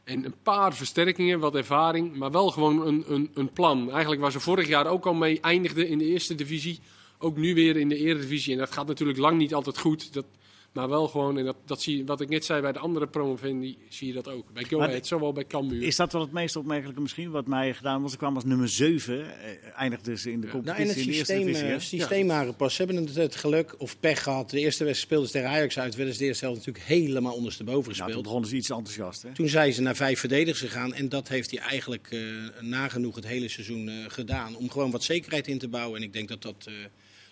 En 0.04 0.26
een 0.26 0.36
paar 0.44 0.76
versterkingen, 0.76 1.40
wat 1.40 1.56
ervaring, 1.56 2.16
maar 2.16 2.32
wel 2.32 2.52
gewoon 2.52 2.88
een, 2.88 3.04
een, 3.08 3.30
een 3.34 3.52
plan. 3.52 3.92
Eigenlijk 3.92 4.22
waar 4.22 4.32
ze 4.32 4.40
vorig 4.40 4.68
jaar 4.68 4.88
ook 4.88 5.06
al 5.06 5.14
mee 5.14 5.40
eindigden 5.40 5.88
in 5.88 5.98
de 5.98 6.06
eerste 6.06 6.36
divisie, 6.36 6.80
ook 7.18 7.38
nu 7.38 7.54
weer 7.54 7.78
in 7.78 7.90
de 7.90 7.98
eredivisie. 7.98 8.54
En 8.54 8.60
dat 8.60 8.72
gaat 8.72 8.88
natuurlijk 8.88 9.20
lang 9.20 9.38
niet 9.38 9.54
altijd 9.54 9.78
goed, 9.78 10.14
dat, 10.14 10.26
maar 10.74 10.90
wel 10.90 11.08
gewoon, 11.08 11.38
en 11.38 11.46
dat, 11.46 11.56
dat 11.66 11.82
zie 11.82 11.98
je, 11.98 12.04
wat 12.06 12.22
ik 12.22 12.30
net 12.30 12.46
zei 12.46 12.62
bij 12.62 12.72
de 12.72 12.80
andere 12.80 13.08
promovendi, 13.08 13.78
zie 13.90 14.08
je 14.08 14.14
dat 14.14 14.28
ook. 14.28 14.54
Bij 14.54 14.64
Go 14.64 14.82
Ahead, 14.82 15.08
zowel 15.08 15.34
bij 15.34 15.46
Cambuur. 15.46 15.84
Is 15.84 15.96
dat 15.96 16.12
wel 16.14 16.22
het 16.22 16.32
meest 16.32 16.56
opmerkelijke 16.56 17.02
misschien 17.02 17.32
wat 17.32 17.48
mij 17.48 17.74
gedaan 17.74 18.02
was? 18.02 18.12
Ze 18.12 18.18
kwamen 18.18 18.36
als 18.36 18.46
nummer 18.46 18.70
7, 18.70 19.20
eh, 19.42 19.50
eindigden 19.76 20.18
ze 20.20 20.32
in 20.32 20.42
de 20.42 20.46
Ja. 20.48 20.52
competitie 20.54 20.86
Nou, 20.86 20.96
en 20.96 21.00
het 21.00 21.06
in 21.06 21.12
de 21.12 21.18
eerste 21.18 21.34
systeem, 21.34 21.46
divisie. 21.46 21.68
eh, 21.68 21.74
hè? 21.74 21.80
systeem 21.80 22.28
waren 22.28 22.56
pas. 22.56 22.76
Ze 22.76 22.84
hebben 22.84 23.06
het, 23.06 23.16
het 23.16 23.36
geluk 23.36 23.76
of 23.78 24.00
pech 24.00 24.24
gehad. 24.24 24.50
De 24.50 24.60
eerste 24.60 24.84
wedstrijd 24.84 24.98
speelden 25.06 25.28
ze 25.28 25.34
tegen 25.34 25.50
Ajax 25.50 25.80
uit. 25.80 25.96
Werden 25.96 26.14
ze 26.14 26.20
de 26.20 26.26
eerste 26.26 26.46
helft 26.46 26.60
natuurlijk 26.66 26.86
helemaal 26.86 27.34
ondersteboven 27.34 27.82
Nou, 27.84 27.86
toen 27.96 28.04
gespeeld. 28.04 28.24
begonnen 28.24 28.50
ze 28.50 28.56
iets 28.56 28.70
enthousiast. 28.70 29.22
Hè? 29.22 29.32
Toen 29.34 29.48
zijn 29.48 29.74
ze 29.74 29.82
naar 29.82 29.96
vijf 29.96 30.20
verdedigers 30.20 30.60
gegaan. 30.60 30.94
En 30.94 31.10
dat 31.10 31.28
heeft 31.28 31.52
hij 31.52 31.60
eigenlijk 31.60 32.08
eh, 32.12 32.20
nagenoeg 32.62 33.16
het 33.16 33.28
hele 33.28 33.48
seizoen 33.48 33.90
eh, 33.90 33.96
gedaan. 34.08 34.56
Om 34.56 34.70
gewoon 34.70 34.92
wat 34.92 35.04
zekerheid 35.04 35.48
in 35.48 35.58
te 35.58 35.68
bouwen. 35.68 35.98
En 35.98 36.04
ik 36.04 36.14
denk 36.14 36.28
dat 36.28 36.42
dat 36.42 36.66
eh, 36.68 36.74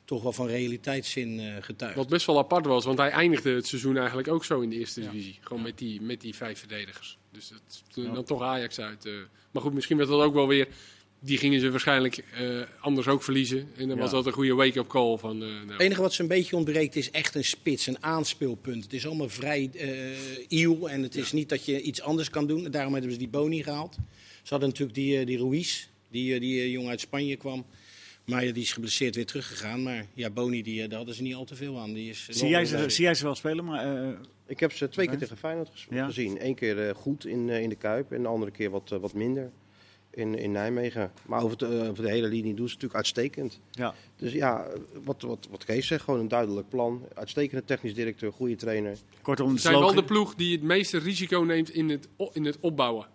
toch 0.07 0.23
wel 0.23 0.31
van 0.33 0.47
realiteitszin 0.47 1.39
eh 1.39 1.55
getuigt. 1.59 1.95
Wat 1.95 2.09
best 2.09 2.25
wel 2.25 2.37
apart 2.37 2.65
was, 2.65 2.85
want 2.85 2.97
hij 2.97 3.09
eindigde 3.09 3.49
het 3.49 3.67
seizoen 3.67 3.97
eigenlijk 3.97 4.27
ook 4.27 4.45
zo 4.45 4.59
in 4.61 4.69
de 4.69 4.75
eerste 4.75 5.01
Ja. 5.01 5.09
divisie. 5.11 5.37
Gewoon 5.41 5.63
met, 5.63 5.77
die, 5.77 6.01
met 6.01 6.21
die 6.21 6.35
vijf 6.35 6.59
verdedigers. 6.59 7.17
Dus 7.31 7.47
dat, 7.47 7.83
Ja. 8.05 8.13
dan 8.13 8.23
toch 8.23 8.41
Ajax 8.41 8.79
uit. 8.79 9.05
eh. 9.05 9.13
Maar 9.51 9.61
goed, 9.61 9.73
misschien 9.73 9.97
werd 9.97 10.09
dat 10.09 10.21
ook 10.21 10.33
wel 10.33 10.47
weer... 10.47 10.67
Die 11.19 11.37
gingen 11.37 11.59
ze 11.59 11.71
waarschijnlijk 11.71 12.17
eh, 12.17 12.61
anders 12.79 13.07
ook 13.07 13.23
verliezen. 13.23 13.59
En 13.75 13.87
dan 13.87 13.95
Ja. 13.95 14.01
was 14.01 14.11
dat 14.11 14.25
een 14.25 14.31
goede 14.31 14.53
wake-up 14.53 14.87
call 14.87 15.17
van... 15.17 15.41
eh, 15.43 15.47
nou, 15.49 15.71
Het 15.71 15.81
enige 15.81 16.01
wat 16.01 16.13
ze 16.13 16.21
een 16.21 16.27
beetje 16.27 16.55
ontbreekt 16.55 16.95
is 16.95 17.11
echt 17.11 17.35
een 17.35 17.43
spits, 17.43 17.87
een 17.87 18.03
aanspeelpunt. 18.03 18.83
Het 18.83 18.93
is 18.93 19.05
allemaal 19.05 19.29
vrij 19.29 19.69
eh 19.73 19.89
iel 20.47 20.89
en 20.89 21.03
het 21.03 21.15
is 21.15 21.31
niet 21.31 21.49
dat 21.49 21.65
je 21.65 21.81
iets 21.81 22.01
anders 22.01 22.29
kan 22.29 22.47
doen. 22.47 22.71
Daarom 22.71 22.93
hebben 22.93 23.11
ze 23.11 23.17
die 23.17 23.27
Boni 23.27 23.63
gehaald. 23.63 23.95
Ze 24.43 24.49
hadden 24.49 24.69
natuurlijk 24.69 24.95
die, 24.97 25.19
eh, 25.19 25.25
die 25.25 25.37
Ruiz, 25.37 25.85
die, 26.11 26.39
die 26.39 26.71
jongen 26.71 26.89
uit 26.89 26.99
Spanje 26.99 27.35
kwam. 27.35 27.65
Maar 28.27 28.45
ja, 28.45 28.51
die 28.53 28.63
is 28.63 28.73
geblesseerd 28.73 29.15
weer 29.15 29.25
teruggegaan. 29.25 29.83
Maar 29.83 30.05
ja, 30.13 30.29
Boni, 30.29 30.63
die, 30.63 30.81
eh, 30.83 30.87
daar 30.89 30.97
hadden 30.97 31.15
ze 31.15 31.21
niet 31.21 31.35
al 31.35 31.45
te 31.45 31.55
veel 31.55 31.79
aan. 31.79 31.93
Die 31.93 32.09
is, 32.09 32.27
Zie 32.29 32.47
jij, 32.49 32.65
ze, 32.65 32.89
zie 32.89 33.03
jij 33.03 33.13
ze 33.13 33.23
wel 33.23 33.35
spelen? 33.35 33.65
Maar, 33.65 34.03
eh, 34.03 34.09
Ik 34.45 34.59
heb 34.59 34.71
ze 34.73 34.89
twee 34.89 35.07
keer 35.07 35.17
tegen 35.17 35.37
Feyenoord 35.37 35.85
Ja. 35.89 36.05
gezien. 36.05 36.45
Eén 36.45 36.55
keer 36.55 36.87
eh, 36.87 36.95
goed 36.95 37.25
in, 37.25 37.49
eh, 37.49 37.61
in 37.61 37.69
de 37.69 37.75
Kuip 37.75 38.11
en 38.11 38.21
de 38.21 38.27
andere 38.27 38.51
keer 38.51 38.69
wat, 38.69 38.89
wat 38.89 39.13
minder 39.13 39.51
in, 40.11 40.35
in 40.37 40.51
Nijmegen. 40.51 41.11
Maar 41.25 41.41
over, 41.43 41.57
het, 41.57 41.61
eh, 41.81 41.89
over 41.89 42.03
de 42.03 42.09
hele 42.09 42.27
linie 42.27 42.53
doen 42.53 42.67
ze 42.67 42.73
natuurlijk 42.73 42.95
uitstekend. 42.95 43.59
ja. 43.71 43.93
Dus 44.15 44.31
ja, 44.33 44.67
wat, 45.03 45.21
wat, 45.21 45.47
wat 45.49 45.65
Kees 45.65 45.87
zegt, 45.87 46.03
gewoon 46.03 46.19
een 46.19 46.27
duidelijk 46.27 46.69
plan. 46.69 47.01
Uitstekende 47.13 47.63
technisch 47.65 47.93
directeur, 47.93 48.31
goede 48.33 48.55
trainer. 48.55 48.97
Kortom, 49.21 49.47
Ze 49.49 49.53
de 49.55 49.59
zijn 49.61 49.79
wel 49.79 49.93
de 49.93 50.03
ploeg 50.03 50.35
die 50.35 50.51
het 50.51 50.63
meeste 50.63 50.97
risico 50.97 51.39
neemt 51.41 51.69
in 51.69 51.89
het, 51.89 52.07
in 52.33 52.45
het 52.45 52.57
opbouwen. 52.59 53.07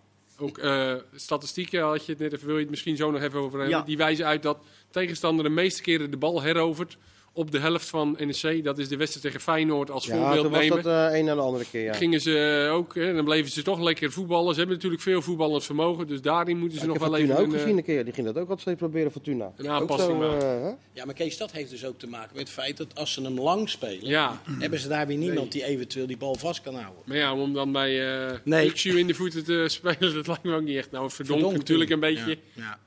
Ook 0.42 0.59
eh, 0.59 0.94
statistieken 1.14 1.83
had 1.83 2.07
je 2.07 2.12
het 2.12 2.20
net 2.20 2.33
even, 2.33 2.46
wil 2.46 2.57
je 2.57 2.61
het 2.61 2.70
misschien 2.70 2.96
zo 2.96 3.11
nog 3.11 3.22
even 3.22 3.38
over 3.38 3.59
hebben. 3.59 3.78
Ja. 3.78 3.85
Die 3.85 3.96
wijzen 3.96 4.26
uit 4.26 4.42
dat 4.42 4.59
tegenstander 4.90 5.44
de 5.44 5.50
meeste 5.50 5.83
keren 5.83 6.11
de 6.11 6.16
bal 6.16 6.42
herovert 6.42 6.98
op 7.35 7.51
de 7.51 7.59
helft 7.59 7.88
van 7.88 8.16
NEC. 8.18 8.64
Dat 8.64 8.79
is 8.79 8.88
de 8.88 8.97
wedstrijd 8.97 9.25
tegen 9.27 9.40
Feyenoord 9.40 9.90
als 9.90 10.07
Ja, 10.07 10.16
voorbeeld 10.16 10.42
toen 10.42 10.51
was 10.51 10.61
nemen. 10.61 10.83
dat 10.83 11.11
eh 11.12 11.18
een 11.18 11.29
en 11.29 11.35
de 11.37 11.42
andere 11.42 11.64
keer. 11.71 11.83
Ja. 11.85 11.92
Gingen 11.92 12.21
ze 12.21 12.68
ook, 12.73 12.95
hè, 12.95 13.14
dan 13.14 13.25
bleven 13.25 13.51
ze 13.51 13.62
toch 13.62 13.81
lekker 13.81 14.12
voetballen. 14.12 14.53
Ze 14.53 14.59
hebben 14.59 14.77
natuurlijk 14.77 15.03
veel 15.03 15.23
voetballend 15.23 15.64
vermogen, 15.64 16.07
dus 16.07 16.21
daarin 16.21 16.59
moeten 16.59 16.79
ze 16.79 16.87
nog 16.87 16.99
wel 16.99 17.09
Fortuna 17.09 17.33
even 17.33 17.42
ook 17.42 17.49
een, 17.49 17.55
eh, 17.55 17.61
gezien 17.61 17.77
een 17.77 17.85
keer. 17.85 18.05
Die 18.05 18.12
ging 18.14 18.27
dat 18.27 18.38
ook 18.38 18.49
altijd 18.51 18.77
proberen, 18.77 19.12
Fortuna. 19.12 19.53
aanpassing 19.66 20.23
Ook 20.23 20.40
zo, 20.40 20.47
eh? 20.47 20.68
Ja, 20.92 21.05
maar 21.05 21.14
Kees, 21.14 21.37
dat 21.37 21.53
heeft 21.53 21.71
dus 21.71 21.85
ook 21.85 21.99
te 21.99 22.07
maken 22.07 22.31
met 22.37 22.42
het 22.45 22.51
feit 22.53 22.77
dat 22.77 22.95
als 22.95 23.12
ze 23.12 23.23
hem 23.23 23.40
lang 23.40 23.68
spelen, 23.68 24.07
Ja, 24.09 24.42
hebben 24.59 24.79
ze 24.79 24.88
daar 24.88 25.07
weer 25.07 25.16
niemand 25.16 25.40
Nee. 25.40 25.49
die 25.49 25.64
eventueel 25.64 26.07
die 26.07 26.16
bal 26.16 26.35
vast 26.35 26.61
kan 26.62 26.75
houden. 26.75 27.03
maar 27.05 27.16
ja, 27.16 27.35
om 27.35 27.53
dan 27.55 27.73
bij 27.73 28.16
eh 28.31 28.38
Nee. 28.45 28.68
Uxu 28.68 28.99
in 28.99 29.07
de 29.07 29.14
voeten 29.14 29.45
te 29.45 29.64
spelen, 29.79 30.14
dat 30.14 30.27
lijkt 30.27 30.42
me 30.42 30.55
ook 30.55 30.62
niet 30.62 30.77
echt. 30.77 30.90
Nou, 30.90 31.11
verdonk 31.11 31.53
natuurlijk 31.53 31.90
een 31.90 32.01
beetje. 32.01 32.31
Ja, 32.53 32.62
ja. 32.62 32.79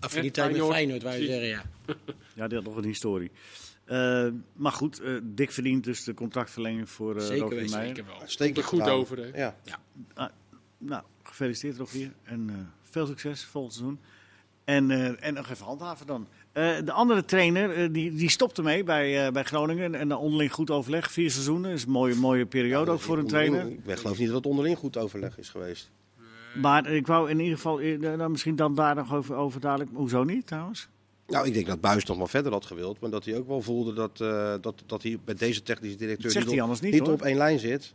Affiniteit 0.00 0.46
met 0.52 0.56
Feyenoord. 0.56 0.74
Feyenoord, 0.74 1.02
wou 1.02 1.16
je 1.16 1.26
zeggen, 1.26 1.46
ja. 1.48 1.62
Ja, 2.34 2.46
die 2.48 2.56
had 2.58 2.66
nog 2.66 2.76
een 2.76 2.84
historie. 2.84 3.30
Eh, 3.88 4.26
maar 4.52 4.72
goed, 4.72 5.00
eh, 5.00 5.12
dik 5.22 5.50
verdient 5.50 5.84
dus 5.84 6.04
de 6.04 6.14
contractverlenging 6.14 6.90
voor 6.90 7.16
uh, 7.16 7.22
Zeker 7.22 7.40
Rogier 7.42 7.70
Meijer. 7.70 7.86
Zeker 7.86 8.04
wel. 8.04 8.14
Komt 8.16 8.56
er 8.56 8.64
goed 8.64 8.78
gedaan. 8.80 8.94
over, 8.94 9.18
hè. 9.18 9.38
Ja. 9.40 9.56
Nou, 10.78 11.02
gefeliciteerd 11.22 11.76
Rogier. 11.76 12.12
En 12.22 12.50
eh, 12.50 12.54
veel 12.82 13.06
succes 13.06 13.44
volgend 13.44 13.74
seizoen. 13.74 13.98
En, 14.64 14.90
eh, 14.90 15.26
en 15.26 15.34
nog 15.34 15.50
even 15.50 15.66
handhaven 15.66 16.06
dan. 16.06 16.28
Eh, 16.52 16.76
de 16.84 16.92
andere 16.92 17.24
trainer, 17.24 17.92
die, 17.92 18.14
die 18.14 18.30
stopte 18.30 18.62
mee 18.62 18.84
bij, 18.84 19.26
eh, 19.26 19.32
bij 19.32 19.44
Groningen. 19.44 19.94
En 19.94 20.16
onderling 20.16 20.52
goed 20.52 20.70
overleg. 20.70 21.10
Vier 21.10 21.30
seizoenen. 21.30 21.70
is 21.70 21.84
een 21.84 21.90
mooie, 21.90 22.14
mooie 22.14 22.46
periode 22.46 22.90
ook 22.90 23.00
voor 23.00 23.18
een 23.18 23.26
trainer. 23.26 23.66
Ik 23.66 23.96
geloof 23.96 24.18
niet 24.18 24.26
dat 24.26 24.36
het 24.36 24.46
onderling 24.46 24.78
goed 24.78 24.96
overleg 24.96 25.38
is 25.38 25.48
geweest. 25.48 25.90
Maar 26.60 26.86
ik 26.92 27.06
wou 27.06 27.30
in 27.30 27.40
ieder 27.40 27.56
geval, 27.56 27.80
eh, 27.80 27.98
nou, 27.98 28.30
misschien 28.30 28.56
dan 28.56 28.74
daar 28.74 28.94
nog 28.94 29.14
over, 29.14 29.34
over 29.34 29.60
dadelijk. 29.60 29.90
Hoezo 29.94 30.24
niet 30.24 30.46
trouwens? 30.46 30.88
Nou, 31.28 31.46
ik 31.46 31.54
denk 31.54 31.66
dat 31.66 31.80
Buis 31.80 32.04
nog 32.04 32.16
wel 32.16 32.26
verder 32.26 32.52
had 32.52 32.66
gewild. 32.66 33.00
Maar 33.00 33.10
dat 33.10 33.24
hij 33.24 33.36
ook 33.36 33.46
wel 33.46 33.62
voelde 33.62 33.92
dat, 33.92 34.20
eh, 34.20 34.54
dat, 34.60 34.82
dat 34.86 35.02
hij 35.02 35.18
bij 35.24 35.34
deze 35.34 35.62
technische 35.62 35.96
directeur 35.96 36.22
Dat 36.22 36.32
zegt 36.32 36.44
niet, 36.44 36.54
hij 36.54 36.64
op, 36.64 36.70
anders 36.70 36.92
niet, 36.92 37.08
op 37.08 37.22
één 37.22 37.36
lijn 37.36 37.58
zit. 37.58 37.94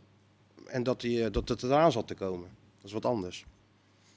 En 0.66 0.82
dat, 0.82 1.02
hij, 1.02 1.24
eh, 1.24 1.32
dat 1.32 1.48
het 1.48 1.62
eraan 1.62 1.92
zat 1.92 2.06
te 2.06 2.14
komen. 2.14 2.48
Dat 2.76 2.84
is 2.86 2.92
wat 2.92 3.04
anders. 3.04 3.44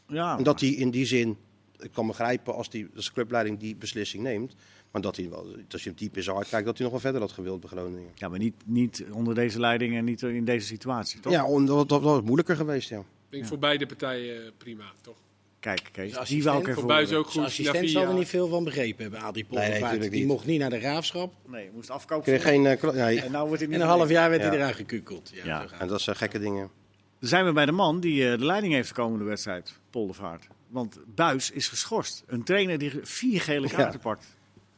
Ja, 0.07 0.37
En 0.37 0.43
dat 0.43 0.59
hij 0.59 0.69
in 0.69 0.91
die 0.91 1.05
zin, 1.05 1.37
ik 1.79 1.91
kan 1.91 2.07
begrijpen 2.07 2.55
als, 2.55 2.69
die, 2.69 2.87
als 2.95 3.05
de 3.05 3.11
clubleiding 3.11 3.59
die 3.59 3.75
beslissing 3.75 4.23
neemt. 4.23 4.55
Maar 4.91 5.01
dat 5.01 5.15
hij 5.15 5.29
wel, 5.29 5.55
als 5.71 5.83
je 5.83 5.89
hem 5.89 5.97
diep 5.97 6.17
in 6.17 6.23
zijn 6.23 6.35
hart 6.35 6.49
kijkt, 6.49 6.65
dat 6.65 6.77
hij 6.77 6.83
nog 6.83 6.91
wel 6.91 7.01
verder 7.01 7.21
had 7.21 7.31
gewild 7.31 7.59
bij 7.59 7.69
Groningen. 7.69 8.11
ja 8.15 8.27
maar 8.27 8.39
niet, 8.39 8.53
niet 8.65 9.05
onder 9.11 9.35
deze 9.35 9.59
leiding 9.59 9.95
en 9.95 10.05
niet 10.05 10.21
in 10.21 10.45
deze 10.45 10.65
situatie, 10.67 11.19
toch? 11.19 11.31
Ja, 11.31 11.65
dat, 11.65 11.89
dat 11.89 12.01
was 12.01 12.21
moeilijker 12.21 12.55
geweest, 12.55 12.89
ja. 12.89 12.99
Ik 12.99 13.05
denk 13.29 13.45
voor 13.45 13.59
beide 13.59 13.85
partijen 13.85 14.45
eh, 14.45 14.51
prima, 14.57 14.91
toch? 15.01 15.15
Kijk, 15.59 15.89
Kees, 15.91 16.13
Zijn 16.13 16.25
die 16.25 16.43
wou 16.43 16.59
ik 16.59 16.67
even 16.67 16.87
Buis 16.87 17.05
horen. 17.09 17.19
ook 17.25 17.31
Zijn 17.31 17.43
goed. 17.45 17.53
assistent 17.53 17.89
zal 17.89 18.03
er 18.03 18.13
niet 18.13 18.27
veel 18.27 18.47
van 18.47 18.63
begrepen 18.63 19.01
hebben, 19.01 19.19
Adrie 19.21 19.45
Nee, 19.49 19.69
nee, 19.69 19.79
natuurlijk 19.81 20.11
die 20.11 20.19
niet. 20.19 20.29
mocht 20.29 20.45
niet 20.45 20.59
naar 20.59 20.69
de 20.69 20.79
graafschap. 20.79 21.33
Nee, 21.47 21.63
je 21.63 21.69
moest 21.73 21.89
afkopen. 21.89 22.23
Kreeg 22.23 22.41
geen, 22.41 22.65
eh, 22.65 22.91
nee. 22.93 23.21
En 23.21 23.31
nou 23.31 23.47
wordt 23.47 23.61
hij 23.63 23.71
En 23.73 23.81
een 23.81 23.87
half 23.87 24.09
jaar 24.09 24.29
werd 24.29 24.41
Ja. 24.41 24.47
hij 24.47 24.57
eruit 24.57 24.75
gekukeld. 24.75 25.31
Ja, 25.33 25.45
Ja. 25.45 25.65
En 25.79 25.87
dat 25.87 26.01
zijn 26.01 26.15
gekke 26.15 26.39
dingen. 26.39 26.69
Dan 27.19 27.29
zijn 27.29 27.45
we 27.45 27.51
bij 27.53 27.65
de 27.65 27.71
man 27.71 27.99
die 27.99 28.31
eh, 28.31 28.37
de 28.39 28.45
leiding 28.45 28.73
heeft 28.73 28.87
de 28.87 28.93
komende 28.93 29.25
wedstrijd, 29.25 29.79
Poldervaart. 29.89 30.47
Want 30.67 30.99
Buis 31.15 31.51
is 31.51 31.67
geschorst. 31.67 32.23
Een 32.27 32.43
trainer 32.43 32.77
die 32.77 32.91
vier 33.01 33.41
gele 33.41 33.67
kaarten 33.69 33.99
pakt. 33.99 34.25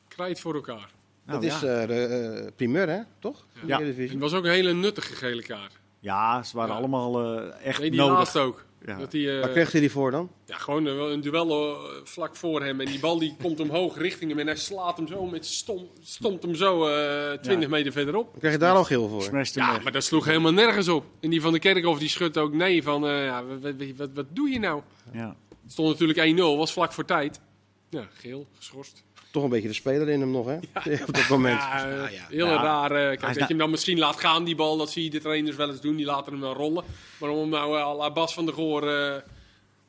Krijt 0.07 0.39
voor 0.39 0.53
elkaar. 0.53 0.89
Nou, 1.25 1.41
dat 1.41 1.51
is 1.51 1.59
ja. 1.59 1.67
eh, 1.81 1.87
de 1.87 2.03
eh, 2.45 2.51
primeur, 2.55 2.89
hè? 2.89 2.99
Toch? 3.19 3.45
In 3.61 3.67
Ja. 3.67 3.81
Het 3.81 4.17
was 4.17 4.33
ook 4.33 4.43
een 4.45 4.51
hele 4.51 4.73
nuttige 4.73 5.15
gele 5.15 5.41
kaart. 5.43 5.73
ja, 5.99 6.43
ze 6.43 6.57
waren 6.57 6.71
Ja. 6.73 6.77
allemaal 6.79 7.41
echt 7.53 7.79
Nee, 7.79 7.89
die 7.91 7.99
nodig. 7.99 8.17
laatste 8.17 8.39
ook. 8.39 8.65
Ja. 8.85 8.97
Dat 8.97 9.11
die, 9.11 9.31
eh, 9.31 9.39
Waar 9.39 9.49
kreeg 9.49 9.71
hij 9.71 9.81
die 9.81 9.91
voor 9.91 10.11
dan? 10.11 10.29
ja, 10.45 10.57
gewoon 10.57 10.85
een, 10.85 11.11
een 11.11 11.21
duel 11.21 11.75
eh, 11.75 11.81
vlak 12.03 12.35
voor 12.35 12.63
hem. 12.63 12.79
En 12.79 12.85
die 12.85 12.99
bal 12.99 13.19
die 13.19 13.35
komt 13.41 13.59
omhoog 13.59 13.97
richting 13.97 14.29
hem. 14.31 14.39
En 14.39 14.45
hij 14.47 14.55
slaat 14.55 14.97
hem 14.97 15.07
zo 15.07 15.25
met 15.25 15.45
stom, 15.45 15.87
stomt 16.01 16.43
hem 16.43 16.55
zo 16.55 16.87
eh 16.87 17.31
20 17.41 17.59
Ja. 17.69 17.75
meter 17.75 17.91
verderop. 17.91 18.31
Dan 18.31 18.39
kreeg 18.39 18.51
je 18.51 18.57
daar 18.57 18.75
al 18.75 18.83
geel 18.83 19.07
voor. 19.07 19.23
Ja, 19.23 19.71
weg. 19.73 19.83
maar 19.83 19.91
dat 19.91 20.03
sloeg 20.03 20.25
helemaal 20.25 20.51
nergens 20.53 20.87
op. 20.87 21.05
En 21.19 21.29
die 21.29 21.41
van 21.41 21.53
de 21.53 21.59
Kerkhof 21.59 21.99
die 21.99 22.09
schudt 22.09 22.37
ook 22.37 22.53
nee 22.53 22.83
van, 22.83 23.07
eh, 23.07 23.23
ja, 23.25 23.45
wat, 23.45 23.61
wat, 23.61 23.73
wat, 23.97 24.09
wat 24.13 24.25
doe 24.29 24.49
je 24.49 24.59
nou? 24.59 24.81
Ja. 25.13 25.35
Het 25.63 25.71
stond 25.71 25.99
natuurlijk 25.99 26.37
1-0, 26.37 26.57
was 26.57 26.73
vlak 26.73 26.93
voor 26.93 27.05
tijd. 27.05 27.39
Ja, 27.89 28.07
geel, 28.13 28.47
geschorst. 28.57 29.03
Toch 29.31 29.43
een 29.43 29.49
beetje 29.49 29.67
de 29.67 29.73
speler 29.73 30.09
in 30.09 30.19
hem 30.19 30.31
nog, 30.31 30.45
hè? 30.47 30.55
Op 31.07 31.13
dat 31.13 31.27
moment. 31.29 31.59
Ja, 31.61 31.87
Ja, 31.87 32.07
ja. 32.09 32.25
heel 32.29 32.45
Ja. 32.47 32.61
raar. 32.63 32.91
eh, 32.91 32.97
kijk, 33.07 33.19
dat 33.21 33.29
na- 33.33 33.39
je 33.39 33.45
hem 33.45 33.57
dan 33.57 33.69
misschien 33.69 33.97
laat 33.99 34.19
gaan, 34.19 34.43
die 34.43 34.55
bal, 34.55 34.77
dat 34.77 34.89
zie 34.91 35.03
je 35.03 35.09
de 35.09 35.19
trainers 35.19 35.55
wel 35.55 35.69
eens 35.69 35.81
doen. 35.81 35.95
Die 35.95 36.05
laten 36.05 36.31
hem 36.31 36.41
dan 36.41 36.53
rollen. 36.53 36.83
Maar 37.19 37.29
om 37.29 37.39
hem 37.39 37.49
nou 37.49 37.77
eh, 37.77 37.83
à 37.83 37.95
la 37.95 38.11
Bas 38.11 38.33
van 38.33 38.45
der 38.45 38.53
Goor 38.53 38.81
eh, 38.81 39.15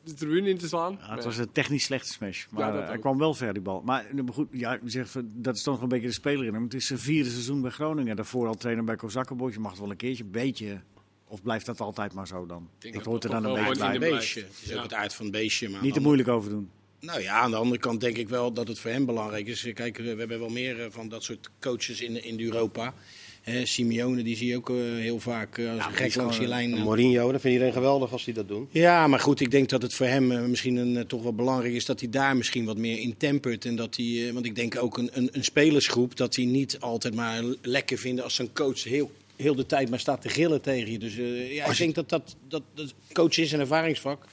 de 0.04 0.14
tribune 0.14 0.48
in 0.48 0.58
te 0.58 0.68
slaan. 0.68 0.98
Ja, 1.00 1.14
het 1.14 1.24
was 1.24 1.36
een 1.38 1.52
technisch 1.52 1.84
slechte 1.84 2.12
smash. 2.12 2.44
Maar 2.50 2.66
Ja, 2.74 2.80
dat 2.80 2.88
hij 2.88 2.98
kwam 2.98 3.18
wel 3.18 3.34
ver, 3.34 3.52
die 3.52 3.62
bal. 3.62 3.82
Maar 3.84 4.06
maar 4.24 4.34
goed, 4.34 4.48
ja, 4.52 4.78
zegt, 4.84 5.14
dat 5.24 5.56
is 5.56 5.62
toch 5.62 5.74
nog 5.74 5.82
een 5.82 5.88
beetje 5.88 6.06
de 6.06 6.12
speler 6.12 6.46
in 6.46 6.54
hem. 6.54 6.62
Het 6.62 6.74
is 6.74 6.86
zijn 6.86 6.98
vierde 6.98 7.30
seizoen 7.30 7.60
bij 7.60 7.70
Groningen. 7.70 8.16
Daarvoor 8.16 8.46
al 8.46 8.54
trainer 8.54 8.84
bij 8.84 8.96
Kozakkenboys. 8.96 9.54
Je 9.54 9.60
mag 9.60 9.70
het 9.70 9.80
wel 9.80 9.90
een 9.90 9.96
keertje 9.96 10.24
een 10.24 10.30
beetje 10.30 10.80
Of 11.28 11.42
blijft 11.42 11.66
dat 11.66 11.80
altijd 11.80 12.12
maar 12.14 12.26
zo 12.26 12.46
dan? 12.46 12.68
Ik 12.80 12.92
dat 12.92 13.04
hoort 13.04 13.24
er 13.24 13.30
dan 13.30 13.44
een 13.44 13.54
beetje 13.54 13.88
wel 13.88 13.98
bij. 13.98 14.10
Het 14.10 14.22
is 14.22 14.68
ook 14.70 14.76
Ja. 14.76 14.82
het 14.82 14.94
aard 14.94 15.14
van 15.14 15.24
het 15.24 15.34
beestje. 15.34 15.68
Maar 15.68 15.82
Niet 15.82 15.94
te 15.94 16.00
moeilijk 16.00 16.28
over 16.28 16.50
doen. 16.50 16.70
Nou 17.00 17.22
ja, 17.22 17.34
aan 17.40 17.50
de 17.50 17.56
andere 17.56 17.80
kant 17.80 18.00
denk 18.00 18.16
ik 18.16 18.28
wel 18.28 18.52
dat 18.52 18.68
het 18.68 18.78
voor 18.78 18.90
hem 18.90 19.06
belangrijk 19.06 19.46
is. 19.46 19.66
Kijk, 19.74 19.96
we 19.96 20.08
hebben 20.18 20.38
wel 20.38 20.48
meer 20.48 20.80
eh, 20.80 20.86
van 20.90 21.08
dat 21.08 21.22
soort 21.24 21.50
coaches 21.60 22.00
in, 22.00 22.24
in 22.24 22.40
Europa. 22.40 22.94
Hè, 23.42 23.66
Simeone, 23.66 24.22
die 24.22 24.36
zie 24.36 24.46
je 24.48 24.56
ook 24.56 24.70
eh, 24.70 24.76
heel 24.76 25.20
vaak 25.20 25.58
eh, 25.58 25.68
als 25.70 25.76
Ja, 25.78 25.90
gek 25.90 26.14
langs 26.14 26.38
die 26.38 26.46
lijn. 26.48 26.74
eh. 26.74 26.82
Mourinho, 26.84 27.20
dat 27.32 27.40
vindt 27.40 27.44
iedereen 27.56 27.72
geweldig 27.72 28.12
als 28.12 28.24
die 28.24 28.34
dat 28.34 28.48
doen. 28.48 28.68
Ja, 28.70 29.06
maar 29.06 29.20
goed, 29.20 29.40
ik 29.40 29.50
denk 29.50 29.68
dat 29.68 29.82
het 29.82 29.94
voor 29.94 30.06
hem 30.06 30.50
misschien 30.50 30.76
een, 30.76 31.06
toch 31.06 31.22
wel 31.22 31.34
belangrijk 31.34 31.74
is 31.74 31.84
dat 31.84 32.00
hij 32.00 32.10
daar 32.10 32.36
misschien 32.36 32.64
wat 32.64 32.76
meer 32.76 32.98
in 32.98 33.16
tempert. 33.16 33.64
En 33.64 33.76
dat 33.76 33.96
hij, 33.96 34.30
want 34.32 34.44
ik 34.46 34.54
denk 34.54 34.82
ook 34.82 34.98
een, 34.98 35.10
een, 35.12 35.28
een 35.32 35.44
spelersgroep, 35.44 36.16
dat 36.16 36.36
hij 36.36 36.44
niet 36.44 36.80
altijd 36.80 37.14
maar 37.14 37.42
lekker 37.62 37.98
vinden 37.98 38.24
als 38.24 38.34
zijn 38.34 38.52
coach 38.52 38.84
heel, 38.84 39.10
heel 39.36 39.54
de 39.54 39.66
tijd 39.66 39.90
maar 39.90 40.00
staat 40.00 40.22
te 40.22 40.28
gillen 40.28 40.60
tegen 40.60 40.92
je. 40.92 40.98
Dus 40.98 41.14
ja, 41.50 41.64
ik 41.66 41.72
je- 41.72 41.82
denk 41.82 41.94
dat 41.94 42.08
dat, 42.08 42.36
dat, 42.48 42.62
dat 42.74 42.94
coach 43.12 43.38
is 43.38 43.52
een 43.52 43.60
ervaringsvak. 43.60 44.24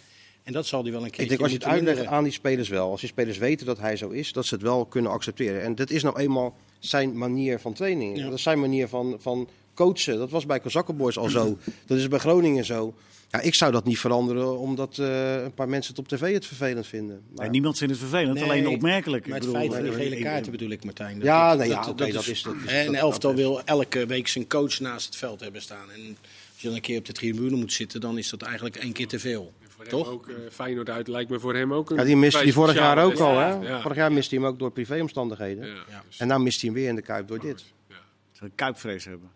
En 0.47 0.53
dat 0.53 0.65
zal 0.67 0.83
hij 0.83 0.91
wel 0.91 1.03
een 1.03 1.09
keer 1.09 1.23
Ik 1.23 1.29
denk 1.29 1.41
als 1.41 1.51
je 1.51 1.57
het 1.57 1.65
uitlegt 1.67 2.05
aan 2.05 2.23
die 2.23 2.33
spelers 2.33 2.69
wel, 2.69 2.89
als 2.91 2.99
die 2.99 3.09
spelers 3.09 3.37
weten 3.37 3.65
dat 3.65 3.79
hij 3.79 3.95
zo 3.97 4.09
is, 4.09 4.31
dat 4.31 4.45
ze 4.45 4.53
het 4.53 4.63
wel 4.63 4.85
kunnen 4.85 5.11
accepteren. 5.11 5.61
En 5.63 5.75
dat 5.75 5.89
is 5.89 6.03
nou 6.03 6.19
eenmaal 6.19 6.55
zijn 6.79 7.17
manier 7.17 7.59
van 7.59 7.73
training. 7.73 8.17
Ja. 8.17 8.23
Dat 8.23 8.33
is 8.33 8.41
zijn 8.43 8.59
manier 8.59 8.87
van, 8.87 9.15
van 9.19 9.49
coachen. 9.73 10.17
Dat 10.17 10.29
was 10.29 10.45
bij 10.45 10.59
Kozakkenboys 10.59 11.17
al 11.17 11.29
zo. 11.29 11.57
Dat 11.85 11.97
is 11.97 12.07
bij 12.07 12.19
Groningen 12.19 12.65
zo. 12.65 12.93
Ja, 13.29 13.39
ik 13.41 13.55
zou 13.55 13.71
dat 13.71 13.85
niet 13.85 13.99
veranderen 13.99 14.57
omdat 14.59 14.97
eh, 14.97 15.43
een 15.43 15.53
paar 15.53 15.69
mensen 15.69 15.95
het 15.95 15.99
op 15.99 16.07
tv 16.19 16.33
het 16.33 16.45
vervelend 16.45 16.87
vinden. 16.87 17.21
Maar- 17.29 17.41
Nee, 17.41 17.49
niemand 17.49 17.77
vindt 17.77 17.93
het 17.93 18.01
vervelend, 18.09 18.33
Nee, 18.39 18.43
alleen 18.43 18.67
opmerkelijk. 18.67 19.27
Maar 19.27 19.37
Ik 19.37 19.43
het 19.43 19.51
bedoel, 19.53 19.69
feit 19.69 19.81
van 19.83 19.91
die 19.95 20.03
eh, 20.03 20.09
gele 20.09 20.21
kaarten 20.23 20.51
bedoel 20.51 20.69
ik, 20.69 20.83
Martijn. 20.83 21.19
Ja, 21.21 21.53
nee, 21.53 21.67
ja, 21.67 21.81
dat 21.93 22.07
is- 22.07 22.13
dat 22.13 22.27
is- 22.27 22.43
hè, 22.43 22.51
dat- 22.85 22.87
Een 22.93 22.95
elftal 22.95 23.35
wil 23.35 23.61
elke 23.63 24.05
week 24.05 24.27
zijn 24.27 24.47
coach 24.47 24.79
naast 24.79 25.05
het 25.05 25.15
veld 25.15 25.39
hebben 25.39 25.61
staan. 25.61 25.91
En 25.95 26.17
als 26.53 26.61
je 26.61 26.67
dan 26.67 26.75
een 26.75 26.81
keer 26.81 26.97
op 26.99 27.05
de 27.05 27.13
tribune 27.13 27.55
moet 27.55 27.73
zitten, 27.73 28.01
dan 28.01 28.17
is 28.17 28.29
dat 28.29 28.41
eigenlijk 28.41 28.75
één 28.75 28.91
keer 28.93 29.07
te 29.07 29.19
veel. 29.19 29.53
Voor 29.89 29.97
hem 29.99 30.05
Toch? 30.07 30.13
ook, 30.13 30.27
eh, 30.27 30.35
Feyenoord 30.51 30.89
uit 30.89 31.07
lijkt 31.07 31.29
me 31.29 31.39
voor 31.39 31.55
hem 31.55 31.73
ook 31.73 31.89
een 31.89 31.95
Ja, 31.95 32.03
die 32.03 32.15
miste 32.17 32.39
hij 32.43 32.51
vorig 32.51 32.75
jaar 32.75 33.03
ook 33.03 33.19
al. 33.19 33.37
Hè? 33.37 33.81
Vorig 33.81 33.97
jaar 33.97 34.11
miste 34.11 34.35
hij 34.35 34.43
hem 34.43 34.53
ook 34.53 34.59
door 34.59 34.71
privéomstandigheden. 34.71 35.65
Ja, 35.67 35.73
Ja. 35.89 36.03
dus- 36.07 36.17
En 36.19 36.27
nou 36.27 36.41
mist 36.41 36.61
hij 36.61 36.69
hem 36.69 36.79
weer 36.79 36.89
in 36.89 36.95
de 36.95 37.01
Kuip 37.01 37.27
door 37.27 37.39
dit. 37.39 37.65
ja. 37.89 37.95
Ze 38.31 38.43
een 38.43 38.55
kuipvrees 38.55 39.05
hebben. 39.05 39.29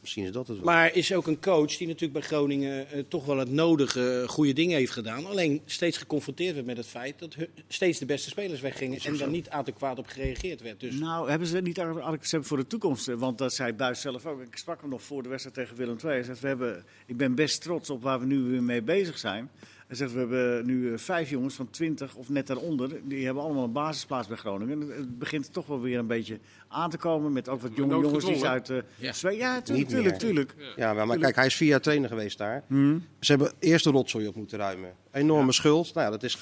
Misschien 0.00 0.24
is 0.26 0.32
dat 0.32 0.46
het 0.48 0.56
wel. 0.56 0.66
Maar 0.66 0.94
is 0.94 1.12
ook 1.14 1.26
een 1.26 1.40
coach 1.40 1.76
die 1.76 1.86
natuurlijk 1.86 2.12
bij 2.12 2.22
Groningen 2.22 2.90
eh, 2.90 3.02
toch 3.08 3.24
wel 3.24 3.38
het 3.38 3.50
nodige 3.50 4.20
eh, 4.22 4.28
goede 4.28 4.52
dingen 4.52 4.76
heeft 4.76 4.92
gedaan. 4.92 5.26
Alleen 5.26 5.60
steeds 5.64 5.96
geconfronteerd 5.98 6.54
werd 6.54 6.66
met 6.66 6.76
het 6.76 6.86
feit 6.86 7.18
dat 7.18 7.34
steeds 7.68 7.98
de 7.98 8.06
beste 8.06 8.28
spelers 8.28 8.60
weggingen. 8.60 8.98
En 9.04 9.16
daar 9.16 9.28
niet 9.28 9.48
adequaat 9.50 9.98
op 9.98 10.06
gereageerd 10.06 10.62
werd. 10.62 10.80
Dus 10.80 10.94
Nou, 10.98 11.30
hebben 11.30 11.48
ze 11.48 11.60
niet 11.60 11.80
aangezet 11.80 12.46
voor 12.46 12.56
de 12.56 12.66
toekomst? 12.66 13.06
Want 13.06 13.38
dat 13.38 13.52
zei 13.54 13.72
Buis 13.72 14.00
zelf 14.00 14.26
ook. 14.26 14.40
Ik 14.40 14.56
sprak 14.56 14.80
hem 14.80 14.90
nog 14.90 15.02
voor 15.02 15.22
de 15.22 15.28
wedstrijd 15.28 15.56
tegen 15.56 15.76
Willem 15.76 15.96
II. 16.04 16.12
Hij 16.12 16.22
zegt, 16.22 16.40
we 16.40 16.48
hebben, 16.48 16.84
ik 17.06 17.16
ben 17.16 17.34
best 17.34 17.62
trots 17.62 17.90
op 17.90 18.02
waar 18.02 18.20
we 18.20 18.26
nu 18.26 18.38
weer 18.42 18.62
mee 18.62 18.82
bezig 18.82 19.18
zijn. 19.18 19.50
Hij 19.86 19.96
zegt, 19.96 20.12
we 20.12 20.18
hebben 20.18 20.66
nu 20.66 20.92
eh, 20.92 20.98
vijf 20.98 21.30
jongens 21.30 21.54
van 21.54 21.70
20 21.70 22.14
of 22.14 22.28
net 22.28 22.46
daaronder. 22.46 22.90
Die 23.04 23.24
hebben 23.24 23.42
allemaal 23.42 23.64
een 23.64 23.72
basisplaats 23.72 24.28
bij 24.28 24.36
Groningen. 24.36 24.80
En 24.82 24.88
Het 24.96 25.18
begint 25.18 25.52
toch 25.52 25.66
wel 25.66 25.80
weer 25.80 25.98
een 25.98 26.06
beetje 26.06 26.38
aan 26.68 26.90
te 26.90 26.96
komen. 26.96 27.32
Met 27.32 27.48
ook 27.48 27.60
wat 27.60 27.70
jonge 27.76 28.00
jongens 28.00 28.24
die 28.24 28.46
uit... 28.46 28.70
eh 28.70 28.76
Ja. 28.96 29.12
Zweden- 29.12 29.38
ja, 29.38 29.54
Niet 29.54 29.64
tuurlijk, 29.66 29.90
meer. 29.90 30.18
tuurlijk, 30.18 30.50
tuurlijk. 30.50 30.76
Ja, 30.78 30.92
maar, 30.94 31.06
maar 31.06 31.18
kijk, 31.18 31.36
hij 31.36 31.46
is 31.46 31.54
vier 31.54 31.68
jaar 31.68 31.80
trainer 31.80 32.08
geweest 32.08 32.38
daar. 32.38 32.64
Hm. 32.68 32.98
Ze 33.20 33.32
hebben 33.32 33.52
eerst 33.58 33.84
de 33.84 33.90
rotzooi 33.90 34.26
op 34.26 34.34
moeten 34.34 34.58
ruimen. 34.58 34.94
Enorme 35.12 35.52
schuld. 35.52 35.94
Nou 35.94 36.06
ja, 36.06 36.10
dat 36.12 36.22
is 36.22 36.38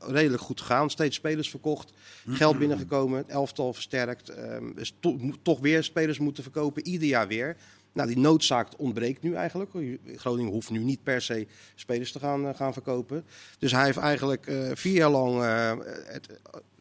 redelijk 0.00 0.42
goed 0.42 0.60
gegaan. 0.60 0.90
Steeds 0.90 1.16
spelers 1.16 1.50
verkocht. 1.50 1.92
Geld 2.28 2.58
binnengekomen. 2.58 3.18
Het 3.18 3.28
elftal 3.28 3.72
versterkt. 3.72 4.28
Ehm 4.28 4.64
dus 4.74 4.94
to- 5.00 5.18
toch 5.42 5.60
weer 5.60 5.82
spelers 5.82 6.18
moeten 6.18 6.42
verkopen. 6.42 6.86
Ieder 6.86 7.08
jaar 7.08 7.28
weer. 7.28 7.56
Nou, 7.92 8.08
die 8.08 8.18
noodzaak 8.18 8.68
ontbreekt 8.76 9.22
nu 9.22 9.34
eigenlijk. 9.34 9.70
Groningen 10.16 10.52
hoeft 10.52 10.70
nu 10.70 10.78
niet 10.78 11.02
per 11.02 11.22
se 11.22 11.46
spelers 11.74 12.12
te 12.12 12.18
gaan, 12.18 12.46
eh, 12.46 12.54
gaan 12.54 12.72
verkopen. 12.72 13.24
Dus 13.58 13.72
hij 13.72 13.84
heeft 13.84 13.98
eigenlijk 13.98 14.46
eh, 14.46 14.70
vier 14.74 14.94
jaar 14.94 15.10
lang 15.10 15.42
eh, 15.42 15.76
het, 16.04 16.40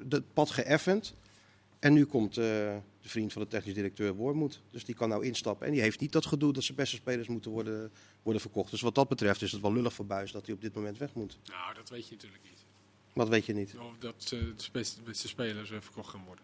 het 0.09 0.33
pad 0.33 0.49
geëffend. 0.49 1.13
En 1.79 1.93
nu 1.93 2.05
komt 2.05 2.33
de 2.33 2.79
vriend 3.01 3.33
van 3.33 3.41
de 3.41 3.47
technisch 3.47 3.73
directeur 3.73 4.13
Wormoed. 4.13 4.61
Dus 4.71 4.85
die 4.85 4.95
kan 4.95 5.09
nou 5.09 5.25
instappen. 5.25 5.67
En 5.67 5.73
die 5.73 5.81
heeft 5.81 5.99
niet 5.99 6.11
dat 6.11 6.25
gedoe 6.25 6.53
dat 6.53 6.63
zijn 6.63 6.77
beste 6.77 6.95
spelers 6.95 7.27
moeten 7.27 7.51
worden, 7.51 7.91
worden 8.23 8.41
verkocht. 8.41 8.71
Dus 8.71 8.81
wat 8.81 8.95
dat 8.95 9.07
betreft 9.07 9.41
is 9.41 9.51
het 9.51 9.61
wel 9.61 9.73
lullig 9.73 9.93
voor 9.93 10.05
Buis 10.05 10.31
dat 10.31 10.45
hij 10.45 10.55
op 10.55 10.61
dit 10.61 10.73
moment 10.73 10.97
weg 10.97 11.13
moet. 11.13 11.37
Nou, 11.45 11.73
dat 11.73 11.89
weet 11.89 12.07
je 12.07 12.13
natuurlijk 12.13 12.43
niet. 12.43 12.65
Wat 13.13 13.29
weet 13.29 13.45
je 13.45 13.53
niet. 13.53 13.75
Of 13.77 13.97
dat 13.99 14.27
de 14.29 14.53
beste, 14.71 15.27
spelers 15.27 15.69
verkocht 15.69 16.09
gaan 16.09 16.23
worden. 16.25 16.43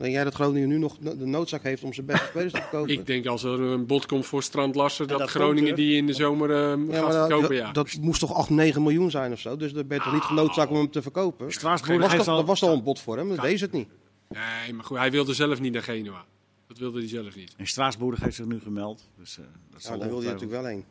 Denk 0.00 0.12
jij 0.12 0.24
dat 0.24 0.34
Groningen 0.34 0.68
nu 0.68 0.78
nog 0.78 1.00
no- 1.00 1.16
de 1.16 1.26
noodzaak 1.26 1.62
heeft 1.62 1.82
om 1.82 1.92
zijn 1.92 2.06
beste 2.06 2.26
spelers 2.26 2.52
te 2.52 2.60
verkopen? 2.68 2.92
Ik 2.92 3.06
denk 3.06 3.26
als 3.26 3.42
er 3.42 3.60
een 3.60 3.86
bod 3.86 4.06
komt 4.06 4.26
voor 4.26 4.42
Strand 4.42 4.74
Larsen, 4.74 5.08
dat, 5.08 5.18
dat 5.18 5.30
Groningen 5.30 5.64
komt, 5.64 5.76
die 5.76 5.96
in 5.96 6.06
de 6.06 6.12
zomer 6.12 6.50
eh, 6.50 6.86
ja, 6.88 7.00
gaat 7.00 7.12
dat, 7.12 7.26
verkopen. 7.28 7.56
Ja. 7.56 7.72
dat 7.72 7.96
moest 8.00 8.20
toch 8.20 8.34
8, 8.34 8.50
9 8.50 8.82
miljoen 8.82 9.10
zijn 9.10 9.32
of 9.32 9.40
zo? 9.40 9.56
Dus 9.56 9.72
dan 9.72 9.86
ben 9.86 9.96
je 9.98 10.02
toch 10.04 10.12
niet 10.12 10.22
genoodzaakt 10.22 10.70
om 10.70 10.76
hem 10.76 10.90
te 10.90 11.02
verkopen? 11.02 11.52
Straatsburg 11.52 12.00
was 12.00 12.12
heeft 12.12 12.24
dat, 12.24 12.28
al... 12.34 12.36
dat 12.36 12.46
was 12.46 12.62
al 12.62 12.72
een 12.72 12.82
bod 12.82 13.00
voor 13.00 13.16
hem, 13.16 13.28
dat 13.28 13.40
deed 13.40 13.58
ze 13.58 13.64
het 13.64 13.72
niet. 13.72 13.88
Nee, 14.28 14.72
maar 14.74 14.84
goed, 14.84 14.96
hij 14.96 15.10
wilde 15.10 15.34
zelf 15.34 15.60
niet 15.60 15.72
naar 15.72 15.82
Genua. 15.82 16.24
Dat 16.66 16.78
wilde 16.78 16.98
hij 16.98 17.08
zelf 17.08 17.36
niet. 17.36 17.54
En 17.56 17.66
Straatsburg 17.66 18.20
heeft 18.20 18.36
zich 18.36 18.46
nu 18.46 18.60
gemeld. 18.60 19.08
Dus, 19.18 19.38
eh, 19.38 19.44
dat 19.72 19.82
Ja, 19.82 19.96
daar 19.96 20.08
wil 20.08 20.16
hij 20.22 20.26
natuurlijk 20.32 20.52
wel 20.62 20.64
heen, 20.70 20.84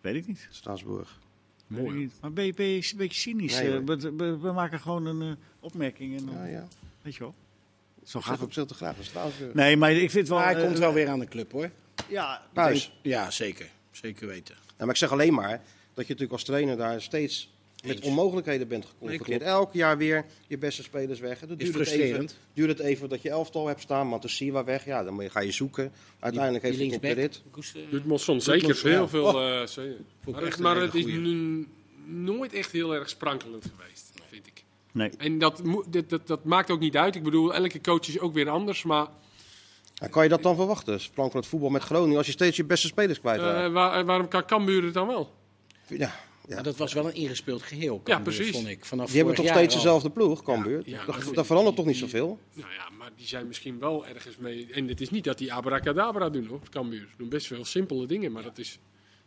Weet 0.00 0.14
ik 0.14 0.26
niet. 0.26 0.48
Straatsburg. 0.50 1.18
Niet. 1.66 2.12
Maar 2.20 2.32
ben 2.32 2.46
je, 2.46 2.54
ben 2.54 2.66
je 2.66 2.74
een 2.90 2.96
beetje 2.96 3.20
cynisch? 3.20 3.58
Nee, 3.60 3.72
eh, 3.76 3.80
we, 3.84 4.12
we- 4.16 4.38
we 4.38 4.52
maken 4.52 4.80
gewoon 4.80 5.06
een 5.06 5.22
eh, 5.22 5.28
opmerking. 5.60 6.18
En, 6.18 6.26
dan- 6.26 6.34
Ja, 6.34 6.44
ja. 6.44 6.66
Weet 7.02 7.14
je 7.14 7.20
wel. 7.20 7.34
Zo 8.04 8.18
Ik 8.18 8.24
gaat 8.24 8.34
het. 8.34 8.44
op 8.44 8.52
zich 8.52 8.64
te 8.64 8.74
graag. 8.74 8.96
Nee, 9.52 9.76
maar 9.76 9.92
ik 9.92 10.10
vind 10.10 10.28
wel... 10.28 10.38
maar 10.38 10.46
hij 10.46 10.56
eh, 10.56 10.64
komt 10.66 10.78
wel 10.78 10.92
weer 10.92 11.08
aan 11.08 11.18
de 11.18 11.28
club 11.28 11.52
hoor. 11.52 11.70
Ja. 12.08 12.42
Ja, 13.02 13.30
zeker. 13.30 13.70
Zeker 13.90 14.26
weten. 14.26 14.54
Ja, 14.66 14.74
maar 14.78 14.88
ik 14.88 14.96
zeg 14.96 15.12
alleen 15.12 15.34
maar 15.34 15.62
dat 15.94 16.06
je 16.06 16.12
natuurlijk 16.12 16.32
als 16.32 16.44
trainer 16.44 16.76
daar 16.76 17.02
steeds 17.02 17.54
met 17.86 18.00
onmogelijkheden 18.00 18.68
bent 18.68 18.84
geconfronteerd. 18.84 19.42
Elk 19.42 19.72
jaar 19.72 19.98
weer 19.98 20.24
je 20.46 20.58
beste 20.58 20.82
spelers 20.82 21.20
weg. 21.20 21.42
Is 21.42 21.48
duurt 21.56 21.74
het, 21.74 21.88
even, 21.88 22.28
duurt 22.54 22.68
het 22.68 22.78
even 22.78 23.08
dat 23.08 23.22
je 23.22 23.30
elftal 23.30 23.66
hebt 23.66 23.80
staan. 23.80 24.08
Matusiwa 24.08 24.64
weg, 24.64 24.84
ja, 24.84 25.04
dan 25.04 25.30
ga 25.30 25.40
je 25.40 25.52
zoeken. 25.52 25.92
Uiteindelijk 26.18 26.64
heeft 26.64 26.78
Die 26.78 26.86
hij 26.86 26.96
op 26.96 27.02
eh, 27.04 28.38
zeker. 28.38 28.80
Heel 28.82 29.00
ja. 29.00 29.08
veel. 29.08 29.24
Oh. 29.24 29.60
eh, 29.60 29.66
zeker. 29.66 29.96
Vond 30.22 30.36
ik 30.36 30.42
maar 30.42 30.42
echt 30.42 30.44
het, 30.44 30.56
een 30.56 30.62
maar 30.62 30.76
het 30.76 30.94
is 30.94 31.04
nu 31.04 31.66
nooit 32.06 32.52
echt 32.52 32.70
heel 32.70 32.94
erg 32.94 33.08
sprankelend 33.08 33.64
geweest. 33.76 34.12
Nee. 34.94 35.10
En 35.18 35.38
dat, 35.38 35.62
moet- 35.64 35.92
dat, 35.92 36.08
dat, 36.10 36.26
dat 36.26 36.44
maakt 36.44 36.70
ook 36.70 36.80
niet 36.80 36.96
uit. 36.96 37.14
Ik 37.14 37.22
bedoel, 37.22 37.54
elke 37.54 37.80
coach 37.80 38.08
is 38.08 38.18
ook 38.20 38.34
weer 38.34 38.48
anders. 38.48 38.82
Maar 38.82 39.06
kan 40.10 40.22
je 40.22 40.28
dat 40.28 40.42
dan 40.42 40.56
verwachten? 40.56 41.00
Sprankelend 41.00 41.46
voetbal 41.46 41.68
met 41.70 41.82
Groningen 41.82 42.16
als 42.16 42.26
je 42.26 42.32
steeds 42.32 42.56
je 42.56 42.64
beste 42.64 42.86
spelers 42.86 43.20
kwijtraakt. 43.20 43.66
eh, 43.66 43.72
waar- 43.72 44.04
waarom 44.04 44.28
kan 44.28 44.44
Cambuur 44.46 44.84
het 44.84 44.94
dan 44.94 45.06
wel? 45.06 45.32
ja, 45.88 45.96
ja. 46.48 46.54
Maar 46.54 46.62
dat 46.62 46.76
was 46.76 46.92
wel 46.92 47.06
een 47.06 47.14
ingespeeld 47.14 47.62
geheel. 47.62 48.00
Ja, 48.04 48.18
precies. 48.20 48.50
Vond 48.50 48.66
ik. 48.68 48.84
Vanaf 48.84 49.06
Die 49.06 49.16
hebben 49.16 49.34
toch 49.34 49.46
steeds 49.46 49.74
al. 49.74 49.80
dezelfde 49.82 50.10
ploeg, 50.10 50.42
Cambuur. 50.42 50.82
Ja, 50.84 51.04
Dat- 51.04 51.34
dat, 51.34 51.46
verandert 51.46 51.76
die- 51.76 51.84
toch 51.84 51.94
niet 51.94 51.94
die- 52.00 52.08
zoveel? 52.08 52.38
Nou 52.52 52.72
ja, 52.72 52.88
maar 52.98 53.10
die 53.16 53.26
zijn 53.26 53.46
misschien 53.46 53.78
wel 53.78 54.06
ergens 54.06 54.36
mee. 54.36 54.68
En 54.72 54.88
het 54.88 55.00
is 55.00 55.10
niet 55.10 55.24
dat 55.24 55.38
die 55.38 55.52
abracadabra 55.52 56.30
doen 56.30 56.46
hoor, 56.46 56.60
Cambuur. 56.70 57.06
Ze 57.10 57.16
doen 57.16 57.28
best 57.28 57.46
veel 57.46 57.64
simpele 57.64 58.06
dingen, 58.06 58.32
maar 58.32 58.42
dat, 58.42 58.58
is, 58.58 58.78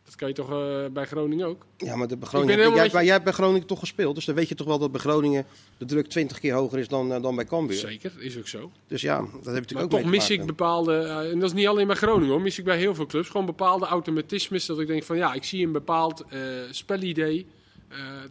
dat 0.07 0.15
kan 0.15 0.27
je 0.27 0.33
toch 0.33 0.51
eh, 0.51 0.85
bij 0.91 1.05
Groningen 1.05 1.47
ook? 1.47 1.65
Ja, 1.77 1.95
maar 1.95 2.07
de 2.07 2.17
Groningen, 2.21 2.57
jij, 2.59 2.69
met 2.69 2.85
je- 2.85 2.91
maar 2.93 3.03
jij 3.03 3.11
hebt 3.11 3.23
bij 3.23 3.33
Groningen 3.33 3.67
toch 3.67 3.79
gespeeld. 3.79 4.15
Dus 4.15 4.25
dan 4.25 4.35
weet 4.35 4.49
je 4.49 4.55
toch 4.55 4.67
wel 4.67 4.79
dat 4.79 4.91
bij 4.91 5.01
Groningen 5.01 5.45
de 5.77 5.85
druk 5.85 6.07
20 6.07 6.39
keer 6.39 6.53
hoger 6.53 6.79
is 6.79 6.87
dan, 6.87 7.13
eh, 7.13 7.21
dan 7.21 7.35
bij 7.35 7.45
Cambuur. 7.45 7.77
Zeker, 7.77 8.11
is 8.17 8.37
ook 8.37 8.47
zo. 8.47 8.71
Dus 8.87 9.01
ja, 9.01 9.17
dat 9.17 9.27
heb 9.29 9.33
je 9.35 9.43
natuurlijk 9.43 9.71
Maar 9.73 9.83
ook 9.83 9.89
toch 9.91 10.05
mis 10.11 10.29
ik 10.29 10.45
bepaalde, 10.45 10.97
eh, 10.97 11.31
en 11.31 11.39
dat 11.39 11.49
is 11.49 11.55
niet 11.55 11.67
alleen 11.67 11.87
bij 11.87 11.95
Groningen 11.95 12.29
hoor, 12.29 12.41
mis 12.41 12.59
ik 12.59 12.65
bij 12.65 12.77
heel 12.77 12.95
veel 12.95 13.05
clubs, 13.05 13.29
gewoon 13.29 13.45
bepaalde 13.45 13.85
automatismes. 13.85 14.65
Dat 14.65 14.79
ik 14.79 14.87
denk 14.87 15.03
van 15.03 15.17
ja, 15.17 15.33
ik 15.33 15.43
zie 15.43 15.65
een 15.65 15.71
bepaald 15.71 16.23
spelidee. 16.71 17.45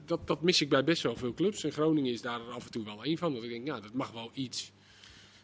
Dat, 0.06 0.26
dat 0.26 0.42
mis 0.42 0.60
ik 0.60 0.68
bij 0.68 0.84
best 0.84 1.02
wel 1.02 1.16
veel 1.16 1.34
clubs. 1.34 1.64
En 1.64 1.72
Groningen 1.72 2.12
is 2.12 2.22
daar 2.22 2.40
af 2.54 2.64
en 2.64 2.70
toe 2.70 2.84
wel 2.84 3.04
één 3.04 3.18
van. 3.18 3.34
Dat 3.34 3.42
ik 3.42 3.50
denk, 3.50 3.66
ja, 3.66 3.80
dat 3.80 3.92
mag 3.92 4.12
wel 4.12 4.30
iets. 4.34 4.72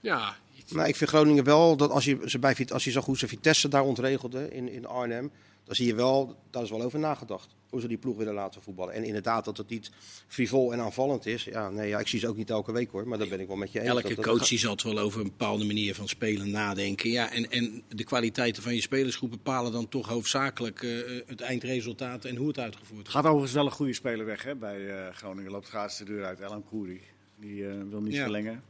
Ja, 0.00 0.36
iets. 0.58 0.72
Nou, 0.72 0.88
ik 0.88 0.96
vind 0.96 1.10
Groningen 1.10 1.44
wel 1.44 1.76
dat 1.76 1.90
als 1.90 2.04
je, 2.04 2.18
ze 2.26 2.38
bij, 2.38 2.56
als 2.72 2.84
je 2.84 2.90
zo 2.90 3.00
goed 3.00 3.18
zijn 3.18 3.30
Vitesse 3.30 3.68
daar 3.68 3.82
ontregelde 3.84 4.48
in, 4.50 4.68
in 4.72 4.86
Arnhem, 4.86 5.30
dan 5.64 5.74
zie 5.74 5.86
je 5.86 5.94
wel, 5.94 6.36
daar 6.50 6.62
is 6.62 6.70
wel 6.70 6.82
over 6.82 6.98
nagedacht. 6.98 7.54
Hoe 7.70 7.80
ze 7.80 7.88
die 7.88 7.98
ploeg 7.98 8.16
willen 8.16 8.34
laten 8.34 8.62
voetballen. 8.62 8.94
En 8.94 9.04
inderdaad 9.04 9.44
dat 9.44 9.56
het 9.56 9.68
niet 9.68 9.90
frivol 10.28 10.72
en 10.72 10.80
aanvallend 10.80 11.26
is. 11.26 11.44
Ja, 11.44 11.70
nee, 11.70 11.88
ja, 11.88 11.98
ik 11.98 12.08
zie 12.08 12.18
ze 12.20 12.28
ook 12.28 12.36
niet 12.36 12.50
elke 12.50 12.72
week 12.72 12.90
hoor, 12.90 13.08
maar 13.08 13.18
dat 13.18 13.28
ben 13.28 13.40
ik 13.40 13.46
wel 13.46 13.56
met 13.56 13.72
je 13.72 13.78
eens. 13.80 13.88
Elke 13.88 14.02
Dat- 14.02 14.16
dat- 14.16 14.24
coach 14.24 14.48
die 14.48 14.58
zal 14.58 14.76
wel 14.82 14.98
over 14.98 15.20
een 15.20 15.26
bepaalde 15.26 15.64
manier 15.64 15.94
van 15.94 16.08
spelen 16.08 16.50
nadenken. 16.50 17.10
Ja, 17.10 17.30
en, 17.32 17.50
en 17.50 17.82
de 17.88 18.04
kwaliteiten 18.04 18.62
van 18.62 18.74
je 18.74 18.80
spelersgroep 18.80 19.30
bepalen 19.30 19.72
dan 19.72 19.88
toch 19.88 20.08
hoofdzakelijk 20.08 20.82
eh, 20.82 20.90
het 21.26 21.40
eindresultaat 21.40 22.24
en 22.24 22.36
hoe 22.36 22.48
het 22.48 22.58
uitgevoerd 22.58 22.92
wordt. 22.94 23.08
Gaat 23.08 23.24
overigens 23.24 23.52
wel 23.52 23.64
een 23.66 23.70
goede 23.70 23.92
speler 23.94 24.26
weg 24.26 24.42
hè, 24.42 24.54
bij 24.56 24.90
eh, 25.06 25.14
Groningen. 25.14 25.50
Loopt 25.50 25.68
gratis 25.68 25.96
de 25.96 26.04
deur 26.04 26.24
uit. 26.24 26.40
Elan 26.40 26.64
Kouri. 26.64 27.00
Die 27.40 27.68
eh, 27.68 27.74
wil 27.90 28.00
niet 28.00 28.14
Ja. 28.14 28.22
verlengen. 28.22 28.62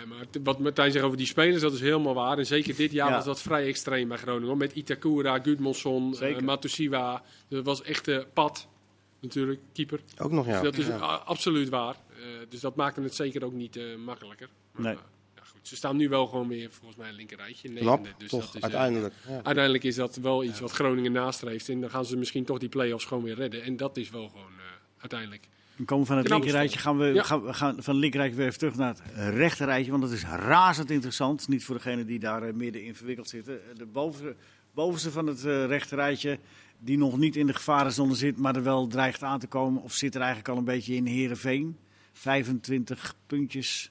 Ja, 0.00 0.06
maar 0.06 0.26
wat 0.42 0.58
Martijn 0.58 0.92
zegt 0.92 1.04
over 1.04 1.16
die 1.16 1.26
spelers, 1.26 1.62
dat 1.62 1.72
is 1.72 1.80
helemaal 1.80 2.14
waar. 2.14 2.38
En 2.38 2.46
zeker 2.46 2.76
dit 2.76 2.92
jaar 2.92 3.08
Ja. 3.08 3.14
was 3.16 3.24
dat 3.24 3.40
vrij 3.42 3.66
extreem 3.66 4.08
bij 4.08 4.16
Groningen. 4.18 4.56
Met 4.58 4.72
Itakura, 4.72 5.38
Gudmundsson, 5.38 6.14
Zeker. 6.14 6.40
uh, 6.40 6.46
Matusiwa. 6.46 7.22
Dat 7.48 7.64
was 7.64 7.82
echt 7.82 8.08
eh 8.08 8.18
pad, 8.32 8.68
natuurlijk, 9.20 9.60
keeper. 9.72 10.00
Ook 10.18 10.30
nog, 10.30 10.46
ja. 10.46 10.52
Dus 10.52 10.70
dat 10.70 10.78
is 10.80 10.86
Ja. 10.86 10.96
absoluut 11.24 11.68
waar. 11.68 11.94
Eh, 12.16 12.22
dus 12.48 12.60
dat 12.60 12.76
maakte 12.76 13.00
het 13.02 13.14
zeker 13.14 13.44
ook 13.44 13.52
niet 13.52 13.76
eh, 13.76 13.84
makkelijker. 14.04 14.48
Maar, 14.72 14.82
Nee. 14.82 14.92
eh, 14.94 15.00
ja. 15.36 15.42
goed, 15.44 15.68
ze 15.68 15.76
staan 15.76 15.96
nu 15.96 16.08
wel 16.08 16.26
gewoon 16.26 16.48
weer 16.48 16.68
volgens 16.70 16.96
mij 17.00 17.08
een 17.08 17.14
linkerrijtje. 17.14 17.68
Dus 17.72 17.80
toch, 17.82 18.00
dat 18.00 18.54
is, 18.54 18.54
eh, 18.54 18.62
uiteindelijk. 18.62 19.14
Ja. 19.28 19.34
uiteindelijk 19.42 19.84
is 19.84 19.94
dat 19.94 20.16
wel 20.16 20.44
iets 20.44 20.60
wat 20.60 20.70
Groningen 20.72 21.12
nastreeft. 21.12 21.68
En 21.68 21.80
dan 21.80 21.90
gaan 21.90 22.04
ze 22.04 22.16
misschien 22.16 22.44
toch 22.44 22.58
die 22.58 22.68
play-offs 22.68 23.04
gewoon 23.04 23.22
weer 23.22 23.34
redden. 23.34 23.62
En 23.62 23.76
dat 23.76 23.96
is 23.96 24.10
wel 24.10 24.28
gewoon 24.28 24.52
eh, 24.58 24.64
uiteindelijk. 24.98 25.48
We 25.76 25.84
komen 25.84 26.06
van 26.06 26.16
het 26.16 26.28
linkerrijtje, 26.28 26.78
gaan 26.78 26.98
we, 26.98 27.04
Ja. 27.04 27.22
gaan, 27.22 27.42
we 27.42 27.52
gaan 27.54 27.74
van 27.82 27.92
het 27.94 28.02
linkerrijtje 28.02 28.36
weer 28.36 28.46
even 28.46 28.58
terug 28.58 28.74
naar 28.76 28.88
het 28.94 29.34
rechterrijtje. 29.34 29.90
Want 29.90 30.02
dat 30.02 30.12
is 30.12 30.24
razend 30.24 30.90
interessant. 30.90 31.48
Niet 31.48 31.64
voor 31.64 31.74
degenen 31.74 32.06
die 32.06 32.18
daar 32.18 32.42
eh, 32.42 32.52
middenin 32.54 32.94
verwikkeld 32.94 33.28
zitten. 33.28 33.60
De 33.76 33.86
bovenste, 33.86 34.36
bovenste 34.74 35.10
van 35.10 35.26
het 35.26 35.44
eh, 35.44 35.66
rechterrijtje, 35.66 36.38
die 36.78 36.98
nog 36.98 37.18
niet 37.18 37.36
in 37.36 37.46
de 37.46 37.54
gevarenzone 37.54 38.14
zit, 38.14 38.36
maar 38.36 38.56
er 38.56 38.62
wel 38.62 38.86
dreigt 38.86 39.22
aan 39.22 39.38
te 39.38 39.46
komen. 39.46 39.82
Of 39.82 39.92
zit 39.92 40.14
er 40.14 40.20
eigenlijk 40.20 40.48
al 40.50 40.56
een 40.58 40.64
beetje 40.64 40.94
in 40.94 41.06
Heerenveen. 41.06 41.76
25 42.12 43.14
puntjes. 43.26 43.90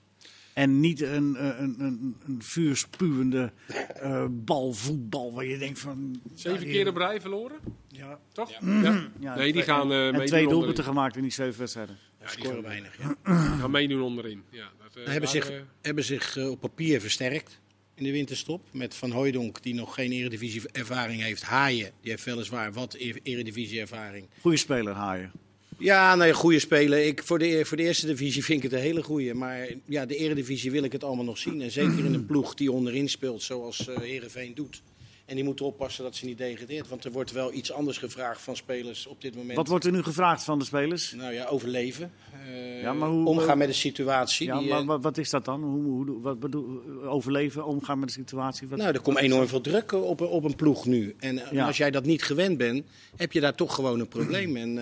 En 0.53 0.79
niet 0.79 1.01
een, 1.01 1.35
eh, 1.35 1.45
een, 1.59 1.75
een, 1.79 2.15
een 2.25 2.41
vuurspuwende 2.43 3.51
eh 3.95 4.25
bal, 4.29 4.73
voetbal, 4.73 5.33
waar 5.33 5.45
je 5.45 5.57
denkt 5.57 5.79
van... 5.79 6.21
Zeven 6.33 6.65
ja, 6.67 6.71
keer 6.71 6.87
op 6.87 6.95
rij 6.97 7.21
verloren, 7.21 7.57
Ja. 7.87 8.19
toch? 8.31 8.49
Ja. 8.51 8.57
Ja. 8.81 9.07
Ja, 9.19 9.35
Nee, 9.35 9.43
die 9.53 9.61
twee- 9.63 9.75
gaan, 9.75 9.91
eh, 9.91 9.97
En 9.97 10.11
meedoen 10.11 10.25
twee 10.27 10.47
doelpunten 10.47 10.83
gemaakt 10.83 11.15
in 11.15 11.21
die 11.21 11.31
zeven 11.31 11.59
wedstrijden. 11.59 11.97
Ja, 12.21 12.27
scoren 12.27 12.61
weinig. 12.63 12.97
Ja. 12.97 13.07
Die 13.23 13.59
gaan 13.59 13.71
meedoen 13.71 14.01
onderin. 14.01 14.43
Ja, 14.49 14.69
dat, 14.83 14.95
eh, 15.03 15.11
Hebben 15.11 15.29
zich, 15.29 15.51
hebben 15.81 16.03
zich 16.03 16.37
op 16.37 16.59
papier 16.59 17.01
versterkt 17.01 17.59
in 17.95 18.03
de 18.03 18.11
winterstop. 18.11 18.61
Met 18.71 18.95
Van 18.95 19.11
Hooijdonk, 19.11 19.61
die 19.63 19.73
nog 19.73 19.93
geen 19.93 20.11
eredivisie-ervaring 20.11 21.21
heeft. 21.21 21.43
Haaien, 21.43 21.91
die 22.01 22.11
heeft 22.11 22.23
weliswaar 22.23 22.73
wat 22.73 22.93
e- 22.93 23.13
eredivisie-ervaring. 23.23 24.27
Goeie 24.41 24.57
speler, 24.57 24.93
Haaien. 24.93 25.31
Ja, 25.77 26.15
nou 26.15 26.27
ja, 26.29 26.33
goede 26.35 26.59
speler. 26.59 27.05
Ik, 27.05 27.23
voor, 27.23 27.39
de, 27.39 27.65
voor 27.65 27.77
de 27.77 27.83
eerste 27.83 28.05
divisie 28.07 28.43
vind 28.43 28.63
ik 28.63 28.71
het 28.71 28.79
een 28.79 28.85
hele 28.85 29.03
goede. 29.03 29.33
Maar 29.33 29.67
ja, 29.85 30.05
de 30.05 30.15
eredivisie 30.15 30.71
wil 30.71 30.83
ik 30.83 30.91
het 30.91 31.03
allemaal 31.03 31.25
nog 31.25 31.37
zien. 31.37 31.61
En 31.61 31.71
zeker 31.71 32.05
in 32.05 32.13
een 32.13 32.25
ploeg 32.25 32.53
die 32.53 32.71
onderin 32.71 33.09
speelt, 33.09 33.41
zoals 33.43 33.87
eh 33.87 33.97
Heerenveen 33.97 34.53
doet. 34.55 34.81
En 35.25 35.35
die 35.35 35.43
moeten 35.43 35.65
oppassen 35.65 36.03
dat 36.03 36.15
ze 36.15 36.25
niet 36.25 36.37
degradeert. 36.37 36.87
Want 36.89 37.05
er 37.05 37.11
wordt 37.11 37.31
wel 37.31 37.53
iets 37.53 37.71
anders 37.71 37.97
gevraagd 37.97 38.41
van 38.41 38.55
spelers 38.55 39.07
op 39.07 39.21
dit 39.21 39.35
moment. 39.35 39.55
Wat 39.57 39.67
wordt 39.67 39.85
er 39.85 39.91
nu 39.91 40.03
gevraagd 40.03 40.43
van 40.43 40.59
de 40.59 40.65
spelers? 40.65 41.11
Nou 41.13 41.33
ja, 41.33 41.45
overleven. 41.45 42.11
Eh, 42.47 42.81
Ja, 42.81 42.93
maar 42.93 43.09
hoe- 43.09 43.27
omgaan 43.27 43.57
met 43.57 43.67
de 43.67 43.73
situatie. 43.73 44.47
Ja, 44.47 44.59
die, 44.59 44.69
maar 44.69 44.79
eh, 44.81 44.85
wat, 44.85 45.03
wat 45.03 45.17
is 45.17 45.29
dat 45.29 45.45
dan? 45.45 45.63
Hoe, 45.63 45.83
hoe, 45.83 46.21
wat 46.21 46.39
bedoel, 46.39 46.81
overleven, 47.05 47.65
omgaan 47.65 47.99
met 47.99 48.07
de 48.07 48.13
situatie? 48.13 48.67
Wat, 48.67 48.77
Nou, 48.79 48.93
er 48.93 49.01
komt 49.01 49.17
enorm 49.17 49.47
veel 49.47 49.61
druk 49.61 49.91
op, 49.91 50.21
op 50.21 50.43
een 50.43 50.55
ploeg 50.55 50.85
nu. 50.85 51.15
En 51.19 51.41
Ja. 51.51 51.65
als 51.65 51.77
jij 51.77 51.91
dat 51.91 52.05
niet 52.05 52.23
gewend 52.23 52.57
bent, 52.57 52.83
heb 53.15 53.31
je 53.31 53.39
daar 53.39 53.55
toch 53.55 53.75
gewoon 53.75 53.99
een 53.99 54.07
probleem. 54.07 54.55
En 54.55 54.79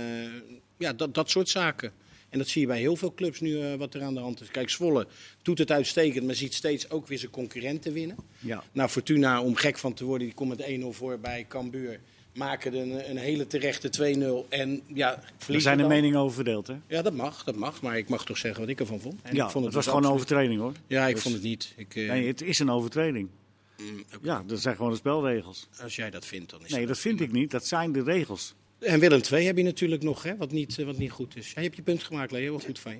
ja, 0.82 0.94
dat, 0.94 1.14
dat 1.14 1.30
soort 1.30 1.50
zaken. 1.50 1.92
En 2.30 2.38
dat 2.38 2.48
zie 2.48 2.62
je 2.62 2.68
bij 2.68 2.80
heel 2.80 2.96
veel 2.96 3.14
clubs 3.14 3.40
nu 3.40 3.62
eh, 3.62 3.74
wat 3.76 3.94
er 3.94 4.02
aan 4.02 4.14
de 4.14 4.20
hand 4.20 4.42
is. 4.42 4.48
Kijk, 4.52 4.70
Zwolle 4.70 5.08
doet 5.42 5.58
het 5.58 5.72
uitstekend, 5.72 6.26
maar 6.26 6.36
ziet 6.36 6.54
steeds 6.54 6.90
ook 6.90 7.08
weer 7.08 7.18
zijn 7.18 7.32
concurrenten 7.32 7.94
winnen. 7.94 8.18
ja. 8.40 8.64
Nou, 8.72 8.90
Fortuna, 8.90 9.42
om 9.42 9.56
gek 9.56 9.78
van 9.78 9.94
te 9.94 10.06
worden, 10.06 10.28
die 10.28 10.36
komt 10.36 10.58
met 10.58 10.68
1-0 10.82 10.84
voor 10.90 11.20
bij 11.20 11.46
Cambuur. 11.50 12.00
Maken 12.34 12.74
een, 12.74 13.10
een 13.10 13.18
hele 13.18 13.48
terechte 13.48 14.16
2-0 14.46 14.50
en 14.50 14.82
ja, 14.94 15.24
Er 15.48 15.62
zijn 15.62 15.78
de 15.78 15.88
meningen 15.88 16.20
over 16.20 16.36
verdeeld, 16.36 16.68
hè? 16.68 16.76
Ja, 16.88 17.02
dat 17.02 17.14
mag, 17.14 17.44
dat 17.44 17.56
mag. 17.56 17.82
Maar 17.82 17.98
ik 17.98 18.10
mag 18.10 18.26
toch 18.26 18.38
zeggen 18.38 18.62
wat 18.62 18.70
ik 18.70 18.80
ervan 18.80 19.00
vond. 19.00 19.22
En 19.22 19.36
ja, 19.36 19.46
ik 19.46 19.52
vond 19.52 19.66
het 19.66 19.74
was 19.74 19.84
dus 19.86 19.94
gewoon 19.94 20.10
een 20.10 20.16
overtreding, 20.16 20.60
hoor. 20.60 20.74
Ja, 20.88 21.08
ik 21.08 21.14
Dus- 21.14 21.24
vond 21.24 21.34
het 21.36 21.44
niet. 21.44 21.74
Ik, 21.78 21.96
eh, 21.96 22.08
Nee, 22.08 22.28
het 22.28 22.42
is 22.42 22.60
een 22.60 22.70
overtreding. 22.70 23.30
mm. 23.78 24.04
Ja, 24.22 24.44
dat 24.48 24.60
zijn 24.62 24.76
gewoon 24.76 24.92
de 24.92 24.98
spelregels. 24.98 25.68
Als 25.82 25.96
jij 25.96 26.10
dat 26.10 26.26
vindt, 26.26 26.50
dan 26.52 26.60
is 26.66 26.72
Nee, 26.72 26.86
dat 26.88 26.98
vind 27.00 27.22
ik 27.22 27.32
niet. 27.32 27.52
Dat 27.52 27.68
zijn 27.68 27.92
de 27.92 28.04
regels. 28.04 28.54
En 28.82 29.00
Willem 29.00 29.22
II 29.32 29.46
heb 29.46 29.58
je 29.58 29.64
natuurlijk 29.64 30.04
nog, 30.04 30.24
hè, 30.24 30.36
wat, 30.38 30.52
niet, 30.52 30.80
eh, 30.80 30.86
wat 30.86 30.98
niet 30.98 31.12
goed 31.12 31.36
is. 31.36 31.48
Ja, 31.48 31.54
je 31.56 31.62
hebt 31.62 31.76
je 31.76 31.82
punt 31.82 32.04
gemaakt, 32.04 32.32
Leo, 32.32 32.54
wat 32.54 32.66
goed 32.66 32.80
van 32.80 32.92
je. 32.92 33.00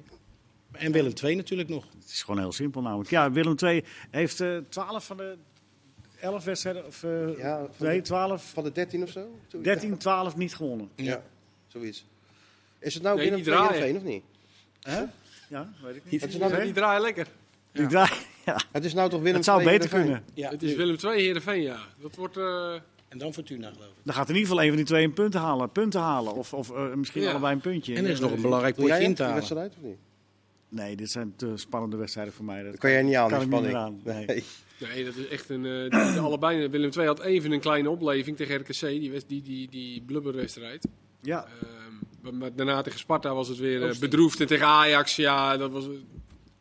En 0.72 0.92
Willem 0.92 1.14
II 1.24 1.36
natuurlijk 1.36 1.70
nog. 1.70 1.86
Het 2.00 2.10
is 2.12 2.24
gewoon 2.24 2.40
heel 2.40 2.52
simpel 2.52 2.82
namelijk. 2.82 3.10
Ja, 3.10 3.32
Willem 3.32 3.56
II 3.64 3.84
heeft 4.10 4.40
eh 4.40 4.58
12 4.70 5.06
van 5.06 5.18
de 5.18 5.38
11 6.20 6.44
wedstrijden, 6.44 6.86
of 6.86 7.04
eh, 7.04 7.38
Ja, 7.38 7.68
van 7.78 7.88
nee, 7.88 7.98
de- 7.98 8.04
12, 8.04 8.50
Van 8.54 8.64
de 8.64 8.72
13 8.72 9.04
of 9.04 9.10
zo? 9.10 9.40
13, 9.62 9.98
12 9.98 10.36
niet 10.38 10.56
gewonnen. 10.56 10.90
Ja, 10.96 11.24
zoiets. 11.68 12.06
Is 12.80 12.94
het 12.94 13.04
nou 13.04 13.16
Nee, 13.18 13.30
binnen 13.30 13.44
die 13.44 13.54
twee 13.54 13.68
draaien. 13.68 13.96
of 13.96 14.04
niet? 14.04 14.24
Hè? 14.82 15.04
Ja, 15.50 15.74
weet 15.84 15.96
ik 15.96 16.02
niet. 16.10 16.22
Het 16.22 16.30
is 16.30 16.38
nou, 16.38 16.64
die 16.64 16.74
draaien 16.74 17.02
lekker. 17.02 17.28
Die 17.72 17.90
ja, 18.46 18.60
het 18.72 18.86
is 18.86 18.94
nou 18.94 19.10
toch 19.10 19.20
Willem 19.20 19.36
het 19.36 19.46
zou 19.46 19.58
beter 19.64 19.72
Heerenveen? 19.74 20.02
kunnen. 20.02 20.24
Ja, 20.34 20.50
Het 20.50 20.64
is 20.64 20.76
Willem 20.76 20.96
II, 21.04 21.22
Heerenveen, 21.22 21.62
ja. 21.62 21.80
Dat 22.02 22.16
wordt... 22.16 22.38
eh, 22.38 22.74
En 23.12 23.18
dan 23.18 23.34
Fortuna, 23.34 23.70
geloof 23.72 23.88
ik. 23.88 23.94
Dan 24.04 24.14
gaat 24.16 24.30
in 24.30 24.36
ieder 24.36 24.50
geval 24.50 24.64
een 24.64 24.68
van 24.70 24.78
die 24.78 24.86
twee 24.86 25.04
een 25.04 25.14
punten 25.14 25.40
halen. 25.40 25.70
Punten 25.72 26.00
halen. 26.02 26.34
Of, 26.34 26.54
of 26.54 26.72
eh, 26.72 26.94
misschien 26.94 27.22
Ja. 27.22 27.30
allebei 27.32 27.54
een 27.54 27.62
puntje. 27.62 27.96
En 27.96 28.04
er 28.06 28.12
is 28.12 28.20
nog 28.20 28.30
een 28.32 28.36
Eh, 28.38 28.42
belangrijk 28.44 28.76
Doe 28.76 28.86
jij 28.86 28.94
potje 28.94 29.10
in 29.10 29.16
te 29.16 29.22
halen. 29.22 29.38
wedstrijd 29.38 29.74
of 29.78 29.84
niet? 29.84 29.98
Nee, 30.70 30.96
dit 30.96 31.12
zijn 31.12 31.34
te 31.36 31.52
spannende 31.56 31.98
wedstrijden 31.98 32.34
voor 32.34 32.46
mij. 32.46 32.62
Dat 32.64 32.72
Dat 32.72 32.80
kan 32.80 32.92
jij 32.92 33.02
niet 33.04 33.16
aan, 33.16 33.30
kan 33.30 33.38
niet 33.40 33.48
spanning. 33.48 33.76
aan. 33.76 34.00
Nee. 34.04 34.26
Nee. 34.26 34.44
Nee, 34.94 35.06
dat 35.06 35.16
is 35.16 35.28
echt 35.28 35.50
een. 35.50 35.66
eh, 35.92 36.24
allebei. 36.24 36.68
Willem 36.68 36.90
II 36.98 37.06
had 37.08 37.20
even 37.22 37.52
een 37.52 37.60
kleine 37.60 37.90
opleving 37.90 38.38
tegen 38.38 38.56
RKC, 38.60 38.80
die, 38.80 39.12
die, 39.28 39.42
die, 39.42 39.70
die 39.70 40.02
blubberwedstrijd. 40.02 40.88
Ja, 41.22 41.46
Ehm, 42.24 42.38
maar 42.38 42.56
daarna 42.56 42.82
tegen 42.82 43.00
Sparta 43.00 43.34
was 43.34 43.48
het 43.48 43.58
weer 43.58 43.96
bedroefd. 44.00 44.40
En 44.40 44.48
tegen 44.48 44.66
Ajax, 44.66 45.16
ja, 45.16 45.58
dat 45.58 45.72
was. 45.72 45.86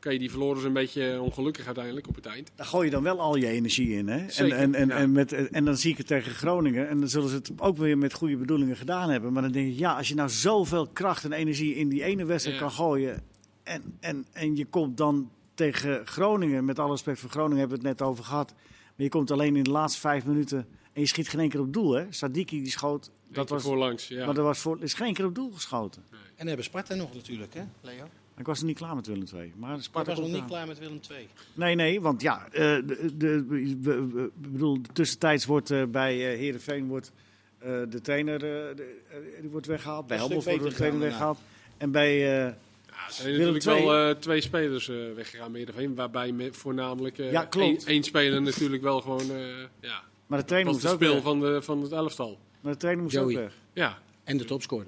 Oké, 0.06 0.18
die 0.18 0.30
verloren 0.30 0.60
ze 0.60 0.66
een 0.66 0.72
beetje 0.72 1.20
ongelukkig 1.20 1.66
uiteindelijk 1.66 2.08
op 2.08 2.14
het 2.14 2.26
eind. 2.26 2.50
daar 2.54 2.66
gooi 2.66 2.84
je 2.84 2.90
dan 2.90 3.02
wel 3.02 3.20
al 3.20 3.36
je 3.36 3.46
energie 3.46 3.96
in. 3.96 4.08
Hè? 4.08 4.30
Zeker, 4.30 4.56
en, 4.56 4.74
en, 4.74 4.74
en, 4.74 4.88
ja. 4.88 4.94
en, 4.94 5.12
met, 5.12 5.32
en 5.32 5.64
dan 5.64 5.76
zie 5.76 5.90
ik 5.90 5.98
het 5.98 6.06
tegen 6.06 6.32
Groningen. 6.32 6.88
En 6.88 6.98
dan 7.00 7.08
zullen 7.08 7.28
ze 7.28 7.34
het 7.34 7.50
ook 7.56 7.76
weer 7.76 7.98
met 7.98 8.12
goede 8.12 8.36
bedoelingen 8.36 8.76
gedaan 8.76 9.10
hebben. 9.10 9.32
Maar 9.32 9.42
dan 9.42 9.52
denk 9.52 9.72
ik, 9.72 9.78
ja, 9.78 9.96
als 9.96 10.08
je 10.08 10.14
nou 10.14 10.28
zoveel 10.28 10.86
kracht 10.86 11.24
en 11.24 11.32
energie 11.32 11.74
in 11.74 11.88
die 11.88 12.02
ene 12.02 12.24
wedstrijd 12.24 12.58
Ja. 12.58 12.62
kan 12.62 12.72
gooien. 12.72 13.22
En, 13.62 13.82
en, 14.00 14.26
en 14.32 14.56
je 14.56 14.64
komt 14.64 14.96
dan 14.96 15.30
tegen 15.54 16.06
Groningen, 16.06 16.64
met 16.64 16.78
alle 16.78 16.90
respect 16.90 17.18
voor 17.18 17.30
Groningen 17.30 17.58
hebben 17.58 17.80
we 17.80 17.88
het 17.88 17.98
net 17.98 18.08
over 18.08 18.24
gehad. 18.24 18.52
Maar 18.96 19.04
je 19.06 19.08
komt 19.08 19.30
alleen 19.30 19.56
in 19.56 19.62
de 19.62 19.70
laatste 19.70 20.00
vijf 20.00 20.26
minuten 20.26 20.58
en 20.92 21.00
je 21.00 21.06
schiet 21.06 21.28
geen 21.28 21.40
één 21.40 21.48
keer 21.48 21.60
op 21.60 21.72
doel. 21.72 21.92
Hè? 21.92 22.04
Sadiki 22.10 22.62
die 22.62 22.70
schoot, 22.70 23.10
dat 23.28 23.48
was, 23.48 23.62
voorlangs. 23.62 24.08
Ja. 24.08 24.24
maar 24.26 24.34
dat 24.34 24.44
was 24.44 24.58
voor, 24.58 24.76
er 24.76 24.82
is 24.82 24.94
geen 24.94 25.14
keer 25.14 25.24
op 25.24 25.34
doel 25.34 25.50
geschoten. 25.50 26.02
En 26.10 26.16
dan 26.36 26.46
hebben 26.46 26.64
Sparta 26.64 26.94
nog 26.94 27.14
natuurlijk, 27.14 27.54
hè, 27.54 27.62
Leo? 27.80 28.04
Ik 28.40 28.46
was 28.46 28.58
er 28.60 28.64
niet 28.66 28.76
klaar 28.76 28.94
met 28.94 29.06
Willem 29.06 29.24
II. 29.34 29.52
Maar 29.56 29.82
Sparta 29.82 30.10
was 30.10 30.20
nog 30.20 30.30
niet 30.32 30.44
klaar 30.44 30.66
met 30.66 30.78
Willem 30.78 31.00
II. 31.10 31.28
Nee, 31.54 31.74
nee, 31.74 32.00
want 32.00 32.22
ja, 32.22 32.44
eh, 32.46 32.50
de, 32.60 33.10
de, 33.16 33.44
we- 33.48 33.76
we- 33.80 34.06
we- 34.06 34.22
ik 34.42 34.52
bedoel, 34.52 34.80
tussentijds 34.92 35.46
wordt 35.46 35.70
eh, 35.70 35.84
bij 35.84 36.32
eh 36.32 36.38
Heerenveen 36.38 36.86
wordt, 36.86 37.12
eh, 37.58 37.80
de 37.88 38.00
trainer 38.00 38.38
de- 38.38 38.94
die 39.40 39.50
wordt 39.50 39.66
weggehaald. 39.66 40.06
Bij 40.06 40.16
Helmond 40.16 40.44
wordt 40.44 40.62
de 40.62 40.72
trainer 40.72 41.00
weggehaald. 41.00 41.38
En 41.76 41.90
bij, 41.90 42.10
eh, 42.12 42.22
Ja, 42.22 43.06
er 43.06 43.12
zijn 43.12 43.36
Willem 43.36 43.52
natuurlijk 43.52 43.84
wel 43.84 44.00
II. 44.04 44.10
eh, 44.14 44.18
twee 44.20 44.40
spelers 44.40 44.88
eh, 44.88 44.96
weggegaan 45.14 45.50
bij 45.52 45.60
Heerenveen. 45.60 45.94
Waarbij 45.94 46.32
me, 46.32 46.52
voornamelijk 46.52 47.18
eh, 47.18 47.32
Ja, 47.32 47.44
klopt. 47.44 47.66
één, 47.84 47.86
één 47.94 48.02
speler 48.02 48.42
natuurlijk 48.42 48.82
wel 48.82 49.00
gewoon. 49.00 49.30
eh 49.30 49.46
ja, 49.80 50.02
maar 50.26 50.38
de 50.38 50.44
trainer 50.44 50.72
moest 50.72 50.84
de 50.84 50.90
ook 50.90 50.94
speel 51.02 51.22
van, 51.22 51.40
de, 51.40 51.62
van 51.62 51.82
het 51.82 51.92
elftal. 51.92 52.38
Maar 52.60 52.72
de 52.72 52.78
trainer 52.78 53.02
moest 53.02 53.14
Joey. 53.16 53.34
ook 53.34 53.40
weg. 53.42 53.52
Ja, 53.72 53.98
En 54.24 54.36
de 54.36 54.44
topscorer. 54.44 54.86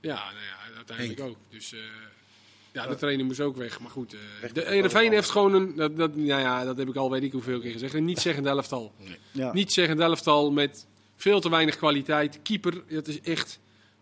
ja, 0.00 0.14
nou 0.14 0.34
ja 0.34 0.76
uiteindelijk 0.76 1.18
Henk. 1.18 1.30
ook. 1.30 1.36
Dus 1.48 1.72
eh, 1.72 1.80
ja, 2.74 2.86
de 2.86 2.94
trainer 2.94 3.26
moest 3.26 3.40
ook 3.40 3.56
weg. 3.56 3.80
Maar 3.80 3.90
goed, 3.90 4.12
eh, 4.14 4.20
Weg 4.40 4.52
de 4.52 4.64
Heerenveen 4.66 5.12
heeft 5.12 5.30
gewoon 5.30 5.54
een. 5.54 5.76
Dat, 5.76 5.96
dat, 5.96 6.16
nou 6.16 6.40
ja, 6.40 6.64
dat 6.64 6.76
heb 6.76 6.88
ik 6.88 6.96
al 6.96 7.10
weet 7.10 7.22
ik 7.22 7.32
hoeveel 7.32 7.60
keer 7.60 7.72
gezegd. 7.72 7.94
Een 7.94 8.04
niet-zeggend 8.04 8.46
elftal. 8.46 8.92
Ja. 9.30 9.52
Niet 9.52 9.72
zeggend 9.72 10.00
elftal 10.00 10.52
met 10.52 10.86
veel 11.16 11.40
te 11.40 11.50
weinig 11.50 11.76
kwaliteit. 11.76 12.38
Keeper, 12.42 12.82
dat 12.88 13.06
is 13.06 13.20
echt. 13.20 13.60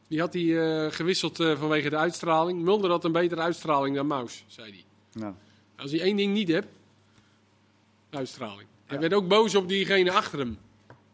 Die 0.08 0.20
had 0.20 0.32
hij 0.32 0.58
eh, 0.58 0.92
gewisseld 0.92 1.40
eh, 1.40 1.58
vanwege 1.58 1.90
de 1.90 1.96
uitstraling. 1.96 2.62
Mulder 2.62 2.90
had 2.90 3.04
een 3.04 3.12
betere 3.12 3.40
uitstraling 3.40 3.96
dan 3.96 4.06
Maus, 4.06 4.44
zei 4.46 4.70
hij. 4.70 4.84
Nou, 5.12 5.34
Als 5.76 5.90
hij 5.90 6.00
één 6.00 6.16
ding 6.16 6.34
niet 6.34 6.48
hebt, 6.48 6.68
uitstraling. 8.10 8.68
Hij 8.86 9.00
werd 9.00 9.14
ook 9.14 9.28
boos 9.28 9.54
op 9.54 9.68
diegene 9.68 10.12
achter 10.12 10.38
hem. 10.38 10.58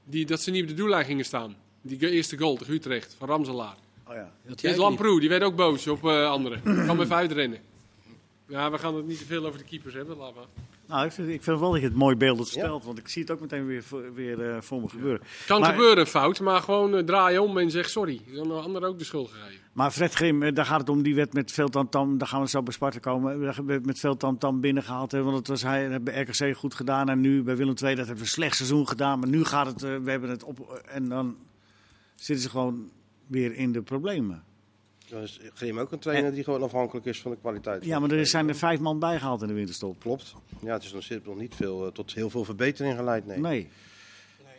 Die, 0.04 0.26
dat 0.26 0.40
ze 0.40 0.50
niet 0.50 0.62
op 0.62 0.68
de 0.68 0.74
doellijn 0.74 1.04
gingen 1.04 1.24
staan. 1.24 1.56
Die 1.82 2.10
eerste 2.10 2.38
goal 2.38 2.56
tegen 2.56 2.74
Utrecht 2.74 3.14
van 3.18 3.28
Ramselaar. 3.28 3.76
Oh 4.08 4.14
ja. 4.14 4.32
Dat 4.62 4.76
Lamproe, 4.76 5.20
die 5.20 5.28
werd 5.28 5.42
ook 5.42 5.56
boos 5.56 5.86
op 5.86 6.04
eh, 6.04 6.30
anderen. 6.30 6.62
Kan 6.62 6.96
me 6.96 7.02
even 7.02 7.16
uitrennen. 7.16 7.58
Ja, 8.46 8.70
we 8.70 8.78
gaan 8.78 8.94
het 8.94 9.06
niet 9.06 9.18
te 9.18 9.24
veel 9.24 9.46
over 9.46 9.58
de 9.58 9.64
keepers 9.64 9.94
hebben. 9.94 10.16
Laat 10.16 10.34
maar. 10.34 10.44
Nou, 10.86 11.06
ik 11.06 11.12
vind, 11.12 11.28
ik 11.28 11.42
vind 11.42 11.60
wel 11.60 11.70
dat 11.70 11.80
je 11.80 11.86
het 11.86 11.96
mooi 11.96 12.16
beeld 12.16 12.48
vertelt, 12.50 12.84
want 12.84 12.98
ik 12.98 13.08
zie 13.08 13.22
het 13.22 13.30
ook 13.30 13.40
meteen 13.40 13.66
weer, 13.66 13.82
voor- 13.82 14.14
weer 14.14 14.50
eh, 14.50 14.60
voor 14.60 14.80
me 14.80 14.88
gebeuren. 14.88 15.20
Kan 15.46 15.60
Maar- 15.60 15.70
gebeuren, 15.70 15.98
een 15.98 16.06
fout, 16.06 16.40
maar 16.40 16.60
gewoon 16.60 16.96
eh, 16.96 17.04
draai 17.04 17.38
om 17.38 17.58
en 17.58 17.70
zeg 17.70 17.88
sorry. 17.88 18.20
Dan 18.34 18.48
de 18.48 18.54
ander 18.54 18.84
ook 18.84 18.98
de 18.98 19.04
schuld 19.04 19.30
gegeven. 19.30 19.60
Maar 19.72 19.90
Fred 19.90 20.14
Grim, 20.14 20.54
daar 20.54 20.64
gaat 20.66 20.80
het 20.80 20.88
om, 20.88 21.02
die 21.02 21.14
werd 21.14 21.32
met 21.32 21.52
veel 21.52 21.68
tamtam, 21.68 22.18
daar 22.18 22.28
gaan 22.28 22.40
we 22.40 22.48
zo 22.48 22.62
bij 22.62 22.72
Sparta 22.72 22.98
komen, 22.98 23.40
daar 23.40 23.64
werd 23.64 23.86
met 23.86 23.98
veel 23.98 24.16
tamtam 24.16 24.60
binnengehaald. 24.60 25.12
Hè, 25.12 25.22
want 25.22 25.36
het 25.36 25.48
was 25.48 25.62
hij 25.62 25.88
dat 25.88 26.04
bij 26.04 26.20
RKC 26.22 26.56
goed 26.56 26.74
gedaan 26.74 27.08
en 27.08 27.20
nu 27.20 27.42
bij 27.42 27.56
Willem 27.56 27.74
II, 27.82 27.88
dat 27.94 27.96
hebben 27.96 28.14
we 28.14 28.20
een 28.20 28.26
slecht 28.26 28.56
seizoen 28.56 28.88
gedaan. 28.88 29.18
Maar 29.18 29.28
nu 29.28 29.44
gaat 29.44 29.66
het, 29.66 29.80
we 29.80 30.10
hebben 30.10 30.30
het 30.30 30.44
op, 30.44 30.82
en 30.88 31.08
dan 31.08 31.36
zitten 32.14 32.44
ze 32.44 32.50
gewoon 32.50 32.90
weer 33.28 33.54
in 33.54 33.72
de 33.72 33.82
problemen. 33.82 34.42
Dan 35.08 35.22
is 35.22 35.40
Grim 35.54 35.78
ook 35.78 35.92
een 35.92 35.98
trainer 35.98 36.34
die 36.34 36.44
gewoon 36.44 36.62
afhankelijk 36.62 37.06
is 37.06 37.20
van 37.20 37.30
de 37.30 37.36
kwaliteit. 37.40 37.84
Ja, 37.84 37.98
maar 37.98 38.10
er 38.10 38.26
zijn 38.26 38.48
er 38.48 38.54
vijf 38.54 38.80
man 38.80 38.98
bijgehaald 38.98 39.42
in 39.42 39.48
de 39.48 39.54
winterstop. 39.54 40.00
Klopt. 40.00 40.34
Ja, 40.60 40.72
het 40.72 40.82
is 40.82 40.92
nog, 40.92 41.02
zit 41.02 41.26
nog 41.26 41.36
niet 41.38 41.54
veel, 41.54 41.86
eh, 41.86 41.92
tot 41.92 42.14
heel 42.14 42.30
veel 42.30 42.44
verbetering 42.44 42.96
geleid. 42.96 43.26
Nee. 43.26 43.38
Nee. 43.38 43.68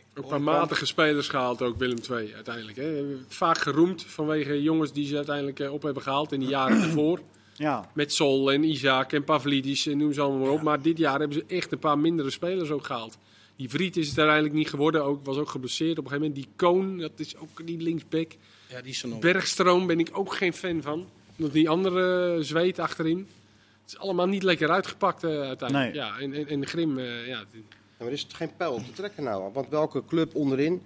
Ook 0.09 0.23
een 0.23 0.29
paar 0.29 0.41
matige 0.41 0.85
spelers 0.85 1.27
gehaald, 1.27 1.61
ook 1.61 1.77
Willem 1.77 1.97
II 2.11 2.33
uiteindelijk. 2.35 2.77
Hè. 2.77 3.17
Vaak 3.27 3.57
geroemd 3.57 4.03
vanwege 4.03 4.61
jongens 4.61 4.93
die 4.93 5.07
ze 5.07 5.15
uiteindelijk 5.15 5.59
eh, 5.59 5.73
op 5.73 5.81
hebben 5.83 6.03
gehaald 6.03 6.31
in 6.31 6.39
de 6.39 6.45
jaren 6.45 6.81
ervoor. 6.87 7.19
Ja. 7.55 7.89
Met 7.93 8.13
Sol 8.13 8.51
en 8.51 8.63
Isaac 8.63 9.13
en 9.13 9.23
Pavlidis 9.23 9.87
en 9.87 9.97
noem 9.97 10.13
ze 10.13 10.21
allemaal 10.21 10.39
maar 10.39 10.51
op. 10.51 10.61
Maar 10.61 10.81
dit 10.81 10.97
jaar 10.97 11.19
hebben 11.19 11.37
ze 11.37 11.55
echt 11.55 11.71
een 11.71 11.79
paar 11.79 11.99
mindere 11.99 12.29
spelers 12.29 12.69
ook 12.69 12.85
gehaald. 12.85 13.17
Die 13.55 13.69
Vriet 13.69 13.97
is 13.97 14.07
het 14.07 14.17
uiteindelijk 14.17 14.55
niet 14.55 14.69
geworden. 14.69 15.03
Ook, 15.03 15.25
was 15.25 15.37
ook 15.37 15.49
geblesseerd 15.49 15.97
op 15.97 16.05
een 16.05 16.11
gegeven 16.11 16.27
moment. 16.29 16.45
Die 16.45 16.55
Koon, 16.55 16.97
dat 16.97 17.11
is 17.15 17.37
ook 17.37 17.67
die 17.67 17.77
linksback. 17.77 18.31
Ja, 18.69 18.81
die 18.81 18.91
is 18.91 19.03
er 19.03 19.09
nog. 19.09 19.19
Bergstroom 19.19 19.87
ben 19.87 19.99
ik 19.99 20.09
ook 20.11 20.33
geen 20.33 20.53
fan 20.53 20.81
van. 20.81 21.07
Nog 21.35 21.51
die 21.51 21.69
andere 21.69 22.37
zweet 22.43 22.79
achterin. 22.79 23.27
Het 23.81 23.93
is 23.93 23.97
allemaal 23.97 24.27
niet 24.27 24.43
lekker 24.43 24.69
uitgepakt 24.69 25.23
eh, 25.23 25.29
uiteindelijk. 25.29 25.93
Nee. 25.93 26.03
Ja, 26.03 26.17
en, 26.19 26.33
en, 26.33 26.47
en 26.47 26.67
Grim, 26.67 26.97
eh, 26.97 27.27
ja, 27.27 27.37
Ja, 27.51 27.59
maar 27.97 28.07
er 28.07 28.13
is 28.13 28.27
geen 28.33 28.55
pijl 28.57 28.73
op 28.73 28.85
te 28.85 28.91
trekken 28.91 29.23
nou. 29.23 29.53
Want 29.53 29.69
welke 29.69 30.05
club 30.05 30.35
onderin 30.35 30.81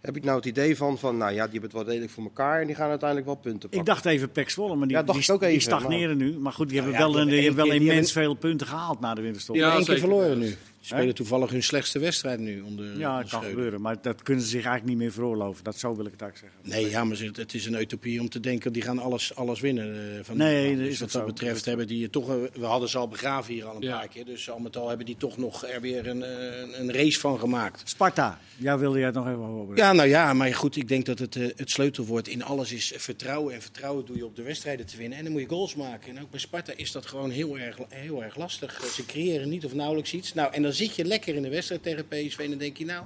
heb 0.00 0.16
ik 0.16 0.24
nou 0.24 0.36
het 0.36 0.46
idee 0.46 0.76
van, 0.76 0.98
van 0.98 1.16
nou 1.16 1.32
ja, 1.32 1.42
die 1.42 1.52
hebben 1.52 1.62
het 1.62 1.72
wel 1.72 1.84
redelijk 1.84 2.12
voor 2.12 2.22
elkaar 2.22 2.60
en 2.60 2.66
die 2.66 2.76
gaan 2.76 2.88
uiteindelijk 2.88 3.28
wel 3.28 3.36
punten 3.36 3.60
pakken. 3.60 3.78
Ik 3.78 3.86
dacht 3.86 4.04
even 4.04 4.30
Pek 4.30 4.50
Zwolle, 4.50 4.76
maar 4.76 4.86
die, 4.86 4.96
Ja, 4.96 5.02
dacht 5.02 5.18
die, 5.18 5.28
ik 5.28 5.34
ook 5.34 5.40
die 5.40 5.48
even, 5.48 5.62
stagneren 5.62 6.16
nu. 6.16 6.38
Maar 6.38 6.52
goed, 6.52 6.68
die 6.68 6.76
hebben 6.80 6.98
ja, 6.98 7.06
wel, 7.06 7.18
een, 7.18 7.26
die 7.26 7.36
één 7.36 7.44
hebben 7.44 7.66
wel 7.66 7.74
immens 7.74 8.12
veel 8.12 8.34
punten 8.34 8.66
gehaald 8.66 9.00
na 9.00 9.14
de 9.14 9.20
winterstop. 9.20 9.56
Ja, 9.56 9.76
Eén 9.76 9.84
keer 9.84 9.98
verloren 9.98 10.38
nu. 10.38 10.56
Spelen 10.86 11.14
toevallig 11.14 11.50
hun 11.50 11.62
slechtste 11.62 11.98
wedstrijd 11.98 12.40
nu 12.40 12.60
onder 12.60 12.98
Ja, 12.98 13.18
het 13.18 13.28
kan 13.28 13.42
gebeuren. 13.42 13.80
Maar 13.80 13.96
dat 14.02 14.22
kunnen 14.22 14.42
ze 14.44 14.48
zich 14.50 14.64
eigenlijk 14.64 14.88
niet 14.88 14.98
meer 15.02 15.12
veroorloven. 15.12 15.64
Dat 15.64 15.78
zo 15.78 15.96
wil 15.96 16.04
ik 16.06 16.12
het 16.12 16.20
eigenlijk 16.22 16.52
zeggen. 16.62 16.80
Nee, 16.82 16.90
ja, 16.90 17.04
maar 17.04 17.16
ze- 17.16 17.30
het 17.32 17.54
is 17.54 17.66
een 17.66 17.74
utopie 17.80 18.20
om 18.20 18.28
te 18.28 18.40
denken 18.40 18.72
die 18.72 18.82
gaan 18.82 18.98
alles, 18.98 19.34
alles 19.34 19.60
winnen. 19.60 20.14
eh, 20.16 20.24
van 20.24 20.36
Nee, 20.36 20.76
Dus 20.76 20.88
is 20.88 21.00
wat 21.00 21.10
dat 21.12 21.26
betreft 21.26 21.64
hebben 21.64 21.86
die 21.86 22.10
toch, 22.10 22.28
eh, 22.30 22.34
we 22.54 22.64
hadden 22.64 22.88
ze 22.88 22.98
al 22.98 23.08
begraven 23.08 23.54
hier 23.54 23.64
al 23.64 23.76
een 23.76 23.82
Ja. 23.82 23.98
paar 23.98 24.08
keer. 24.08 24.24
Dus 24.24 24.50
al 24.50 24.58
met 24.58 24.76
al 24.76 24.88
hebben 24.88 25.06
die 25.06 25.16
toch 25.16 25.36
nog 25.36 25.64
er 25.66 25.80
weer 25.80 26.06
een, 26.06 26.22
eh, 26.22 26.78
een 26.80 26.92
race 26.92 27.20
van 27.20 27.38
gemaakt. 27.38 27.82
Sparta, 27.88 28.38
ja, 28.56 28.78
wilde 28.78 28.96
jij 28.98 29.06
het 29.06 29.14
nog 29.14 29.26
even 29.26 29.38
over? 29.42 29.76
Ja, 29.76 29.92
nou 29.92 30.08
ja, 30.08 30.32
maar 30.32 30.54
goed, 30.54 30.76
ik 30.76 30.88
denk 30.88 31.06
dat 31.06 31.18
het, 31.18 31.34
het 31.34 31.70
sleutelwoord 31.70 32.28
in 32.28 32.44
alles 32.44 32.72
is 32.72 32.92
vertrouwen. 32.96 33.54
En 33.54 33.62
vertrouwen 33.62 34.04
doe 34.06 34.16
je 34.16 34.24
op 34.24 34.36
de 34.36 34.42
wedstrijden 34.42 34.86
te 34.86 34.96
winnen. 34.96 35.18
En 35.18 35.24
dan 35.24 35.32
moet 35.32 35.42
je 35.42 35.48
goals 35.48 35.74
maken. 35.74 36.16
En 36.16 36.22
ook 36.22 36.30
bij 36.30 36.40
Sparta 36.40 36.72
is 36.76 36.92
dat 36.92 37.06
gewoon 37.06 37.30
heel 37.30 37.58
erg, 37.58 37.76
heel 37.88 38.22
erg 38.24 38.36
lastig. 38.36 38.84
Ze 38.94 39.06
creëren 39.06 39.48
niet 39.48 39.64
of 39.64 39.74
nauwelijks 39.74 40.12
iets. 40.12 40.34
Nou, 40.34 40.52
en 40.52 40.62
dan 40.62 40.72
zit 40.76 40.96
je 40.96 41.04
lekker 41.04 41.34
in 41.34 41.42
de 41.42 41.48
wedstrijd 41.48 41.82
tegen 41.82 42.08
PSV 42.08 42.38
en 42.38 42.50
dan 42.50 42.58
denk 42.58 42.76
je, 42.76 42.84
nou, 42.84 43.04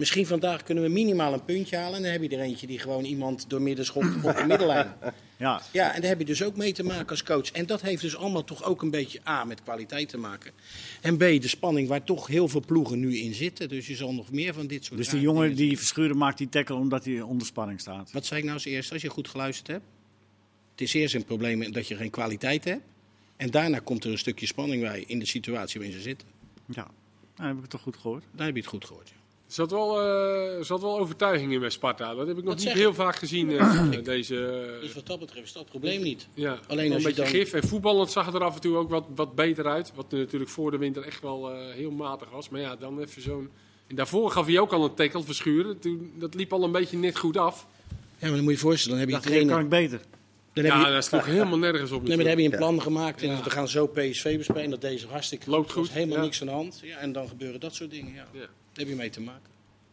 misschien 0.00 0.26
vandaag 0.26 0.62
kunnen 0.62 0.84
we 0.84 0.90
minimaal 0.90 1.32
een 1.32 1.44
puntje 1.44 1.76
halen. 1.76 1.96
En 1.96 2.02
dan 2.02 2.12
heb 2.12 2.22
je 2.22 2.28
er 2.28 2.42
eentje 2.42 2.66
die 2.66 2.78
gewoon 2.78 3.04
iemand 3.04 3.44
door 3.48 3.62
midden 3.62 3.84
schopt 3.84 4.06
op 4.24 4.36
de 4.36 4.44
middenlijn. 4.46 4.92
Ja, 5.36 5.62
Ja, 5.72 5.94
en 5.94 6.00
daar 6.00 6.10
heb 6.10 6.18
je 6.18 6.24
dus 6.24 6.42
ook 6.42 6.56
mee 6.56 6.72
te 6.72 6.82
maken 6.82 7.08
als 7.08 7.22
coach. 7.22 7.50
En 7.50 7.66
dat 7.66 7.80
heeft 7.80 8.02
dus 8.02 8.16
allemaal 8.16 8.44
toch 8.44 8.64
ook 8.64 8.82
een 8.82 8.90
beetje 8.90 9.20
A, 9.28 9.44
met 9.44 9.62
kwaliteit 9.62 10.08
te 10.08 10.18
maken. 10.18 10.52
En 11.00 11.16
B, 11.16 11.18
de 11.18 11.48
spanning 11.48 11.88
waar 11.88 12.04
toch 12.04 12.26
heel 12.26 12.48
veel 12.48 12.62
ploegen 12.66 13.00
nu 13.00 13.18
in 13.18 13.34
zitten. 13.34 13.68
Dus 13.68 13.86
je 13.86 13.96
zal 13.96 14.14
nog 14.14 14.30
meer 14.30 14.54
van 14.54 14.66
dit 14.66 14.84
soort 14.84 14.98
dus 14.98 15.08
die 15.08 15.20
jongen 15.20 15.54
die 15.54 15.76
Verschuren 15.76 16.16
maakt 16.16 16.38
die 16.38 16.48
tackle 16.48 16.76
omdat 16.76 17.04
hij 17.04 17.20
onder 17.20 17.46
spanning 17.46 17.80
staat. 17.80 18.12
wat 18.12 18.26
zei 18.26 18.38
ik 18.38 18.44
nou 18.44 18.56
als 18.56 18.66
eerste, 18.66 18.92
als 18.92 19.02
je 19.02 19.08
goed 19.08 19.28
geluisterd 19.28 19.66
hebt? 19.66 19.84
Het 20.70 20.80
is 20.80 20.94
eerst 20.94 21.14
een 21.14 21.24
probleem 21.24 21.72
dat 21.72 21.88
je 21.88 21.96
geen 21.96 22.10
kwaliteit 22.10 22.64
hebt. 22.64 22.82
En 23.36 23.50
daarna 23.50 23.78
komt 23.78 24.04
er 24.04 24.10
een 24.10 24.18
stukje 24.18 24.46
spanning 24.46 24.82
bij 24.82 25.04
in 25.06 25.18
de 25.18 25.26
situatie 25.26 25.80
waarin 25.80 25.96
ze 25.96 26.02
zitten. 26.02 26.28
Ja, 26.66 26.90
nou, 27.40 27.48
heb 27.48 27.56
ik 27.56 27.62
het 27.62 27.70
toch 27.70 27.82
goed 27.82 27.96
gehoord. 27.96 28.24
Daar 28.32 28.46
heb 28.46 28.54
je 28.54 28.60
het 28.60 28.70
goed 28.70 28.84
gehoord. 28.84 29.08
ja. 29.08 29.14
Er 29.46 29.56
zat 29.56 29.70
wel, 29.70 30.00
eh, 30.00 30.56
er 30.58 30.64
zat 30.64 30.80
wel 30.80 30.98
overtuiging 30.98 31.52
in 31.52 31.60
bij 31.60 31.70
Sparta. 31.70 32.14
Dat 32.14 32.26
heb 32.26 32.38
ik 32.38 32.44
nog 32.44 32.54
Dat 32.54 32.64
niet 32.64 32.72
heel 32.74 32.88
ik. 32.90 32.94
vaak 32.96 33.16
gezien. 33.16 33.50
eh, 33.58 34.04
deze, 34.04 34.46
eh, 34.46 34.80
Dus 34.80 34.92
wat 34.94 35.06
dat 35.06 35.18
betreft 35.18 35.46
is 35.46 35.52
dat 35.52 35.62
het 35.62 35.70
probleem 35.70 36.02
niet. 36.02 36.28
ja, 36.34 36.58
Alleen 36.68 36.86
een 36.86 36.92
als 36.92 37.02
je 37.02 37.08
beetje 37.08 37.22
dan- 37.22 37.30
gif. 37.30 37.52
En 37.52 37.68
voetballend 37.68 38.10
zag 38.10 38.26
het 38.26 38.34
er 38.34 38.42
af 38.44 38.54
en 38.54 38.60
toe 38.60 38.76
ook 38.76 38.90
wat, 38.90 39.04
wat 39.14 39.34
beter 39.34 39.66
uit. 39.66 39.92
Wat 39.94 40.10
natuurlijk 40.10 40.50
voor 40.50 40.70
de 40.70 40.78
winter 40.78 41.02
echt 41.02 41.20
wel 41.22 41.50
eh, 41.52 41.74
heel 41.74 41.90
matig 41.90 42.30
was. 42.30 42.48
Maar 42.48 42.60
ja, 42.60 42.76
dan 42.76 43.00
even 43.00 43.22
zo'n... 43.22 43.50
En 43.86 43.96
daarvoor 43.96 44.30
gaf 44.30 44.46
hij 44.46 44.58
ook 44.58 44.72
al 44.72 44.84
een 44.84 44.94
tackle 44.94 45.22
verschuren. 45.22 45.78
Toen, 45.78 46.12
dat 46.18 46.34
liep 46.34 46.52
al 46.52 46.64
een 46.64 46.72
beetje 46.72 46.96
net 46.98 47.18
goed 47.18 47.36
af. 47.36 47.66
Ja, 47.88 47.96
maar 48.26 48.30
dan 48.30 48.38
moet 48.38 48.44
je 48.48 48.50
je 48.50 48.56
voorstellen, 48.58 48.98
dan 48.98 49.08
heb 49.08 49.08
je 49.16 49.22
Dat 49.22 49.32
trainer. 49.32 49.54
kan 49.54 49.64
ik 49.64 49.68
beter. 49.70 50.00
Dan 50.52 50.64
Ja, 50.64 50.86
je, 50.86 50.92
dat 50.92 51.04
sloeg 51.04 51.24
helemaal 51.26 51.58
nergens 51.58 51.90
op. 51.90 51.98
nee, 52.02 52.08
maar 52.08 52.18
dan 52.18 52.26
heb 52.26 52.38
je 52.38 52.44
een 52.52 52.58
plan 52.58 52.82
gemaakt. 52.82 53.22
En 53.22 53.28
Ja. 53.28 53.42
we 53.42 53.50
gaan 53.50 53.68
zo 53.68 53.86
PSV 53.86 54.36
bespelen. 54.36 54.70
Dat 54.70 54.80
deze 54.80 55.06
hartstikke 55.06 55.50
Loopt 55.50 55.68
Er 55.68 55.74
goed, 55.74 55.90
helemaal 55.90 56.16
ja. 56.16 56.22
niks 56.22 56.40
aan 56.40 56.46
de 56.46 56.52
hand. 56.52 56.80
Ja, 56.82 56.96
en 56.96 57.12
dan 57.12 57.28
gebeuren 57.28 57.60
dat 57.60 57.74
soort 57.74 57.90
dingen. 57.90 58.12
Ja. 58.14 58.26
Ja. 58.32 58.38
Daar 58.40 58.48
heb 58.72 58.88
je 58.88 58.94
mee 58.94 59.10
te 59.10 59.20
maken. 59.20 59.50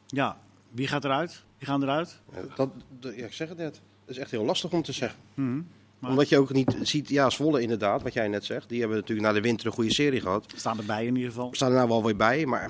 Ja, 0.08 0.38
wie 0.72 0.88
gaat 0.88 1.04
eruit? 1.06 1.44
Wie 1.58 1.68
gaan 1.68 1.84
eruit? 1.84 2.20
Ja, 2.34 2.42
dat, 2.56 2.70
dat- 3.00 3.16
ja, 3.16 3.26
ik 3.26 3.34
zeg 3.34 3.50
het 3.50 3.58
net. 3.58 3.74
Dat 4.06 4.16
is 4.16 4.18
echt 4.18 4.32
heel 4.32 4.44
lastig 4.46 4.72
om 4.72 4.82
te 4.82 4.92
zeggen. 4.92 5.20
Mhm. 5.34 5.62
Maar- 6.00 6.10
Omdat 6.12 6.30
je 6.30 6.38
ook 6.38 6.54
niet 6.54 6.76
ziet, 6.82 7.10
ja, 7.10 7.30
Zwolle 7.30 7.62
inderdaad, 7.62 8.02
wat 8.02 8.14
jij 8.14 8.28
net 8.28 8.46
zegt. 8.46 8.70
Die 8.70 8.80
hebben 8.80 8.98
natuurlijk 8.98 9.28
na 9.28 9.34
de 9.34 9.42
winter 9.42 9.66
een 9.68 9.72
goede 9.72 9.94
serie 9.94 10.22
gehad. 10.22 10.54
Staan 10.56 10.78
erbij 10.78 11.06
in 11.06 11.16
ieder 11.16 11.32
geval. 11.32 11.50
Staan 11.52 11.70
er 11.70 11.76
nou 11.76 11.88
wel 11.88 12.04
weer 12.04 12.16
bij, 12.16 12.46
maar 12.46 12.62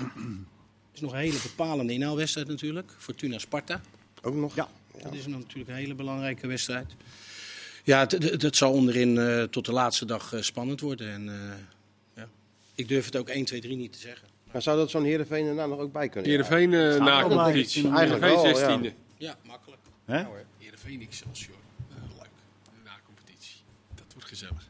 is 0.94 1.00
nog 1.00 1.12
een 1.12 1.18
hele 1.18 1.38
bepalende 1.42 1.92
inhaalwedstrijd 1.92 2.48
natuurlijk. 2.48 2.94
Fortuna 2.98 3.38
Sparta. 3.38 3.80
ook 4.22 4.34
nog. 4.34 4.54
Ja. 4.54 4.68
Dat 5.02 5.14
is 5.14 5.26
natuurlijk 5.26 5.68
een 5.68 5.74
hele 5.74 5.94
belangrijke 5.94 6.46
wedstrijd. 6.46 6.86
Ja, 7.88 8.00
het, 8.00 8.12
het, 8.12 8.42
het 8.42 8.56
zal 8.56 8.72
onderin 8.72 9.18
eh, 9.18 9.42
tot 9.42 9.64
de 9.64 9.72
laatste 9.72 10.04
dag 10.04 10.32
eh, 10.32 10.40
spannend 10.40 10.80
worden. 10.80 11.12
En, 11.12 11.28
eh, 11.28 11.56
ja. 12.16 12.28
Ik 12.74 12.88
durf 12.88 13.04
het 13.04 13.16
ook 13.16 13.28
1, 13.28 13.44
2, 13.44 13.60
3 13.60 13.76
niet 13.76 13.92
te 13.92 13.98
zeggen. 13.98 14.28
Maar 14.52 14.62
zou 14.62 14.76
dat 14.76 14.90
zo'n 14.90 15.04
Heerenveen 15.04 15.46
er 15.46 15.54
nou 15.54 15.68
nog 15.68 15.78
ook 15.78 15.92
bij 15.92 16.08
kunnen? 16.08 16.30
Heerenveen 16.30 16.92
Staan 16.92 17.04
na 17.04 17.22
competitie. 17.22 17.88
Eigenlijk 17.90 18.24
Heerenveen 18.24 18.52
wel, 18.52 18.82
ja. 18.82 18.90
16e. 18.90 18.94
Ja, 19.16 19.36
makkelijk. 19.46 19.80
Hè? 20.04 20.24
Heerenveen 20.58 21.00
Excelsior. 21.00 21.56
Eh, 21.90 21.96
leuk. 22.16 22.28
Na 22.84 22.90
competitie. 23.06 23.60
Dat 23.94 24.06
wordt 24.12 24.28
gezellig. 24.28 24.68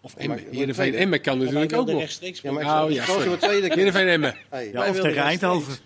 Of 0.00 0.14
Emmen. 0.14 0.44
Heerenveen. 0.50 0.94
Emmen 0.94 1.20
kan 1.20 1.38
natuurlijk 1.38 1.72
ook 1.72 1.86
nog. 1.86 1.98
rechtstreeks 2.00 2.40
Ja, 2.40 2.52
maar 2.52 2.62
ik 2.62 2.68
Oh, 2.68 2.74
zou- 3.04 3.24
ja, 3.24 3.30
de 3.30 3.36
tweede 3.36 3.66
keer. 3.66 3.76
Heerenveen 3.76 4.08
Emmen. 4.08 4.36
Hey, 4.48 4.66
Ja, 4.66 4.72
wij 4.72 4.90
of 4.90 5.00
tegen. 5.00 5.22
Eindhoven. 5.22 5.76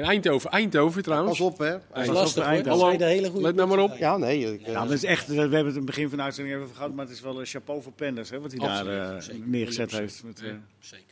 Eindhoven. 0.00 0.50
Eindhoven 0.50 1.02
trouwens. 1.02 1.38
Pas 1.38 1.46
op, 1.52 1.58
hè. 1.58 1.70
Dat 1.70 1.82
Pas 1.92 2.06
lastig. 2.06 2.44
Eindhoven. 2.44 2.90
Dat 2.90 2.98
de 2.98 3.04
hele 3.04 3.26
goede 3.30 3.42
Let 3.46 3.54
nou 3.54 3.68
maar 3.68 3.78
op. 3.78 3.96
Ja, 3.96 4.16
nee. 4.16 4.52
ik, 4.54 4.60
eh, 4.60 4.66
Ja, 4.66 4.72
maar 4.72 4.82
het 4.82 4.90
is 4.92 5.04
echt, 5.04 5.26
we 5.26 5.34
hebben 5.34 5.58
het 5.58 5.66
in 5.68 5.74
het 5.76 5.84
begin 5.84 6.08
van 6.08 6.18
de 6.18 6.24
uitzending 6.24 6.56
even 6.62 6.74
gehad, 6.74 6.92
maar 6.94 7.04
het 7.04 7.14
is 7.14 7.20
wel 7.20 7.40
een 7.40 7.46
chapeau 7.46 7.82
voor 7.82 7.92
Penders, 7.92 8.30
hè, 8.30 8.40
wat 8.40 8.52
hij 8.52 8.60
Absoluut, 8.60 8.92
daar 8.98 9.14
eh, 9.16 9.20
zeker. 9.22 9.48
neergezet 9.48 9.90
100%. 9.90 9.94
heeft. 10.00 10.22
Met, 10.24 10.40
eh, 10.40 10.46
Ja. 10.48 10.54
Zeker. 10.78 11.10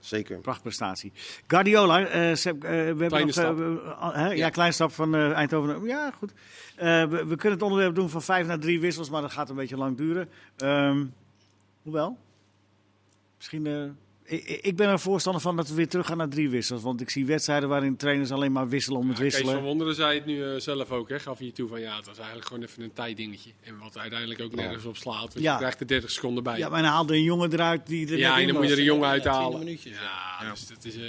Zeker. 0.00 0.38
prachtprestatie. 0.38 1.12
Guardiola, 1.46 2.06
eh, 2.06 2.30
eh, 2.32 2.36
we 2.42 2.66
hebben 2.66 3.08
Kleine 3.08 3.26
nog, 3.26 3.36
eh, 3.36 3.88
stap. 3.88 4.14
eh, 4.14 4.36
ja, 4.36 4.50
kleine 4.50 4.74
stap 4.74 4.92
van 4.92 5.14
eh, 5.14 5.30
Eindhoven. 5.32 5.84
Ja, 5.84 6.10
goed. 6.10 6.32
Eh, 6.76 6.86
we, 7.04 7.24
we 7.26 7.36
kunnen 7.36 7.52
het 7.58 7.62
onderwerp 7.62 7.94
doen 7.94 8.08
van 8.10 8.22
vijf 8.22 8.46
naar 8.46 8.58
drie 8.58 8.80
wissels, 8.80 9.10
maar 9.10 9.22
dat 9.22 9.32
gaat 9.32 9.50
een 9.50 9.56
beetje 9.56 9.76
lang 9.76 9.96
duren. 9.96 10.28
Ehm, 10.56 11.04
hoewel, 11.82 12.16
misschien... 13.36 13.96
ik, 14.26 14.44
ik 14.62 14.76
ben 14.76 14.88
er 14.88 14.98
voorstander 15.00 15.42
van 15.42 15.56
dat 15.56 15.68
we 15.68 15.74
weer 15.74 15.88
terug 15.88 16.06
gaan 16.06 16.16
naar 16.16 16.28
drie 16.28 16.50
wissels. 16.50 16.82
Want 16.82 17.00
ik 17.00 17.10
zie 17.10 17.26
wedstrijden 17.26 17.68
waarin 17.68 17.96
trainers 17.96 18.30
alleen 18.30 18.52
maar 18.52 18.68
wisselen 18.68 19.00
om 19.00 19.08
het 19.08 19.16
Ja, 19.16 19.22
Kees 19.22 19.32
wisselen. 19.32 19.54
van 19.54 19.64
Wonderen 19.64 19.94
zei 19.94 20.14
het 20.18 20.26
nu 20.26 20.44
eh, 20.54 20.60
zelf 20.60 20.90
ook, 20.90 21.08
hè, 21.08 21.18
gaf 21.18 21.38
hij 21.38 21.50
toe 21.50 21.68
van 21.68 21.80
ja, 21.80 21.96
het 21.96 22.06
was 22.06 22.16
eigenlijk 22.16 22.46
gewoon 22.48 22.62
even 22.62 22.82
een 22.82 22.92
tijddingetje. 22.92 23.50
En 23.62 23.78
wat 23.78 23.98
uiteindelijk 23.98 24.40
ook 24.40 24.54
nergens 24.54 24.84
op 24.84 24.96
slaat, 24.96 25.18
want 25.32 25.40
Ja. 25.40 25.52
je 25.52 25.58
krijgt 25.58 25.80
er 25.80 25.86
30 25.86 26.10
seconden 26.10 26.42
bij. 26.42 26.58
Ja, 26.58 26.68
maar 26.68 26.80
hij 26.80 26.88
haalde 26.88 27.14
een 27.14 27.22
jongen 27.22 27.52
eruit 27.52 27.86
die 27.86 28.06
er 28.12 28.18
Ja, 28.18 28.40
en 28.40 28.46
dan 28.46 28.56
moet 28.56 28.64
je 28.66 28.72
er 28.72 28.78
een 28.78 28.84
jongen 28.84 29.08
uithalen. 29.08 29.50
20 29.60 29.64
minuutjes, 29.64 29.92
Ja, 29.96 30.36
ja. 30.46 30.50
dus 30.50 30.66
dat 30.66 30.84
is... 30.84 30.96
eh, 30.96 31.02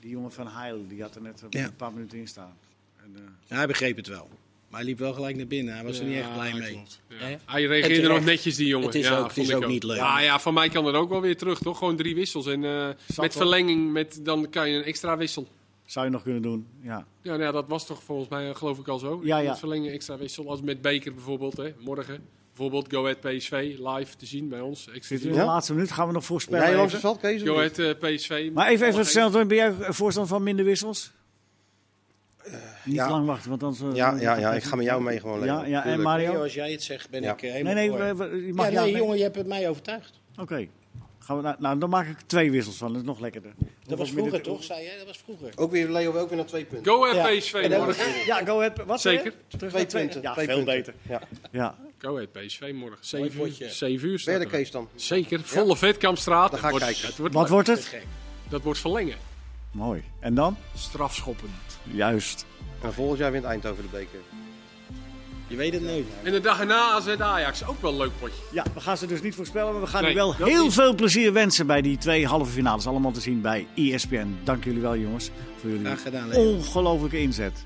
Die 0.00 0.10
jongen 0.10 0.32
van 0.32 0.48
Heil, 0.48 0.84
die 0.88 1.02
had 1.02 1.14
er 1.14 1.22
net 1.22 1.42
Ja. 1.50 1.64
een 1.64 1.76
paar 1.76 1.92
minuten 1.92 2.18
in 2.18 2.28
staan. 2.28 2.56
En, 3.02 3.12
eh, 3.14 3.20
Ja, 3.46 3.56
hij 3.56 3.66
begreep 3.66 3.96
het 3.96 4.06
wel. 4.06 4.28
Maar 4.68 4.80
hij 4.80 4.88
liep 4.88 4.98
wel 4.98 5.12
gelijk 5.12 5.36
naar 5.36 5.46
binnen. 5.46 5.74
Hij 5.74 5.84
was 5.84 5.98
er 5.98 6.04
niet 6.04 6.14
ja, 6.14 6.20
echt 6.20 6.32
blij 6.32 6.52
mee. 6.52 6.82
Ja. 7.08 7.38
Hij 7.44 7.64
reageerde 7.64 8.08
nog 8.08 8.24
netjes, 8.24 8.56
die 8.56 8.66
jongen. 8.66 8.86
Het 8.86 8.94
is 8.96 9.04
ja, 9.06 9.18
ook- 9.18 9.28
het 9.28 9.36
is 9.36 9.54
ook 9.54 9.66
niet 9.66 9.82
leuk. 9.82 9.96
Ja, 9.96 10.20
ja, 10.20 10.38
van 10.40 10.54
mij 10.54 10.68
kan 10.68 10.84
dat 10.84 10.94
ook 10.94 11.08
wel 11.08 11.20
weer 11.20 11.36
terug, 11.36 11.58
toch? 11.58 11.78
Gewoon 11.78 11.96
drie 11.96 12.14
wissels. 12.14 12.46
En 12.46 12.64
eh, 12.64 12.88
met 13.16 13.36
verlenging, 13.36 13.92
met, 13.92 14.20
dan 14.22 14.50
kan 14.50 14.70
je 14.70 14.76
een 14.76 14.84
extra 14.84 15.16
wissel. 15.16 15.48
zou 15.86 16.04
je 16.04 16.10
nog 16.12 16.22
kunnen 16.22 16.42
doen, 16.42 16.66
ja. 16.82 17.06
Ja, 17.22 17.30
nou 17.30 17.42
ja, 17.42 17.52
dat 17.52 17.64
was 17.68 17.86
toch 17.86 18.02
volgens 18.02 18.28
mij, 18.28 18.48
eh, 18.48 18.54
geloof 18.54 18.78
ik, 18.78 18.88
al 18.88 18.98
zo. 18.98 19.20
Ja, 19.24 19.38
ja. 19.38 19.48
Met 19.50 19.58
verlengen, 19.58 19.92
extra 19.92 20.16
wissel. 20.18 20.48
Als 20.48 20.60
met 20.62 20.80
Beker 20.80 21.14
bijvoorbeeld, 21.14 21.56
hè, 21.56 21.72
morgen. 21.78 22.24
Bijvoorbeeld 22.48 22.92
Go 22.92 23.00
Ahead 23.02 23.20
PSV, 23.20 23.76
live 23.78 24.16
te 24.16 24.26
zien 24.26 24.48
bij 24.48 24.60
ons. 24.60 24.88
Zit 25.00 25.20
in 25.22 25.30
de 25.32 25.36
Ja? 25.36 25.44
laatste 25.44 25.72
minuut, 25.72 25.90
gaan 25.90 26.06
we 26.06 26.12
nog 26.12 26.24
voorspellen. 26.24 26.80
Of 26.80 27.00
Go? 27.00 27.56
Ahead 27.56 27.78
eh, 27.78 27.90
PSV. 28.00 28.50
Maar 28.52 28.68
even, 28.68 28.86
even 28.86 29.06
snel. 29.06 29.30
Ben 29.30 29.46
jij 29.56 29.72
voorstander 29.72 30.32
van 30.32 30.42
minder 30.42 30.64
wissels? 30.64 31.12
Niet 32.84 32.94
ja. 32.94 33.10
lang 33.10 33.26
wachten, 33.26 33.50
want 33.50 33.62
anders... 33.62 33.82
eh, 33.82 33.96
Ja, 33.96 34.16
ja, 34.20 34.36
ja, 34.36 34.52
ik 34.54 34.62
ga 34.62 34.76
met 34.76 34.84
jou 34.84 35.02
mee 35.02 35.20
gewoon. 35.20 35.44
Ja, 35.44 35.64
ja, 35.64 35.84
en. 35.84 36.00
Mario? 36.00 36.42
Als 36.42 36.54
jij 36.54 36.70
het 36.72 36.82
zegt, 36.82 37.10
ben 37.10 37.22
Ja. 37.22 37.32
ik 37.32 37.42
eh, 37.42 37.50
helemaal 37.52 37.74
Nee, 37.74 37.88
nee, 37.88 37.98
voor. 37.98 38.16
we- 38.16 38.28
we- 38.30 38.46
je 38.46 38.54
mag 38.54 38.66
Ja, 38.66 38.72
jou 38.72 38.84
nee, 38.84 38.92
mee. 38.92 39.02
jongen, 39.02 39.16
je 39.16 39.22
hebt 39.22 39.36
het 39.36 39.46
mij 39.46 39.68
overtuigd. 39.68 40.20
Oké. 40.40 40.66
Gaan 41.18 41.36
we 41.36 41.42
naar- 41.42 41.56
Nou, 41.58 41.78
dan 41.78 41.90
maak 41.90 42.06
ik 42.06 42.16
twee 42.26 42.50
wissels 42.50 42.76
van. 42.76 42.92
Dat 42.92 43.00
is 43.00 43.06
nog 43.06 43.20
lekkerder. 43.20 43.52
Dat 43.86 43.98
was 43.98 44.10
vroeger, 44.10 44.30
minuten- 44.32 44.52
toch? 44.52 44.62
Zei 44.64 44.82
jij? 44.84 44.96
Dat 44.96 45.06
was 45.06 45.18
vroeger. 45.18 45.50
Ook 45.56 45.70
weer, 45.70 45.88
Leo, 45.90 46.12
ook 46.18 46.28
weer 46.28 46.36
naar 46.36 46.46
twee 46.46 46.64
punten. 46.64 46.92
Go 46.92 47.04
Ahead 47.06 47.28
Ja. 47.32 47.38
PSV 47.38 47.52
morgen. 47.78 48.04
Ja, 48.26 48.44
go 48.44 48.56
ahead. 48.60 48.84
Wat 48.86 49.00
zei 49.00 49.14
je? 49.16 49.22
Zeker. 49.22 49.38
Terug 49.48 49.72
Twee 49.72 49.86
punten. 49.86 50.22
Ja, 50.22 50.32
twee 50.32 50.46
veel 50.46 50.56
punten. 50.64 50.74
beter. 50.74 50.94
Ja. 51.02 51.20
Ja. 51.50 51.74
Go 51.98 52.14
Ahead 52.14 52.32
PSV 52.32 52.60
morgen. 52.60 52.80
Mooi 52.80 52.98
7 53.00 53.24
uur. 53.40 53.46
potje. 53.46 53.68
7 53.70 54.08
uur. 54.08 54.46
Kees 54.46 54.70
dan. 54.70 54.88
Zeker. 54.94 55.40
Volle 55.40 55.76
Vetkampstraat. 55.76 56.50
Dan 56.50 56.60
ga 56.60 56.68
ik 56.68 56.76
kijken. 56.76 57.32
Wat 57.32 57.48
wordt 57.48 57.68
het? 57.68 57.84
gek. 57.84 58.02
Dat 58.48 58.62
wordt 58.62 58.78
verlengen. 58.78 59.16
Mooi. 59.72 60.02
En 60.20 60.34
dan? 60.34 60.56
Strafschoppen. 60.74 61.48
Juist. 61.90 62.46
En 62.82 62.92
volgend 62.92 63.18
jaar 63.18 63.32
wint 63.32 63.44
Eindhoven 63.44 63.82
de 63.82 63.88
beker. 63.96 64.18
Je 65.48 65.56
weet 65.56 65.72
het 65.72 65.82
nooit. 65.82 66.06
En 66.22 66.32
de 66.32 66.40
dag 66.40 66.60
erna 66.60 66.90
AZ 66.92 67.08
Ajax. 67.18 67.64
Ook 67.66 67.80
wel 67.82 67.90
een 67.90 67.96
leuk 67.96 68.10
potje. 68.18 68.42
Ja, 68.52 68.64
we 68.74 68.80
gaan 68.80 68.96
ze 68.96 69.06
dus 69.06 69.22
niet 69.22 69.34
voorspellen, 69.34 69.72
maar 69.72 69.80
we 69.80 69.86
gaan 69.86 70.02
Nee, 70.02 70.12
u 70.12 70.14
wel 70.14 70.34
heel 70.34 70.62
niet. 70.64 70.72
veel 70.72 70.94
plezier 70.94 71.32
wensen 71.32 71.66
bij 71.66 71.82
die 71.82 71.98
twee 71.98 72.26
halve 72.26 72.50
finales. 72.52 72.86
Allemaal 72.86 73.12
te 73.12 73.20
zien 73.20 73.40
bij 73.40 73.66
ESPN. 73.74 74.36
Dank 74.44 74.64
jullie 74.64 74.80
wel, 74.80 74.96
jongens, 74.96 75.30
voor 75.60 75.70
jullie 75.70 75.96
gedaan, 75.96 76.32
ongelofelijke 76.32 77.18
inzet. 77.20 77.64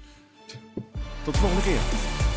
Tot 1.25 1.35
de 1.35 1.41
volgende 1.41 1.63
keer. 1.63 2.30